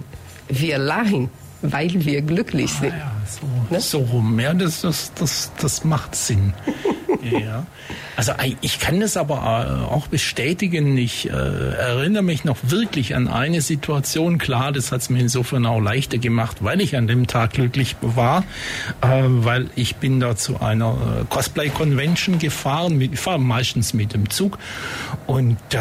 Wir 0.49 0.79
lachen, 0.79 1.31
weil 1.73 1.93
wir 2.05 2.23
glücklich 2.23 2.71
ah, 2.77 2.81
sind. 2.81 2.91
Ja, 2.91 3.13
so, 3.27 3.75
ne? 3.75 3.81
so 3.81 3.99
rum. 3.99 4.39
Ja, 4.39 4.55
das, 4.55 4.83
das, 4.83 5.13
das, 5.15 5.51
das 5.61 5.85
macht 5.85 6.15
Sinn. 6.15 6.53
ja. 7.23 7.67
Also 8.17 8.33
ich 8.61 8.79
kann 8.79 9.01
das 9.01 9.17
aber 9.17 9.87
äh, 9.89 9.93
auch 9.93 10.07
bestätigen. 10.07 10.97
Ich 10.97 11.29
äh, 11.29 11.33
erinnere 11.33 12.23
mich 12.23 12.45
noch 12.45 12.57
wirklich 12.63 13.15
an 13.15 13.29
eine 13.29 13.61
Situation. 13.61 14.39
Klar, 14.39 14.73
das 14.73 14.93
hat 14.93 15.01
es 15.01 15.11
mir 15.11 15.21
insofern 15.21 15.67
auch 15.67 15.81
leichter 15.81 16.19
gemacht, 16.19 16.59
weil 16.61 16.81
ich 16.81 16.97
an 16.97 17.07
dem 17.07 17.27
Tag 17.27 17.55
glücklich 17.55 17.97
war, 18.01 18.45
äh, 19.01 19.23
weil 19.27 19.69
ich 19.75 19.97
bin 19.97 20.21
da 20.21 20.37
zu 20.37 20.61
einer 20.61 21.27
Cosplay-Convention 21.29 22.39
gefahren. 22.39 23.01
Ich 23.01 23.19
fahre 23.19 23.41
meistens 23.41 23.95
mit 23.95 24.15
dem 24.15 24.31
Zug 24.31 24.59
und 25.27 25.59
äh, 25.73 25.77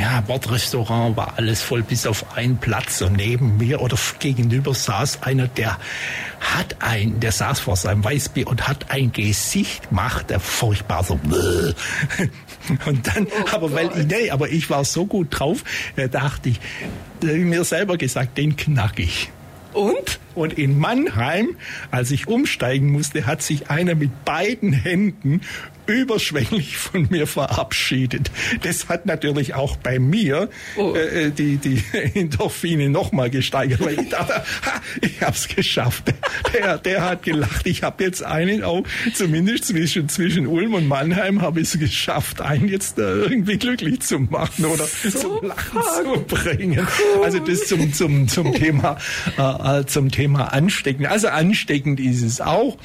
ja, 0.00 0.20
Bordrestaurant 0.26 1.16
war 1.16 1.34
alles 1.36 1.62
voll 1.62 1.82
bis 1.82 2.06
auf 2.06 2.36
einen 2.36 2.56
Platz 2.58 3.00
und 3.02 3.14
neben 3.14 3.56
mir 3.58 3.80
oder 3.80 3.96
gegenüber 4.18 4.74
saß 4.74 5.22
einer, 5.22 5.46
der 5.46 5.78
hat 6.40 6.76
ein, 6.80 7.20
der 7.20 7.32
saß 7.32 7.60
vor 7.60 7.76
seinem 7.76 8.04
Weißbier 8.04 8.46
und 8.46 8.68
hat 8.68 8.90
ein 8.90 9.12
Gesicht 9.12 9.88
gemacht, 9.90 10.30
der 10.30 10.40
furchtbar 10.40 11.04
so. 11.04 11.18
Und 12.86 13.06
dann, 13.06 13.26
oh 13.26 13.48
aber 13.52 13.72
weil 13.72 13.90
ich, 13.96 14.06
nee, 14.06 14.30
aber 14.30 14.50
ich 14.50 14.68
war 14.70 14.84
so 14.84 15.06
gut 15.06 15.28
drauf, 15.30 15.64
da 15.96 16.06
dachte 16.08 16.50
ich, 16.50 16.60
da 17.20 17.28
habe 17.28 17.38
ich 17.38 17.44
mir 17.44 17.64
selber 17.64 17.96
gesagt, 17.96 18.36
den 18.38 18.56
knack 18.56 18.98
ich. 18.98 19.30
Und? 19.72 20.20
Und 20.38 20.52
in 20.52 20.78
Mannheim, 20.78 21.56
als 21.90 22.12
ich 22.12 22.28
umsteigen 22.28 22.92
musste, 22.92 23.26
hat 23.26 23.42
sich 23.42 23.70
einer 23.70 23.96
mit 23.96 24.24
beiden 24.24 24.72
Händen 24.72 25.40
überschwänglich 25.88 26.76
von 26.76 27.08
mir 27.10 27.26
verabschiedet. 27.26 28.30
Das 28.62 28.88
hat 28.88 29.06
natürlich 29.06 29.54
auch 29.54 29.76
bei 29.76 29.98
mir 29.98 30.50
oh. 30.76 30.94
äh, 30.94 31.26
äh 31.26 31.30
die, 31.30 31.56
die 31.56 31.82
Endorphine 32.14 32.90
nochmal 32.90 33.30
gesteigert, 33.30 33.80
weil 33.80 33.98
ich 33.98 34.08
dachte, 34.10 34.34
ha, 34.34 34.80
ich 35.00 35.22
hab's 35.22 35.48
geschafft. 35.48 36.14
Der, 36.52 36.78
der 36.78 37.04
hat 37.04 37.22
gelacht. 37.22 37.66
Ich 37.66 37.82
habe 37.82 38.04
jetzt 38.04 38.22
einen 38.22 38.62
auch, 38.62 38.84
zumindest 39.14 39.66
zwischen, 39.66 40.08
zwischen 40.08 40.46
Ulm 40.46 40.74
und 40.74 40.86
Mannheim 40.86 41.40
habe 41.42 41.60
ich 41.60 41.74
es 41.74 41.80
geschafft, 41.80 42.40
einen 42.40 42.68
jetzt 42.68 42.98
äh, 42.98 43.22
irgendwie 43.22 43.56
glücklich 43.56 44.00
zu 44.00 44.18
machen 44.18 44.66
oder 44.66 44.84
so 44.84 45.10
zum 45.10 45.48
Lachen 45.48 45.80
zu 45.82 46.20
bringen. 46.22 46.86
Also 47.22 47.38
das 47.38 47.66
zum, 47.66 47.92
zum, 47.92 48.28
zum 48.28 48.52
Thema, 48.52 48.98
äh, 49.38 49.80
äh, 49.80 49.86
zum 49.86 50.10
Thema 50.10 50.27
ansteckend. 50.36 51.06
Also 51.06 51.28
ansteckend 51.28 52.00
ist 52.00 52.22
es 52.22 52.40
auch. 52.40 52.76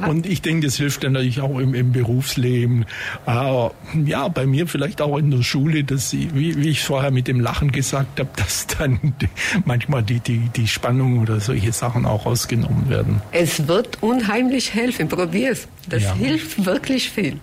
Ja. 0.00 0.08
Und 0.08 0.26
ich 0.26 0.42
denke, 0.42 0.66
das 0.66 0.76
hilft 0.76 1.04
dann 1.04 1.12
natürlich 1.12 1.40
auch 1.40 1.58
im, 1.58 1.74
im 1.74 1.92
Berufsleben. 1.92 2.86
Aber 3.26 3.74
ja, 4.04 4.28
bei 4.28 4.46
mir 4.46 4.66
vielleicht 4.66 5.00
auch 5.00 5.16
in 5.18 5.30
der 5.30 5.42
Schule, 5.42 5.84
dass 5.84 6.10
sie, 6.10 6.30
wie, 6.34 6.56
wie 6.56 6.68
ich 6.68 6.82
vorher 6.82 7.10
mit 7.10 7.28
dem 7.28 7.40
Lachen 7.40 7.72
gesagt 7.72 8.20
habe, 8.20 8.30
dass 8.36 8.66
dann 8.66 9.14
die, 9.20 9.28
manchmal 9.64 10.02
die, 10.02 10.20
die, 10.20 10.48
die 10.56 10.66
Spannung 10.66 11.20
oder 11.20 11.40
solche 11.40 11.72
Sachen 11.72 12.06
auch 12.06 12.26
rausgenommen 12.26 12.88
werden. 12.88 13.22
Es 13.32 13.68
wird 13.68 14.02
unheimlich 14.02 14.74
helfen. 14.74 15.08
Probier's. 15.08 15.68
Das 15.88 16.02
ja. 16.04 16.14
hilft 16.14 16.64
wirklich 16.64 17.10
viel. 17.10 17.38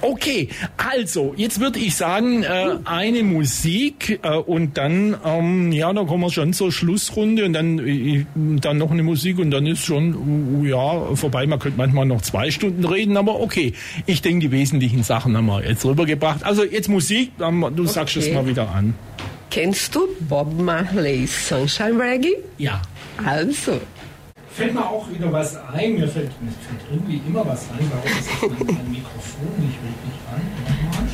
Okay, 0.00 0.48
also 0.76 1.34
jetzt 1.36 1.60
würde 1.60 1.78
ich 1.78 1.94
sagen, 1.94 2.42
äh, 2.42 2.76
eine 2.84 3.22
Musik 3.22 4.20
äh, 4.22 4.36
und 4.36 4.76
dann, 4.78 5.16
ähm, 5.24 5.72
ja, 5.72 5.92
dann 5.92 6.06
kommen 6.06 6.22
wir 6.22 6.30
schon 6.30 6.52
zur 6.52 6.72
Schlussrunde 6.72 7.44
und 7.44 7.52
dann, 7.52 7.78
äh, 7.78 8.24
dann 8.34 8.78
noch 8.78 8.90
eine 8.90 9.02
Musik 9.02 9.38
und 9.38 9.50
dann 9.50 9.66
ist 9.66 9.84
schon, 9.84 10.14
uh, 10.14 10.64
ja, 10.64 11.14
vorbei. 11.14 11.46
Man 11.46 11.58
könnte 11.58 11.78
manchmal 11.78 12.06
noch 12.06 12.22
zwei 12.22 12.50
Stunden 12.50 12.84
reden, 12.84 13.16
aber 13.16 13.40
okay. 13.40 13.72
Ich 14.06 14.22
denke, 14.22 14.48
die 14.48 14.52
wesentlichen 14.52 15.02
Sachen 15.02 15.36
haben 15.36 15.46
wir 15.46 15.64
jetzt 15.64 15.84
rübergebracht. 15.84 16.44
Also 16.44 16.64
jetzt 16.64 16.88
Musik, 16.88 17.32
du 17.38 17.46
okay. 17.46 17.86
sagst 17.86 18.16
es 18.16 18.30
mal 18.32 18.46
wieder 18.46 18.70
an. 18.70 18.94
Kennst 19.50 19.94
du 19.94 20.08
Bob 20.28 20.52
Marley's 20.60 21.48
Sunshine 21.48 21.98
Reggae? 21.98 22.36
Ja. 22.58 22.80
Also 23.24 23.80
fällt 24.52 24.74
mir 24.74 24.86
auch 24.86 25.08
wieder 25.10 25.32
was 25.32 25.56
ein. 25.56 25.94
Mir 25.94 26.08
fällt, 26.08 26.30
mir 26.42 26.50
fällt 26.50 26.80
irgendwie 26.90 27.20
immer 27.26 27.46
was 27.46 27.62
ein. 27.70 27.90
Warum 27.90 28.18
ist 28.18 28.28
das 28.30 28.76
mein, 28.76 28.90
Mikrofon 28.90 29.48
nicht 29.58 29.78
wirklich 29.82 30.18
an? 30.32 31.08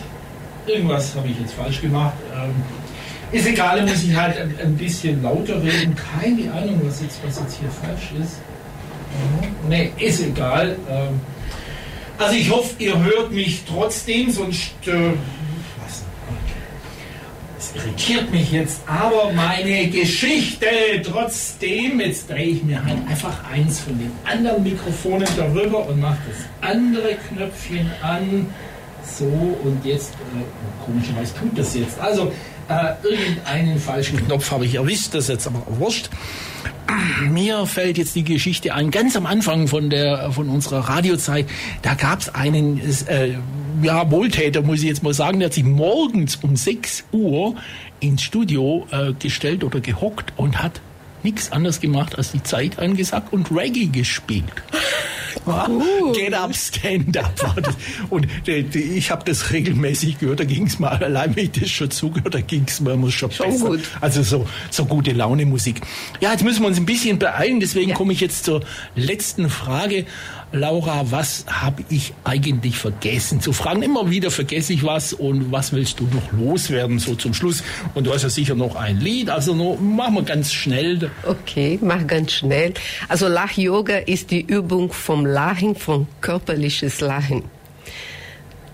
Irgendwas 0.67 1.15
habe 1.15 1.29
ich 1.29 1.39
jetzt 1.39 1.55
falsch 1.55 1.81
gemacht. 1.81 2.15
Ähm, 2.35 2.55
ist 3.33 3.47
egal, 3.47 3.83
muss 3.83 4.03
ich 4.05 4.15
halt 4.15 4.39
ein, 4.39 4.55
ein, 4.63 4.77
bisschen 4.77 5.23
lauter 5.23 5.63
reden. 5.63 5.97
Keine 5.97 6.53
Ahnung, 6.53 6.81
was 6.85 7.03
jetzt, 7.03 7.21
was 7.25 7.39
jetzt 7.41 7.59
hier 7.59 7.71
falsch 7.71 8.13
ist. 8.21 8.39
Mhm. 9.13 9.69
Ne, 9.69 9.91
ist 9.99 10.23
egal. 10.23 10.77
Ähm, 10.89 11.21
also 12.19 12.35
ich 12.35 12.51
hoffe, 12.51 12.75
ihr 12.79 12.99
hört 12.99 13.31
mich 13.33 13.65
trotzdem, 13.69 14.31
sonst 14.31 14.73
äh, 14.87 15.13
irritiert 17.77 18.31
mich 18.31 18.53
jetzt 18.53 18.81
aber 18.87 19.33
meine 19.33 19.89
Geschichte 19.89 20.67
trotzdem. 21.05 22.01
Jetzt 22.01 22.31
drehe 22.31 22.47
ich 22.47 22.63
mir 22.63 22.85
halt 22.85 22.99
einfach 23.09 23.45
eins 23.51 23.81
von 23.81 23.99
den 23.99 24.13
anderen 24.25 24.63
Mikrofonen 24.63 25.29
darüber 25.37 25.89
und 25.89 26.01
mache 26.01 26.19
das 26.29 26.71
andere 26.71 27.17
Knöpfchen 27.29 27.91
an. 28.03 28.47
So, 29.05 29.25
und 29.25 29.85
jetzt, 29.85 30.15
äh, 30.15 30.85
komischerweise 30.85 31.35
tut 31.35 31.57
das 31.57 31.75
jetzt. 31.75 31.99
Also, 32.01 32.33
äh, 32.69 32.95
irgendeinen 33.09 33.79
falschen 33.79 34.25
Knopf 34.27 34.51
habe 34.51 34.67
ich 34.67 34.75
erwischt, 34.75 35.15
das 35.15 35.25
ist 35.25 35.29
jetzt 35.29 35.47
aber 35.47 35.63
wurscht. 35.79 36.11
Mir 37.29 37.67
fällt 37.67 37.99
jetzt 37.99 38.15
die 38.17 38.25
Geschichte 38.25 38.75
ein, 38.75 38.91
ganz 38.91 39.17
am 39.17 39.27
Anfang 39.27 39.69
von, 39.69 39.91
der, 39.91 40.33
von 40.33 40.49
unserer 40.49 40.81
Radiozeit, 40.81 41.47
da 41.83 41.95
gab 41.95 42.21
es 42.21 42.35
einen 42.35 42.81
äh, 43.07 43.35
ja, 43.83 44.11
Wohltäter, 44.11 44.63
muss 44.63 44.81
ich 44.81 44.87
jetzt 44.87 45.03
mal 45.03 45.15
sagen, 45.15 45.39
der 45.41 45.47
hat 45.47 45.55
sich 45.55 45.65
morgens 45.65 46.37
um 46.37 46.57
6 46.57 47.05
Uhr 47.13 47.55
ins 48.01 48.23
Studio 48.23 48.87
äh, 48.91 49.13
gestellt 49.13 49.65
oder 49.65 49.81
gehockt 49.81 50.33
und 50.37 50.63
hat 50.63 50.81
nichts 51.23 51.51
anderes 51.51 51.81
gemacht 51.81 52.17
als 52.17 52.33
die 52.33 52.43
Zeit 52.43 52.79
angesagt 52.79 53.33
und 53.33 53.51
Reggae 53.51 53.87
gespielt. 53.87 54.45
Uh. 55.47 56.13
Get 56.13 56.35
up, 56.35 56.55
stand 56.55 57.17
up. 57.17 57.31
Und 58.11 58.27
die, 58.47 58.79
ich 58.79 59.11
habe 59.11 59.25
das 59.25 59.53
regelmäßig 59.53 60.19
gehört, 60.19 60.41
da 60.41 60.45
ging 60.45 60.67
es 60.67 60.79
mal, 60.79 60.97
allein 61.03 61.37
wenn 61.37 61.45
ich 61.45 61.53
das 61.53 61.71
schon 61.71 61.91
zugehört, 61.91 62.35
da 62.35 62.41
ging 62.41 62.65
es 62.67 62.81
mir 62.81 62.97
schon, 63.11 63.31
schon 63.31 63.51
besser. 63.51 63.67
Gut. 63.67 63.81
Also 64.01 64.23
so, 64.23 64.47
so 64.71 64.87
gute 64.87 65.13
Laune 65.13 65.47
Musik. 65.47 65.83
Ja, 66.21 66.33
jetzt 66.33 66.43
müssen 66.43 66.63
wir 66.63 66.69
uns 66.69 66.79
ein 66.79 66.87
bisschen 66.87 67.19
beeilen, 67.19 67.61
deswegen 67.61 67.91
ja. 67.91 67.95
komme 67.95 68.13
ich 68.13 68.21
jetzt 68.21 68.45
zur 68.45 68.63
letzten 68.97 69.49
Frage. 69.49 70.07
Laura, 70.53 71.11
was 71.11 71.45
habe 71.49 71.83
ich 71.89 72.15
eigentlich 72.23 72.79
vergessen 72.79 73.41
zu 73.41 73.53
fragen? 73.53 73.83
Immer 73.83 74.11
wieder 74.11 74.31
vergesse 74.31 74.73
ich 74.73 74.85
was 74.85 75.13
und 75.13 75.51
was 75.51 75.73
willst 75.73 75.99
du 75.99 76.05
noch 76.05 76.33
loswerden 76.33 77.01
so 77.01 77.17
zum 77.17 77.35
Schluss? 77.35 77.65
Und 77.95 78.07
du 78.07 78.15
hast 78.15 78.23
ja 78.23 78.29
sicher 78.29 78.55
noch 78.55 78.77
ein 78.77 79.01
Lied, 79.01 79.29
also 79.29 79.55
nur, 79.55 79.77
machen 79.79 80.15
wir 80.15 80.23
ganz 80.23 80.53
schnell. 80.53 81.11
Okay, 81.27 81.79
mach 81.83 82.07
ganz 82.07 82.33
schnell. 82.33 82.75
Also 83.09 83.27
Lach-Yoga 83.27 83.97
ist 83.99 84.31
die 84.31 84.43
Übung 84.43 84.93
vom 84.93 85.27
Lachen, 85.27 85.75
vom 85.75 86.07
körperliches 86.21 87.01
Lachen. 87.01 87.43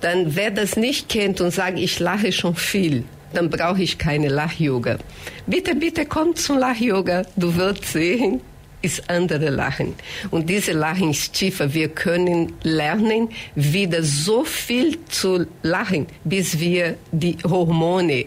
Dann 0.02 0.36
wer 0.36 0.50
das 0.50 0.76
nicht 0.76 1.08
kennt 1.08 1.40
und 1.40 1.52
sagt, 1.52 1.78
ich 1.78 1.98
lache 2.00 2.32
schon 2.32 2.54
viel, 2.54 3.04
dann 3.32 3.48
brauche 3.48 3.82
ich 3.82 3.96
keine 3.96 4.28
Lach-Yoga. 4.28 4.98
Bitte, 5.46 5.74
bitte 5.74 6.04
komm 6.04 6.36
zum 6.36 6.58
Lach-Yoga. 6.58 7.22
Du 7.36 7.56
wirst 7.56 7.86
sehen, 7.86 8.42
ist 8.82 9.08
andere 9.08 9.50
Lachen. 9.50 9.94
Und 10.30 10.50
diese 10.50 10.72
Lachen 10.72 11.10
ist 11.10 11.32
tiefer. 11.32 11.72
Wir 11.72 11.88
können 11.88 12.52
lernen, 12.62 13.28
wieder 13.54 14.02
so 14.02 14.44
viel 14.44 15.04
zu 15.06 15.46
lachen, 15.62 16.06
bis 16.24 16.58
wir 16.58 16.96
die 17.12 17.36
Hormone 17.44 18.26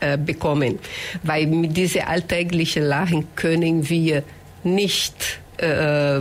äh, 0.00 0.16
bekommen. 0.16 0.78
Weil 1.22 1.46
mit 1.46 1.76
diesem 1.76 2.02
alltäglichen 2.06 2.84
Lachen 2.84 3.26
können 3.34 3.88
wir 3.88 4.22
nicht 4.64 5.40
äh, 5.58 6.20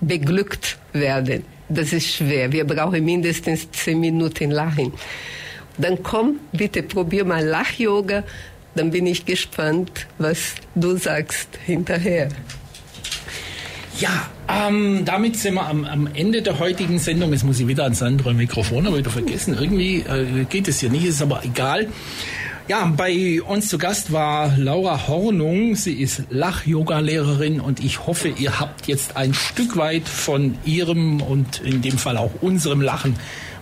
beglückt 0.00 0.78
werden. 0.92 1.44
Das 1.68 1.92
ist 1.92 2.14
schwer. 2.14 2.50
Wir 2.50 2.64
brauchen 2.66 3.04
mindestens 3.04 3.70
zehn 3.70 4.00
Minuten 4.00 4.50
Lachen. 4.50 4.92
Dann 5.78 6.02
komm, 6.02 6.40
bitte 6.52 6.82
probier 6.82 7.24
mal 7.24 7.44
Lach-Yoga. 7.44 8.24
Dann 8.74 8.90
bin 8.90 9.06
ich 9.06 9.24
gespannt, 9.24 10.06
was 10.18 10.54
du 10.74 10.96
sagst 10.96 11.48
hinterher. 11.64 12.28
Ja, 14.00 14.30
ähm, 14.48 15.04
damit 15.04 15.36
sind 15.36 15.54
wir 15.54 15.66
am, 15.66 15.84
am, 15.84 16.08
Ende 16.14 16.40
der 16.40 16.58
heutigen 16.58 16.98
Sendung. 16.98 17.32
Jetzt 17.32 17.44
muss 17.44 17.60
ich 17.60 17.68
wieder 17.68 17.84
ans 17.84 18.02
andere 18.02 18.32
Mikrofon 18.32 18.86
aber 18.86 18.96
wieder 18.96 19.10
vergessen. 19.10 19.54
Irgendwie 19.60 19.96
äh, 19.98 20.44
geht 20.48 20.68
es 20.68 20.80
hier 20.80 20.88
nicht, 20.88 21.04
ist 21.04 21.20
aber 21.20 21.44
egal. 21.44 21.86
Ja, 22.66 22.90
bei 22.96 23.42
uns 23.42 23.68
zu 23.68 23.76
Gast 23.76 24.10
war 24.10 24.56
Laura 24.56 25.06
Hornung. 25.06 25.74
Sie 25.74 26.00
ist 26.00 26.22
Lach-Yoga-Lehrerin 26.30 27.60
und 27.60 27.84
ich 27.84 28.06
hoffe, 28.06 28.28
ihr 28.28 28.58
habt 28.58 28.86
jetzt 28.86 29.18
ein 29.18 29.34
Stück 29.34 29.76
weit 29.76 30.08
von 30.08 30.56
ihrem 30.64 31.20
und 31.20 31.60
in 31.60 31.82
dem 31.82 31.98
Fall 31.98 32.16
auch 32.16 32.30
unserem 32.40 32.80
Lachen 32.80 33.16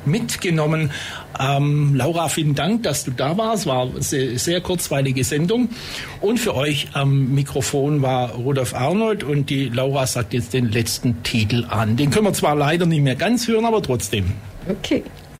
mitgenommen. 0.04 0.90
Ähm, 1.38 1.94
Laura, 1.94 2.28
vielen 2.28 2.54
Dank, 2.54 2.82
dass 2.82 3.04
du 3.04 3.10
da 3.10 3.36
warst. 3.36 3.66
War 3.66 3.82
eine 3.82 4.02
sehr, 4.02 4.38
sehr 4.38 4.60
kurzweilige 4.60 5.24
Sendung. 5.24 5.68
Und 6.20 6.38
für 6.38 6.54
euch 6.54 6.88
am 6.94 7.34
Mikrofon 7.34 8.02
war 8.02 8.32
Rudolf 8.32 8.74
Arnold 8.74 9.24
und 9.24 9.50
die 9.50 9.68
Laura 9.68 10.06
sagt 10.06 10.34
jetzt 10.34 10.52
den 10.52 10.70
letzten 10.70 11.22
Titel 11.22 11.66
an. 11.68 11.96
Den 11.96 12.10
können 12.10 12.26
wir 12.26 12.32
zwar 12.32 12.56
leider 12.56 12.86
nicht 12.86 13.02
mehr 13.02 13.16
ganz 13.16 13.46
hören, 13.46 13.64
aber 13.64 13.82
trotzdem. 13.82 14.32
Okay. 14.68 15.02